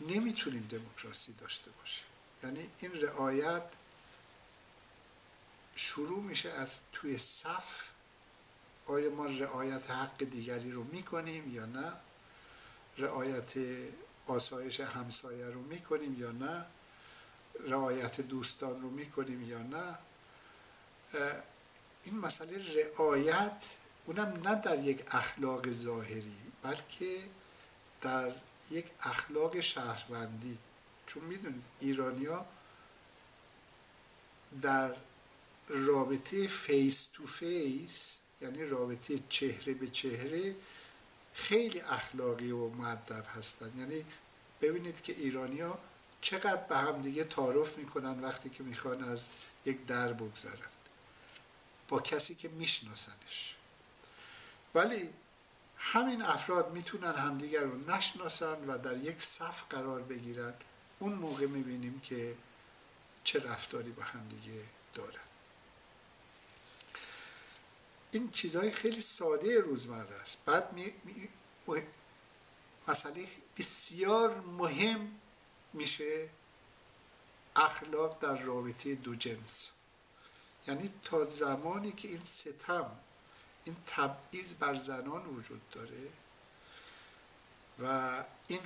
نمی‌تونیم 0.00 0.62
دموکراسی 0.70 1.32
داشته 1.32 1.70
باشیم. 1.70 2.06
یعنی 2.44 2.70
این 2.78 3.00
رعایت 3.00 3.62
شروع 5.74 6.22
میشه 6.22 6.50
از 6.50 6.80
توی 6.92 7.18
صف 7.18 7.88
آیا 8.86 9.10
ما 9.10 9.26
رعایت 9.26 9.90
حق 9.90 10.18
دیگری 10.18 10.72
رو 10.72 10.84
می‌کنیم 10.84 11.54
یا 11.54 11.66
نه؟ 11.66 11.92
رعایت 12.98 13.52
آسایش 14.26 14.80
همسایه 14.80 15.46
رو 15.46 15.60
می‌کنیم 15.60 16.20
یا 16.20 16.30
نه؟ 16.32 16.64
رعایت 17.60 18.20
دوستان 18.20 18.82
رو 18.82 18.90
می‌کنیم 18.90 19.42
یا 19.42 19.62
نه؟ 19.62 19.98
این 22.04 22.18
مسئله 22.18 22.74
رعایت 22.74 23.64
اونم 24.10 24.48
نه 24.48 24.54
در 24.54 24.78
یک 24.78 25.14
اخلاق 25.14 25.70
ظاهری 25.70 26.36
بلکه 26.62 27.22
در 28.00 28.32
یک 28.70 28.86
اخلاق 29.00 29.60
شهروندی. 29.60 30.58
چون 31.06 31.24
می‌دونید 31.24 31.64
ایرانیا 31.80 32.46
در 34.62 34.94
رابطه 35.68 36.46
face 36.46 37.06
to 37.12 37.26
face 37.26 38.16
یعنی 38.42 38.64
رابطه 38.64 39.20
چهره 39.28 39.74
به 39.74 39.88
چهره 39.88 40.56
خیلی 41.34 41.80
اخلاقی 41.80 42.50
و 42.50 42.68
مؤدب 42.68 43.24
هستن. 43.36 43.72
یعنی 43.78 44.04
ببینید 44.60 45.02
که 45.02 45.12
ایرانیا 45.12 45.78
چقدر 46.20 46.56
به 46.56 46.76
هم 46.76 47.02
دیگه 47.02 47.24
تعارف 47.24 47.78
می‌کنن 47.78 48.20
وقتی 48.20 48.50
که 48.50 48.62
می‌خوان 48.62 49.04
از 49.04 49.28
یک 49.64 49.86
در 49.86 50.12
بگذرن. 50.12 50.70
با 51.88 52.00
کسی 52.00 52.34
که 52.34 52.48
میشناسنش. 52.48 53.56
ولی 54.74 55.10
همین 55.76 56.22
افراد 56.22 56.70
می‌تونن 56.72 57.14
همدیگر 57.14 57.60
رو 57.60 57.90
نشناسن 57.90 58.64
و 58.64 58.78
در 58.78 58.96
یک 58.96 59.22
صف 59.22 59.62
قرار 59.70 60.02
بگیرن. 60.02 60.54
اون 60.98 61.12
موقع 61.12 61.46
می‌بینیم 61.46 62.00
که 62.00 62.36
چه 63.24 63.38
رفتاری 63.38 63.90
با 63.90 64.02
همدیگه 64.02 64.62
دارن. 64.94 65.20
این 68.10 68.30
چیزهای 68.30 68.70
خیلی 68.70 69.00
ساده 69.00 69.60
روزمره 69.60 70.14
است. 70.22 70.38
بعد 70.46 70.72
می, 70.72 70.92
مسئله 72.88 73.26
بسیار 73.58 74.40
مهم 74.40 75.20
میشه 75.72 76.28
اخلاق 77.56 78.20
در 78.20 78.42
رابطه 78.42 78.94
دو 78.94 79.14
جنس. 79.14 79.68
یعنی 80.68 80.90
تا 81.04 81.24
زمانی 81.24 81.92
که 81.92 82.08
این 82.08 82.24
ستم 82.24 82.90
این 83.64 83.76
تبعیض 83.86 84.54
بر 84.54 84.74
زنان 84.74 85.26
وجود 85.26 85.70
داره 85.70 86.08
و 87.82 88.24
این 88.46 88.60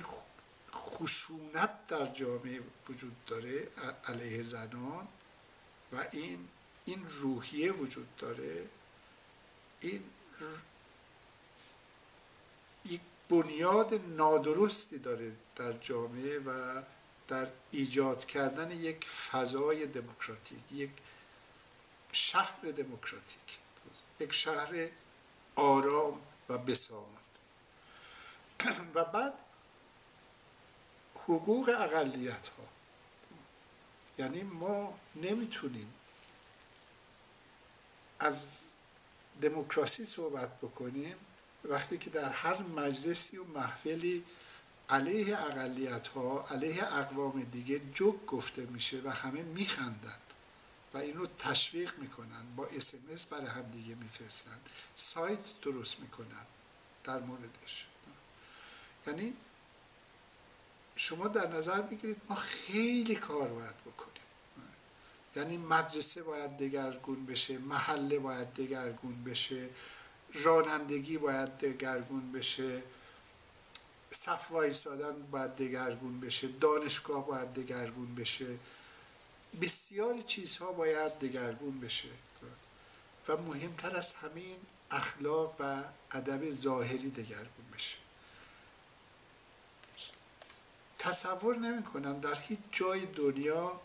خشونت 0.73 1.87
در 1.87 2.05
جامعه 2.05 2.61
وجود 2.89 3.25
داره 3.25 3.67
علیه 4.07 4.43
زنان 4.43 5.07
و 5.93 6.05
این 6.11 6.47
این 6.85 7.05
روحیه 7.09 7.71
وجود 7.71 8.15
داره. 8.15 8.69
این 9.81 10.03
یک 12.85 13.01
بنیاد 13.29 13.93
نادرستی 13.93 14.97
داره 14.97 15.31
در 15.55 15.73
جامعه 15.73 16.39
و 16.39 16.81
در 17.27 17.47
ایجاد 17.71 18.25
کردن 18.25 18.71
یک 18.71 19.05
فضای 19.05 19.85
دموکراتیک 19.85 20.59
یک 20.71 20.89
شهر 22.11 22.71
دموکراتیک. 22.77 23.59
یک 24.19 24.33
شهر 24.33 24.87
آرام 25.55 26.21
و 26.49 26.57
بسامد. 26.57 27.05
و 28.95 29.03
بعد 29.03 29.33
حقوق 31.15 31.69
اقلیت 31.69 32.47
ها 32.47 32.63
یعنی 34.17 34.43
ما 34.43 34.99
نمی‌تونیم 35.15 35.93
از 38.19 38.59
دموکراسی 39.41 40.05
صحبت 40.05 40.59
بکنیم 40.59 41.15
وقتی 41.63 41.97
که 41.97 42.09
در 42.09 42.29
هر 42.29 42.61
مجلسی 42.61 43.37
و 43.37 43.43
محفلی 43.43 44.25
علیه 44.89 45.39
اقلیت 45.39 46.07
ها 46.07 46.47
علیه 46.51 46.93
اقوام 46.93 47.43
دیگه 47.43 47.79
جوک 47.79 48.25
گفته 48.25 48.61
میشه 48.61 49.01
و 49.05 49.09
همه 49.09 49.41
میخندن. 49.41 50.17
و 50.95 50.97
اینو 50.97 51.27
تشویق 51.39 51.97
می‌کنن 51.97 52.55
با 52.55 52.65
اسمس 52.65 53.25
برای 53.25 53.47
هم 53.47 53.71
دیگه 53.71 53.95
میفرستن. 53.95 54.59
سایت 54.95 55.61
درست 55.61 55.99
می‌کنن 55.99 56.45
در 57.03 57.19
موردش. 57.19 57.87
یعنی 59.07 59.33
شما 60.95 61.27
در 61.27 61.47
نظر 61.47 61.81
بگیرید 61.81 62.21
ما 62.29 62.35
خیلی 62.35 63.15
کار 63.15 63.47
باید 63.47 63.77
بکنیم. 63.77 64.23
یعنی 65.35 65.57
مدرسه 65.57 66.23
باید 66.23 66.57
دگرگون 66.57 67.25
بشه 67.25 67.57
محله 67.57 68.19
باید 68.19 68.53
دگرگون 68.53 69.23
بشه 69.23 69.69
رانندگی 70.33 71.17
باید 71.17 71.49
دگرگون 71.57 72.31
بشه 72.31 72.83
صف 74.09 74.51
وایسادن 74.51 75.21
باید 75.31 75.55
دگرگون 75.55 76.19
بشه 76.19 76.47
دانشگاه 76.47 77.27
باید 77.27 77.53
دگرگون 77.53 78.15
بشه. 78.15 78.57
بسیار 79.61 80.21
چیزها 80.21 80.71
باید 80.71 81.19
دگرگون 81.19 81.79
بشه 81.79 82.09
و 83.27 83.37
مهمتر 83.37 83.95
از 83.95 84.13
همین 84.13 84.57
اخلاق 84.91 85.55
و 85.59 85.83
ادب 86.11 86.51
ظاهری 86.51 87.09
دگرگون 87.09 87.65
بشه. 87.73 87.97
تصور 90.99 91.57
نمی 91.57 91.83
کنم 91.83 92.19
در 92.19 92.39
هیچ 92.39 92.59
جای 92.71 93.05
دنیا 93.05 93.81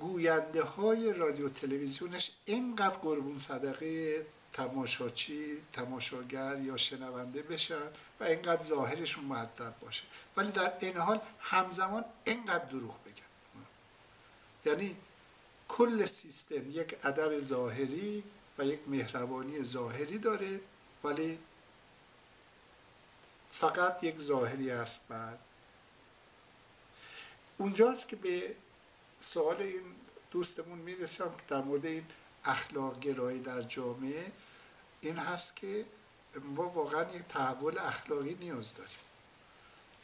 گوینده 0.00 0.62
های 0.62 1.12
رادیو 1.12 1.48
تلویزیونش 1.48 2.30
اینقدر 2.44 2.96
قربون 2.96 3.38
صدقه 3.38 4.26
تماشاچی 4.52 5.62
تماشاگر 5.72 6.58
یا 6.58 6.76
شنونده 6.76 7.42
بشن 7.42 7.88
و 8.20 8.24
اینقدر 8.24 8.62
ظاهرشون 8.62 9.24
معدب 9.24 9.74
باشه. 9.80 10.04
ولی 10.36 10.50
در 10.52 10.72
این 10.80 10.96
حال 10.96 11.20
همزمان 11.40 12.04
اینقدر 12.24 12.64
دروغ 12.64 13.04
بگن. 13.04 13.27
یعنی 14.68 14.96
کل 15.68 16.06
سیستم 16.06 16.70
یک 16.70 16.96
ادب 17.02 17.38
ظاهری 17.38 18.24
و 18.58 18.64
یک 18.64 18.80
مهربانی 18.86 19.64
ظاهری 19.64 20.18
داره 20.18 20.60
ولی 21.04 21.38
فقط 23.50 24.04
یک 24.04 24.18
ظاهری 24.18 24.70
است 24.70 25.08
بعد. 25.08 25.38
اونجاست 27.58 28.08
که 28.08 28.16
به 28.16 28.54
سوال 29.20 29.56
این 29.56 29.82
دوستمون 30.30 30.78
می‌رسم 30.78 31.30
که 31.36 31.42
در 31.48 31.62
مورد 31.62 31.86
این 31.86 32.06
اخلاق 32.44 33.00
گرایی 33.00 33.40
در 33.40 33.62
جامعه 33.62 34.32
این 35.00 35.16
هست 35.16 35.56
که 35.56 35.84
ما 36.44 36.68
واقعا 36.68 37.14
یک 37.14 37.22
تحول 37.22 37.78
اخلاقی 37.78 38.34
نیاز 38.34 38.74
داریم. 38.74 38.98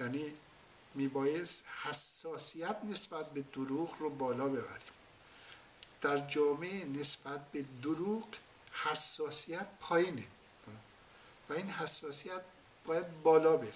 یعنی 0.00 0.34
میبایست 0.94 1.62
حساسیت 1.82 2.76
نسبت 2.84 3.30
به 3.30 3.40
دروغ 3.40 3.94
رو 3.98 4.10
بالا 4.10 4.48
ببریم. 4.48 4.94
در 6.00 6.18
جامعه 6.18 6.84
نسبت 6.84 7.52
به 7.52 7.64
دروغ 7.82 8.28
حساسیت 8.72 9.66
پایینه 9.80 10.26
و 11.48 11.52
این 11.52 11.70
حساسیت 11.70 12.42
باید 12.84 13.22
بالا 13.22 13.56
بره 13.56 13.72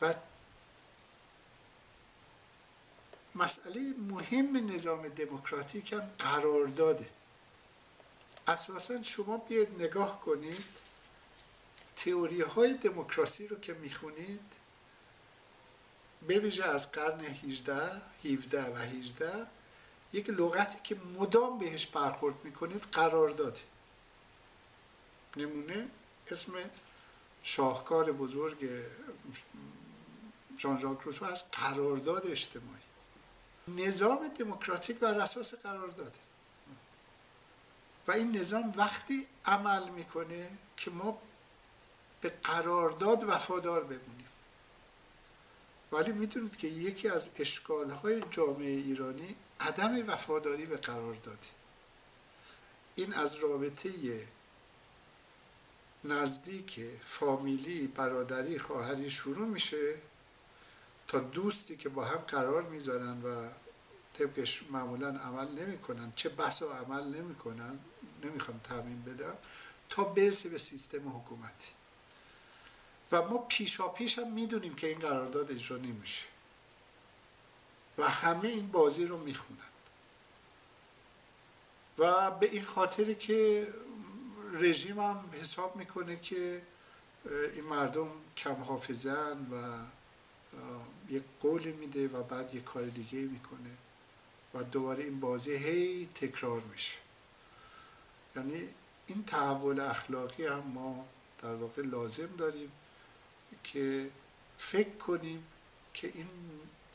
و 0.00 0.14
مسئله 3.34 3.80
مهم 3.98 4.74
نظام 4.74 5.08
دموکراتیک 5.08 5.92
هم 5.92 6.10
قرارداده. 6.18 7.08
اساسا 8.48 9.02
شما 9.02 9.36
بیاید 9.36 9.82
نگاه 9.82 10.20
کنید 10.20 10.64
تئوری 11.96 12.40
های 12.40 12.74
دموکراسی 12.74 13.48
رو 13.48 13.60
که 13.60 13.74
می‌خونید 13.74 14.52
بویژه 16.20 16.64
از 16.64 16.92
قرن 16.92 17.20
18 17.20 18.02
17 18.24 18.62
و 18.62 18.76
18 18.76 19.46
یک 20.12 20.30
لغتی 20.30 20.78
که 20.84 20.96
مدام 21.18 21.58
بهش 21.58 21.86
برخورد 21.86 22.34
می‌کنید 22.44 22.82
قرارداده 22.92 23.60
نمونه 25.36 25.88
اسم 26.30 26.52
شاهکار 27.42 28.12
بزرگ 28.12 28.68
ژان 30.58 30.76
ژاک 30.76 31.00
روسو 31.00 31.24
از 31.24 31.50
قرارداد 31.50 32.26
اجتماعی. 32.26 32.86
نظام 33.68 34.28
دموکراتیک 34.28 34.98
بر 34.98 35.20
اساس 35.20 35.54
قرارداده 35.54 36.18
و 38.06 38.12
این 38.12 38.36
نظام 38.36 38.72
وقتی 38.76 39.26
عمل 39.44 39.88
می‌کنه 39.88 40.50
که 40.76 40.90
ما 40.90 41.18
به 42.20 42.28
قرارداد 42.28 43.24
وفادار 43.24 43.84
بمونیم. 43.84 44.15
ولی 45.92 46.12
می‌دونید 46.12 46.56
که 46.56 46.68
یکی 46.68 47.08
از 47.08 47.28
اشکالهای 47.38 48.22
جامعه 48.30 48.70
ایرانی 48.70 49.36
عدم 49.60 50.08
وفاداری 50.08 50.66
به 50.66 50.76
قرارداده 50.76 51.48
این 52.94 53.14
از 53.14 53.36
رابطه 53.36 53.90
نزدیک 56.04 56.80
فامیلی 57.04 57.86
برادری 57.86 58.58
خواهری 58.58 59.10
شروع 59.10 59.46
میشه 59.48 59.94
تا 61.08 61.18
دوستی 61.20 61.76
که 61.76 61.88
با 61.88 62.04
هم 62.04 62.16
قرار 62.16 62.62
می‌ذارن 62.62 63.22
و 63.22 63.48
طبقش 64.14 64.62
معمولا 64.70 65.08
عمل 65.08 65.48
نمی‌کنن. 65.48 66.12
چه 66.16 66.28
بسا 66.28 66.72
عمل 66.72 67.04
نمی‌کنن 67.04 67.78
نمی‌خوام 68.24 68.60
تعمین 68.64 69.02
بدم 69.02 69.34
تا 69.88 70.04
برسه 70.04 70.48
به 70.48 70.58
سیستم 70.58 71.08
حکومتی. 71.08 71.68
و 73.12 73.22
ما 73.22 73.38
پیشا 73.38 73.88
پیش 73.88 74.18
هم 74.18 74.32
می‌دونیم 74.32 74.74
که 74.74 74.86
این 74.86 74.98
قرارداد 74.98 75.50
اجرا 75.50 75.76
نمیشه. 75.76 76.26
و 77.98 78.08
همه 78.08 78.48
این 78.48 78.68
بازی 78.68 79.06
رو 79.06 79.18
می‌خونن. 79.18 79.58
و 81.98 82.30
به 82.30 82.50
این 82.50 82.64
خاطر 82.64 83.12
که 83.12 83.68
رژیم 84.52 85.00
هم 85.00 85.24
حساب 85.40 85.76
می‌کنه 85.76 86.16
که 86.16 86.62
این 87.54 87.64
مردم 87.64 88.08
کم 88.36 88.54
حافظن 88.54 89.46
و 89.52 89.78
یک 91.08 91.22
قول 91.40 91.62
میده 91.62 92.08
و 92.08 92.22
بعد 92.22 92.54
یک 92.54 92.64
کار 92.64 92.84
دیگه 92.84 93.18
می‌کنه 93.18 93.70
و 94.54 94.62
دوباره 94.62 95.04
این 95.04 95.20
بازی 95.20 95.52
هی 95.52 96.06
تکرار 96.06 96.60
میشه. 96.60 96.98
یعنی 98.36 98.68
این 99.06 99.24
تحول 99.24 99.80
اخلاقی 99.80 100.46
هم 100.46 100.62
ما 100.74 101.06
در 101.42 101.54
واقع 101.54 101.82
لازم 101.82 102.28
داریم. 102.38 102.72
که 103.64 104.10
فکر 104.58 104.96
کنیم 104.96 105.46
که 105.94 106.10
این 106.14 106.28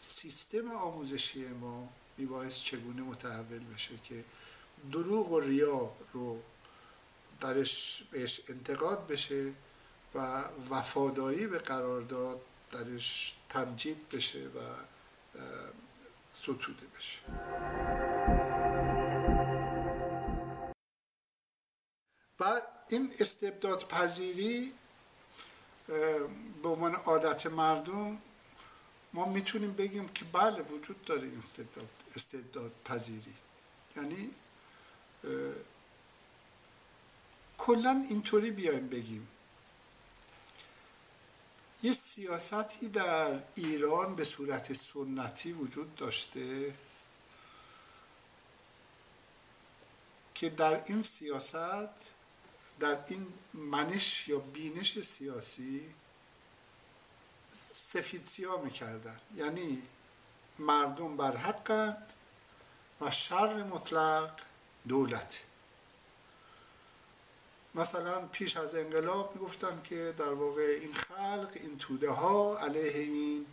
سیستم 0.02 0.72
آموزشی 0.72 1.48
ما 1.48 1.90
میبایست 2.18 2.64
چگونه 2.64 3.02
متحول 3.02 3.60
بشه 3.74 3.94
که 4.04 4.24
دروغ 4.92 5.32
و 5.32 5.40
ریا 5.40 5.92
رو 6.14 6.40
درش 7.42 8.04
بهش 8.12 8.42
انتقاد 8.50 9.08
بشه 9.08 9.52
و 10.16 10.44
وفاداری 10.70 11.48
به 11.48 11.58
قرارداد 11.58 12.42
درش 12.72 13.34
تمجید 13.50 14.10
بشه 14.10 14.40
و 14.40 14.60
ستوده 16.34 16.86
بشه. 16.98 17.18
و 22.40 22.62
این 22.90 23.14
استبداد 23.20 23.88
پذیری 23.88 24.74
به 26.64 26.70
عنوان 26.70 26.96
عادت 26.96 27.46
مردم 27.48 28.22
ما 29.14 29.26
می‌تونیم 29.26 29.74
بگیم 29.74 30.08
که 30.08 30.26
بله 30.26 30.62
وجود 30.62 31.06
داره 31.06 31.32
استبداد, 31.38 31.90
استبداد 32.16 32.72
پذیری. 32.86 33.36
یعنی 33.96 34.32
کلا 37.58 38.06
اینطوری 38.10 38.52
بیایم 38.52 38.88
بگیم. 38.88 39.28
یه 41.84 41.94
سیاستی 41.94 42.90
در 42.90 43.40
ایران 43.56 44.16
به 44.16 44.24
صورت 44.24 44.74
سنتی 44.74 45.54
وجود 45.54 45.96
داشته 45.96 46.74
که 50.36 50.50
در 50.50 50.84
این 50.86 51.04
سیاست 51.04 51.90
در 52.82 52.98
این 53.08 53.28
منش 53.54 54.28
یا 54.28 54.40
بینش 54.40 55.00
سیاسی 55.00 55.94
سفید 57.72 58.26
سیاه 58.26 58.62
می‌کردن. 58.64 59.20
یعنی 59.36 59.82
مردم 60.60 61.18
بر 61.18 61.36
حقن 61.36 61.98
و 63.02 63.12
شر 63.12 63.64
مطلق 63.64 64.40
دولت. 64.88 65.42
مثلا 67.76 68.28
پیش 68.28 68.58
از 68.58 68.76
انقلاب 68.76 69.36
می‌گفتن 69.36 69.82
که 69.84 70.16
در 70.18 70.34
واقع 70.34 70.78
این 70.82 70.94
خلق 70.94 71.50
این 71.54 71.78
توده 71.78 72.10
ها 72.10 72.58
علیه 72.58 72.98
این 72.98 73.46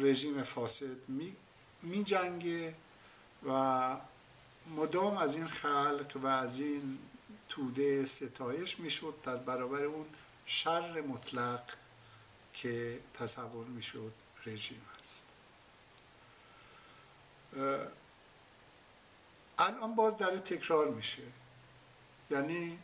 رژیم 0.00 0.42
فاسد 0.42 1.08
می, 1.08 1.36
می 1.82 2.04
جنگه 2.04 2.74
و 3.48 3.96
مدام 4.76 5.16
از 5.16 5.34
این 5.34 5.46
خلق 5.46 6.12
و 6.22 6.26
از 6.26 6.60
این 6.60 6.98
توده 7.48 8.06
ستایش 8.06 8.78
می‌شد 8.78 9.14
در 9.22 9.36
برابر 9.36 9.82
اون 9.82 10.06
شر 10.46 11.00
مطلق 11.00 11.70
که 12.52 13.00
تصور 13.14 13.66
می‌شد 13.66 14.12
رژیم 14.46 14.82
است. 15.00 15.26
الان 19.58 19.94
باز 19.94 20.18
در 20.18 20.36
تکرار 20.36 20.88
میشه. 20.88 21.22
یعنی 22.30 22.78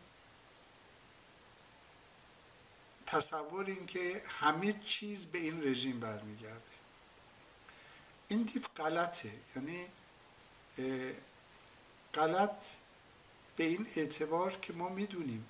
تصور 3.07 3.67
این 3.67 3.87
که 3.87 4.23
همه 4.27 4.73
چیز 4.73 5.27
به 5.27 5.39
این 5.39 5.65
رژیم 5.65 6.01
برمیگرده. 6.01 6.73
این 8.29 8.43
دید 8.43 8.67
غلطه. 8.77 9.33
یعنی 9.57 9.87
غلط 12.15 12.65
به 13.57 13.65
این 13.65 13.87
اعتبار 13.97 14.57
که 14.63 14.73
ما 14.73 14.89
می‌دونیم 14.89 15.47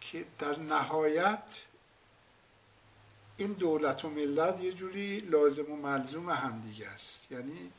که 0.00 0.24
در 0.38 0.58
نهایت 0.58 1.64
این 3.36 3.52
دولت 3.52 4.04
و 4.04 4.10
ملت 4.10 4.60
یه 4.60 4.72
جوری 4.72 5.18
لازم 5.18 5.72
و 5.72 5.76
ملزوم 5.76 6.30
همدیگه 6.30 6.88
است. 6.88 7.32
یعنی 7.32 7.72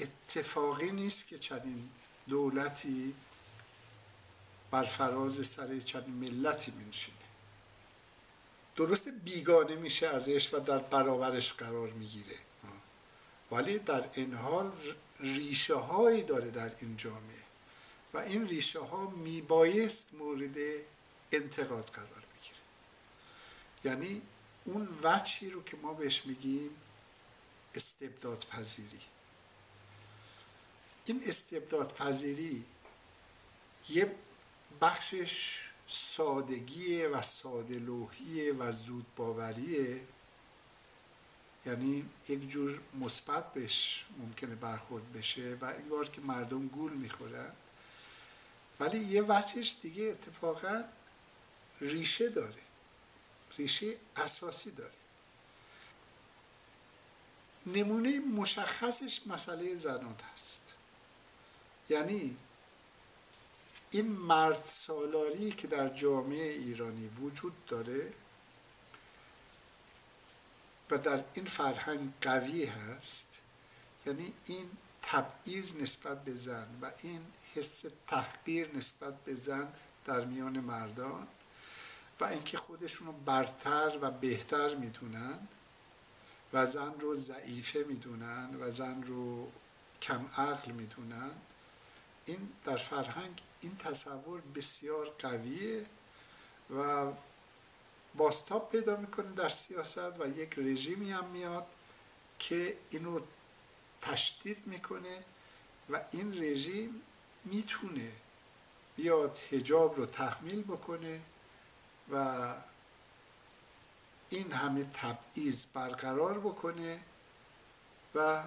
اتفاقی 0.00 0.92
نیست 0.92 1.26
که 1.26 1.38
چنین 1.38 1.88
دولتی 2.28 3.14
بر 4.70 4.82
فراز 4.84 5.46
سر 5.46 5.78
چنین 5.78 6.10
ملتی 6.10 6.72
منشینه 6.72 7.16
درست 8.76 9.08
بیگانه 9.08 9.74
میشه 9.74 10.06
ازش 10.06 10.54
و 10.54 10.58
در 10.58 10.78
برابرش 10.78 11.52
قرار 11.52 11.88
می‌گیره. 11.90 12.36
ولی 13.52 13.78
در 13.78 14.08
این 14.14 14.34
حال 14.34 14.72
ریشه 15.20 15.74
هایی 15.74 16.22
داره 16.22 16.50
در 16.50 16.72
این 16.80 16.96
جامعه. 16.96 17.49
و 18.14 18.18
این 18.18 18.48
ریشه 18.48 18.80
ها 18.80 19.10
میبایست 19.10 20.14
مورد 20.14 20.56
انتقاد 21.32 21.84
قرار 21.84 22.24
بگیره. 22.36 22.60
یعنی 23.84 24.22
اون 24.64 24.88
وجهی 25.02 25.50
رو 25.50 25.62
که 25.62 25.76
ما 25.76 25.92
بهش 25.92 26.26
میگیم 26.26 26.70
استبداد 27.74 28.46
پذیری 28.50 29.00
این 31.06 31.22
استبداد 31.26 31.94
پذیری 31.94 32.64
یه 33.88 34.14
بخشش 34.80 35.68
سادگیه 35.86 37.08
و 37.08 37.22
ساده 37.22 37.80
و 38.58 38.72
زود 38.72 39.06
باوریه 39.16 40.00
یعنی 41.66 42.10
یک 42.28 42.48
جور 42.48 42.80
مثبت 43.00 43.52
بهش 43.52 44.04
ممکنه 44.18 44.54
برخورد 44.54 45.12
بشه 45.12 45.56
و 45.60 45.64
انگار 45.64 46.08
که 46.08 46.20
مردم 46.20 46.66
گول 46.66 46.92
می‌خورن. 46.92 47.52
ولی 48.80 48.98
یه 48.98 49.22
وجهش 49.22 49.76
دیگه 49.82 50.04
اتفاقا 50.04 50.84
ریشه 51.80 52.28
داره. 52.28 52.62
ریشه 53.58 53.96
اساسی 54.16 54.70
داره. 54.70 54.92
نمونه 57.66 58.20
مشخصش 58.20 59.20
مسئله 59.26 59.74
زنان 59.74 60.16
هست. 60.34 60.74
یعنی 61.88 62.36
این 63.90 64.06
مرد 64.06 64.64
سالاری 64.64 65.52
که 65.52 65.66
در 65.66 65.88
جامعه 65.88 66.52
ایرانی 66.52 67.08
وجود 67.08 67.66
داره 67.66 68.12
و 70.90 70.98
در 70.98 71.24
این 71.34 71.44
فرهنگ 71.44 72.12
قوی 72.20 72.64
هست 72.64 73.26
یعنی 74.06 74.32
این 74.46 74.70
تبعیض 75.12 75.74
نسبت 75.74 76.24
به 76.24 76.34
زن 76.34 76.66
و 76.82 76.90
این 77.02 77.20
حس 77.54 77.84
تحقیر 78.06 78.76
نسبت 78.76 79.24
به 79.24 79.34
زن 79.34 79.72
در 80.04 80.24
میان 80.24 80.60
مردان 80.60 81.26
و 82.20 82.24
اینکه 82.24 82.58
خودشون 82.58 83.06
رو 83.06 83.12
برتر 83.12 83.98
و 84.00 84.10
بهتر 84.10 84.74
می‌دونن 84.74 85.38
و 86.52 86.66
زن 86.66 86.94
رو 87.00 87.14
ضعیفه 87.14 87.84
می‌دونن 87.88 88.48
و 88.60 88.70
زن 88.70 89.02
رو 89.02 89.52
کم 90.02 90.26
عقل 90.36 90.72
می‌دونن 90.72 91.30
این 92.24 92.52
در 92.64 92.76
فرهنگ 92.76 93.40
این 93.60 93.76
تصور 93.76 94.40
بسیار 94.40 95.14
قویه 95.18 95.86
و 96.76 97.06
باستاب 98.14 98.70
پیدا 98.70 98.96
می‌کنه 98.96 99.32
در 99.32 99.48
سیاست 99.48 100.20
و 100.20 100.38
یک 100.38 100.54
رژیمی 100.58 101.12
هم 101.12 101.26
میاد 101.26 101.66
که 102.38 102.76
اینو 102.90 103.20
تشدید 104.02 104.66
می‌کنه 104.66 105.24
و 105.90 106.04
این 106.10 106.42
رژیم 106.42 107.02
می‌تونه 107.44 108.12
بیاد 108.96 109.38
هجاب 109.50 109.96
رو 109.96 110.06
تحمیل 110.06 110.62
بکنه 110.62 111.20
و 112.12 112.54
این 114.28 114.52
همه 114.52 114.84
تبعیض 114.84 115.66
برقرار 115.74 116.38
بکنه 116.38 117.00
و 118.14 118.44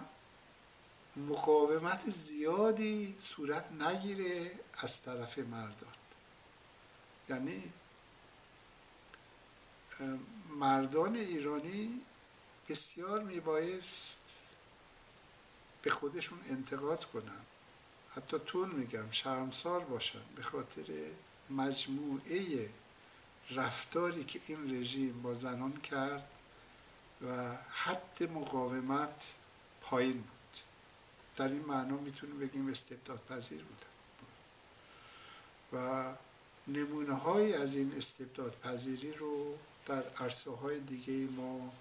مقاومت 1.15 2.09
زیادی 2.09 3.17
صورت 3.19 3.71
نگیره 3.71 4.51
از 4.77 5.01
طرف 5.01 5.37
مردان. 5.37 5.93
یعنی 7.29 7.73
مردان 10.49 11.15
ایرانی 11.15 12.01
بسیار 12.69 13.23
میبایست 13.23 14.22
به 15.83 15.89
خودشون 15.91 16.39
انتقاد 16.49 17.05
کنن. 17.05 17.41
حتی 18.15 18.37
تون 18.45 18.69
میگم 18.69 19.11
شرمسار 19.11 19.79
باشن 19.79 20.21
به 20.35 20.43
خاطر 20.43 20.83
مجموعه 21.49 22.69
رفتاری 23.49 24.23
که 24.23 24.39
این 24.47 24.79
رژیم 24.79 25.21
با 25.21 25.33
زنان 25.33 25.73
کرد 25.73 26.27
و 27.27 27.55
حد 27.71 28.31
مقاومت 28.33 29.33
پایین 29.81 30.13
بود. 30.17 30.29
در 31.35 31.47
این 31.47 31.65
معنا 31.65 31.97
می‌تونیم 31.97 32.39
بگیم 32.39 32.69
استبداد 32.69 33.21
پذیر 33.29 33.61
بودن 33.63 33.93
و 35.73 36.13
نمونه 36.67 37.13
های 37.13 37.53
از 37.53 37.75
این 37.75 37.93
استبداد 37.97 38.59
پذیری 38.63 39.13
رو 39.13 39.57
در 39.85 40.03
عرصه 40.19 40.51
های 40.51 40.79
دیگه 40.79 41.13
ما 41.13 41.73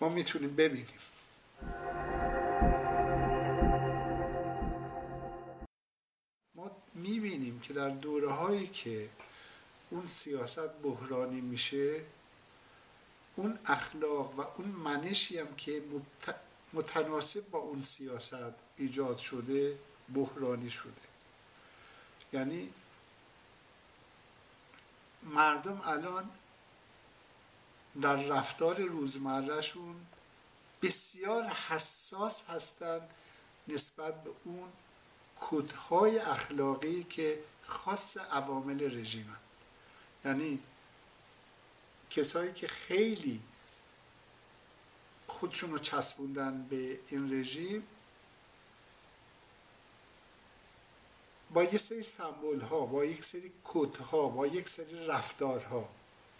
ما 0.00 0.08
می‌تونیم 0.08 0.56
ببینیم. 0.56 0.98
ما 6.54 6.70
می‌بینیم 6.94 7.60
که 7.60 7.72
در 7.72 7.88
دوره 7.88 8.30
هایی 8.30 8.66
که 8.66 9.08
اون 9.90 10.06
سیاست 10.06 10.68
بحرانی 10.68 11.40
میشه 11.40 12.00
اون 13.36 13.58
اخلاق 13.66 14.38
و 14.38 14.40
اون 14.40 14.68
منشی 14.68 15.38
هم 15.38 15.54
که 15.54 15.82
متناسب 16.72 17.50
با 17.50 17.58
اون 17.58 17.80
سیاست 17.80 18.54
ایجاد 18.76 19.18
شده 19.18 19.78
بحرانی 20.14 20.70
شده. 20.70 20.92
یعنی 22.32 22.72
مردم 25.22 25.80
الان 25.84 26.30
در 28.02 28.16
رفتار 28.16 28.80
روزمرهشون 28.80 30.06
بسیار 30.84 31.44
حساس 31.44 32.42
هستند 32.48 33.10
نسبت 33.68 34.24
به 34.24 34.30
اون 34.44 34.72
کدهای 35.36 36.18
اخلاقی 36.18 37.04
که 37.04 37.38
خاص 37.62 38.16
عوامل 38.16 38.98
رژیمن 38.98 39.36
یعنی 40.24 40.60
کسایی 42.10 42.52
که 42.52 42.66
خیلی 42.66 43.40
خودشون 45.26 45.70
رو 45.70 45.78
چسبوندن 45.78 46.66
به 46.70 46.98
این 47.08 47.40
رژیم 47.40 47.86
با 51.50 51.64
یک 51.64 51.76
سری 51.76 52.02
سمبول 52.02 52.60
ها 52.60 52.80
با 52.80 53.04
یک 53.04 53.24
سری 53.24 53.52
کد 53.64 53.96
ها 53.96 54.28
با 54.28 54.46
یک 54.46 54.68
سری 54.68 55.06
رفتارها 55.06 55.88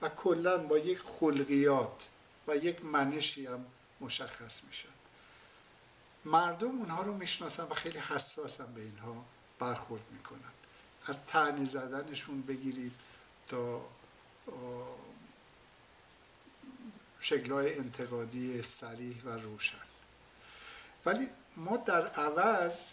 و 0.02 0.08
کلا 0.08 0.58
با 0.58 0.78
یک 0.78 0.98
خلقیات 0.98 2.08
و 2.46 2.56
یک 2.56 2.84
منشی 2.84 3.46
هم 3.46 3.66
مشخص 4.00 4.64
میشن 4.64 4.88
مردم 6.24 6.78
اونها 6.78 7.02
رو 7.02 7.14
می‌شناسن 7.14 7.62
و 7.62 7.74
خیلی 7.74 7.98
حساسن 7.98 8.74
به 8.74 8.80
اینها 8.82 9.24
برخورد 9.58 10.02
می‌کنن. 10.10 10.52
از 11.06 11.24
تعنی 11.26 11.66
زدنشون 11.66 12.42
بگیرید 12.42 12.92
تا 13.48 13.88
شکلهای 17.20 17.78
انتقادی 17.78 18.62
سریح 18.62 19.22
و 19.24 19.28
روشن. 19.28 19.84
ولی 21.06 21.28
ما 21.56 21.76
در 21.76 22.06
عوض 22.06 22.92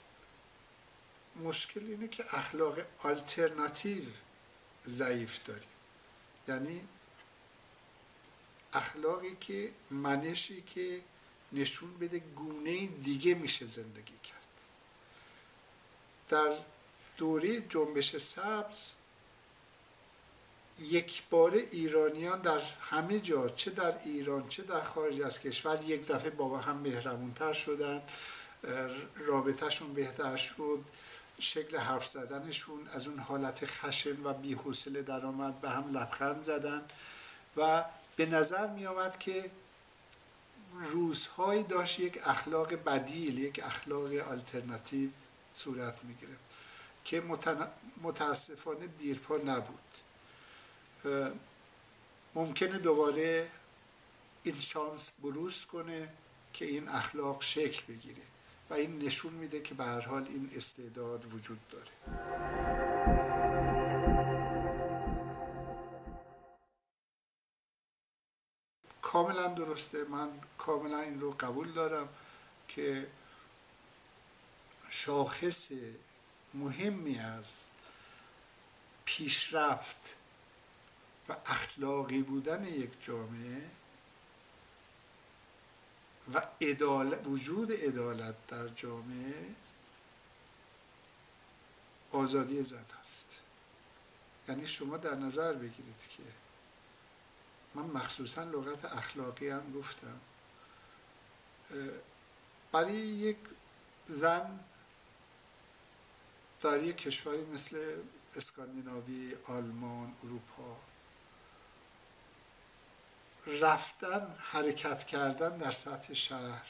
مشکل 1.43 1.83
اینه 1.83 2.07
که 2.07 2.35
اخلاق 2.37 2.79
آلترناتیو 3.03 4.03
ضعیف 4.87 5.43
داریم. 5.43 5.69
یعنی 6.47 6.87
اخلاقی 8.73 9.35
که 9.39 9.71
منشی 9.91 10.61
که 10.61 11.01
نشون 11.51 11.97
بده 11.97 12.19
گونه 12.19 12.87
دیگه 12.87 13.33
میشه 13.33 13.65
زندگی 13.65 14.17
کرد. 14.23 14.37
در 16.29 16.53
دوره 17.17 17.61
جنبش 17.61 18.17
سبز 18.17 18.91
یک 20.79 21.23
بار 21.29 21.53
ایرانیان 21.53 22.41
در 22.41 22.61
همه 22.81 23.19
جا 23.19 23.49
چه 23.49 23.71
در 23.71 23.97
ایران 24.05 24.47
چه 24.47 24.63
در 24.63 24.83
خارج 24.83 25.21
از 25.21 25.39
کشور 25.39 25.83
یک 25.83 26.07
دفعه 26.07 26.29
با 26.29 26.57
هم 26.57 26.77
مهربونتر 26.77 27.53
شدن 27.53 28.01
رابطهشون 29.15 29.93
بهتر 29.93 30.35
شد 30.35 30.79
شکل 31.39 31.77
حرف 31.77 32.07
زدنشون 32.07 32.87
از 32.87 33.07
اون 33.07 33.19
حالت 33.19 33.65
خشن 33.65 34.23
و 34.23 34.33
بیحوصله 34.33 35.01
در 35.01 35.25
آمد 35.25 35.61
به 35.61 35.69
هم 35.69 35.97
لبخند 35.97 36.43
زدن 36.43 36.81
و 37.57 37.85
به 38.21 38.27
نظر 38.27 38.67
می 38.67 38.85
آمد 38.85 39.19
که 39.19 39.51
روزهایی 40.73 41.63
داشت 41.63 41.99
یک 41.99 42.19
اخلاق 42.25 42.73
بدیل 42.73 43.37
یک 43.37 43.61
اخلاق 43.63 44.13
آلترناتیو 44.13 45.09
صورت 45.53 46.03
می 46.03 46.15
گرفت 46.15 46.43
که 47.05 47.23
متاسفانه 48.01 48.87
دیرپا 48.87 49.37
نبود. 49.37 49.79
ممکنه 52.35 52.77
دوباره 52.77 53.49
این 54.43 54.59
شانس 54.59 55.11
بروز 55.23 55.65
کنه 55.65 56.09
که 56.53 56.65
این 56.65 56.87
اخلاق 56.87 57.41
شکل 57.41 57.93
بگیره 57.93 58.23
و 58.69 58.73
این 58.73 58.99
نشون 58.99 59.33
میده 59.33 59.61
که 59.61 59.73
به 59.73 59.83
هر 59.83 60.01
حال 60.01 60.27
این 60.27 60.51
استعداد 60.55 61.33
وجود 61.33 61.59
داره. 61.69 62.70
کاملا 69.11 69.47
درسته. 69.47 70.03
من 70.03 70.29
کاملا 70.57 70.99
این 70.99 71.19
رو 71.21 71.31
قبول 71.31 71.71
دارم 71.71 72.09
که 72.67 73.07
شاخص 74.89 75.71
مهمی 76.53 77.19
از 77.19 77.45
پیشرفت 79.05 80.15
و 81.29 81.35
اخلاقی 81.45 82.21
بودن 82.21 82.63
یک 82.63 82.89
جامعه 83.01 83.69
و 86.33 86.41
وجود 87.25 87.71
عدالت 87.71 88.47
در 88.47 88.67
جامعه 88.67 89.55
آزادی 92.11 92.63
زن 92.63 92.85
است 93.01 93.27
یعنی 94.47 94.67
شما 94.67 94.97
در 94.97 95.15
نظر 95.15 95.53
بگیرید 95.53 96.05
که 96.09 96.23
من 97.75 97.83
مخصوصا 97.83 98.43
لغت 98.43 98.85
اخلاقی 98.85 99.49
هم 99.49 99.73
گفتم. 99.73 100.19
برای 102.71 102.93
یک 102.95 103.37
زن 104.05 104.59
در 106.61 106.83
یک 106.83 106.97
کشوری 106.97 107.45
مثل 107.45 107.97
اسکاندیناوی، 108.35 109.35
آلمان، 109.47 110.13
اروپا 110.23 110.77
رفتن 113.47 114.35
حرکت 114.39 115.03
کردن 115.03 115.57
در 115.57 115.71
سطح 115.71 116.13
شهر 116.13 116.67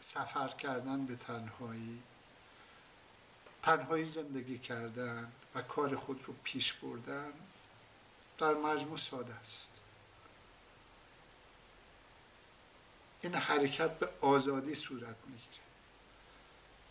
سفر 0.00 0.48
کردن 0.48 1.06
به 1.06 1.16
تنهایی 1.16 2.02
تنهایی 3.62 4.04
زندگی 4.04 4.58
کردن 4.58 5.32
و 5.54 5.62
کار 5.62 5.96
خود 5.96 6.24
رو 6.26 6.34
پیش 6.44 6.72
بردن 6.72 7.32
در 8.38 8.54
مجموع 8.54 8.96
ساده 8.96 9.34
است. 9.34 9.70
این 13.20 13.34
حرکت 13.34 13.98
به 13.98 14.10
آزادی 14.20 14.74
صورت 14.74 15.16
می‌گیره. 15.26 15.62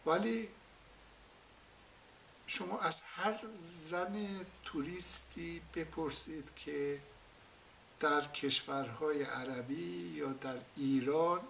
ولی 0.06 0.50
شما 2.48 2.80
از 2.80 3.02
هر 3.02 3.40
زن 3.64 4.46
توریستی 4.64 5.62
بپرسید 5.76 6.56
که 6.56 7.02
در 8.00 8.22
کشورهای 8.22 9.24
عربی 9.24 10.14
یا 10.16 10.34
در 10.34 10.56
ایران 10.76 11.42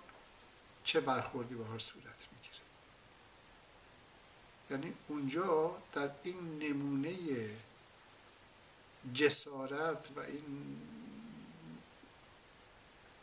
چه 0.83 1.01
برخوردی 1.01 1.55
باهاش 1.55 1.83
صورت 1.83 2.27
می‌گیره. 2.31 2.55
یعنی 4.69 4.93
اونجا 5.07 5.77
در 5.93 6.09
این 6.23 6.59
نمونه 6.59 7.15
جسارت 9.13 10.09
و 10.15 10.19
این 10.19 10.81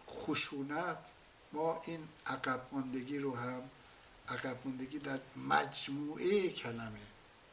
خشونت 0.09 1.12
ما 1.53 1.83
این 1.85 2.09
عقب 2.27 2.63
ماندگی 2.73 3.19
رو 3.19 3.37
هم 3.37 3.71
عقب 4.29 4.57
ماندگی 4.65 4.99
در 4.99 5.21
مجموعه 5.37 6.49
کلمه 6.49 7.01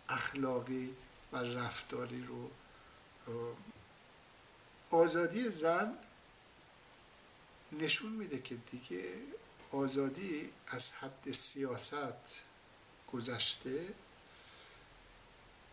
اخلاقی 0.10 0.96
و 1.32 1.38
رفتاری 1.38 2.24
رو 2.24 2.50
آزادی 4.90 5.50
زن 5.50 5.98
نشون 7.72 8.12
میده 8.12 8.42
که 8.42 8.56
دیگه 8.56 9.14
آزادی 9.72 10.50
از 10.68 10.92
حد 10.92 11.32
سیاست 11.32 12.44
گذشته 13.08 13.94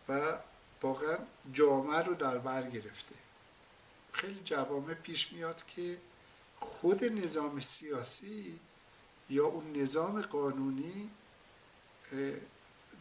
و 0.09 0.39
واقعا 0.81 1.17
جامعه 1.53 1.99
رو 1.99 2.13
در 2.13 2.37
بر 2.37 2.69
گرفته. 2.69 3.15
خیلی 4.11 4.41
جوامع 4.43 4.93
پیش 4.93 5.33
میاد 5.33 5.65
که 5.65 5.97
خود 6.59 7.03
نظام 7.03 7.59
سیاسی 7.59 8.59
یا 9.29 9.45
اون 9.45 9.81
نظام 9.81 10.21
قانونی 10.21 11.09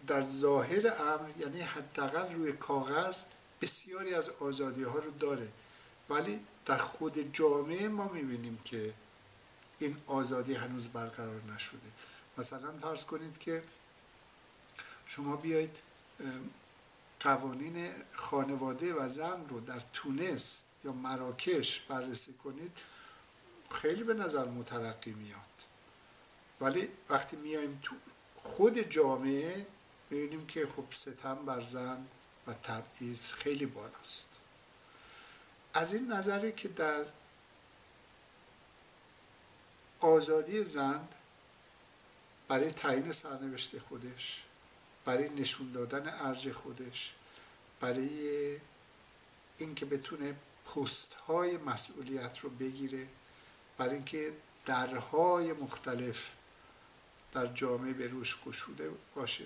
در 0.06 0.22
ظاهر 0.22 1.02
امر 1.02 1.30
یعنی 1.38 1.60
حداقل 1.60 2.34
روی 2.34 2.52
کاغذ 2.52 3.24
بسیاری 3.60 4.14
از 4.14 4.28
آزادی 4.28 4.82
ها 4.82 4.98
رو 4.98 5.10
داره. 5.10 5.48
ولی 6.10 6.40
در 6.66 6.78
خود 6.78 7.32
جامعه 7.32 7.88
ما 7.88 8.08
می‌بینیم 8.08 8.58
که 8.64 8.94
این 9.78 9.96
آزادی 10.06 10.54
هنوز 10.54 10.86
برقرار 10.86 11.42
نشده. 11.54 11.90
مثلا 12.38 12.72
فرض 12.82 13.04
کنید 13.04 13.38
که 13.38 13.62
شما 15.06 15.36
بیایید 15.36 15.76
قوانین 17.20 17.90
خانواده 18.12 18.94
و 18.94 19.08
زن 19.08 19.46
رو 19.48 19.60
در 19.60 19.82
تونس 19.92 20.60
یا 20.84 20.92
مراکش 20.92 21.80
بررسی 21.80 22.32
کنید. 22.32 22.78
خیلی 23.70 24.04
به 24.04 24.14
نظر 24.14 24.44
مترقی 24.44 25.12
میاد. 25.12 25.40
ولی 26.60 26.88
وقتی 27.08 27.36
میایم 27.36 27.80
تو 27.82 27.94
خود 28.36 28.78
جامعه 28.78 29.66
می‌بینیم 30.10 30.46
که 30.46 30.66
خب 30.66 30.84
ستم 30.90 31.34
بر 31.34 31.60
زن 31.60 32.06
و 32.46 32.52
تبعیض 32.52 33.32
خیلی 33.32 33.66
بالاست. 33.66 34.26
از 35.74 35.92
این 35.92 36.12
نظره 36.12 36.52
که 36.52 36.68
در 36.68 37.04
آزادی 40.00 40.64
زن 40.64 41.08
برای 42.48 42.70
تعیین 42.70 43.12
سرنوشت 43.12 43.78
خودش 43.78 44.44
برای 45.04 45.28
نشون 45.28 45.72
دادن 45.72 46.14
ارج 46.20 46.52
خودش 46.52 47.14
برای 47.80 48.56
اینکه 49.58 49.86
بتونه 49.86 50.36
پست 50.66 51.14
های 51.14 51.56
مسئولیت 51.56 52.38
رو 52.38 52.50
بگیره 52.50 53.08
برای 53.78 53.94
اینکه 53.94 54.32
درهای 54.64 55.52
مختلف 55.52 56.32
در 57.32 57.46
جامعه 57.46 57.92
به 57.92 58.08
روش 58.08 58.36
گشوده 58.46 58.90
باشه. 59.14 59.44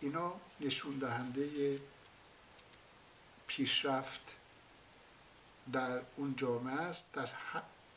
اینا 0.00 0.34
نشون 0.60 0.98
دهنده 0.98 1.78
پیشرفت 3.46 4.36
در 5.72 6.00
اون 6.16 6.36
جامعه 6.36 6.80
است 6.80 7.12
در 7.12 7.28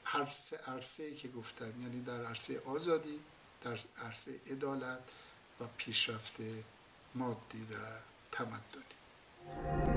هر 0.06 0.26
سه 0.26 0.57
عرصه 0.57 1.15
که 1.15 1.27
گفتم. 1.27 1.81
یعنی 1.81 2.02
در 2.02 2.26
عرصه 2.26 2.61
آزادی 2.65 3.19
در 3.61 3.80
عرصه 4.06 4.31
عدالت 4.52 4.99
و 5.60 5.64
پیشرفت 5.77 6.38
مادی 7.15 7.64
و 7.64 7.76
تمدنی. 8.31 9.94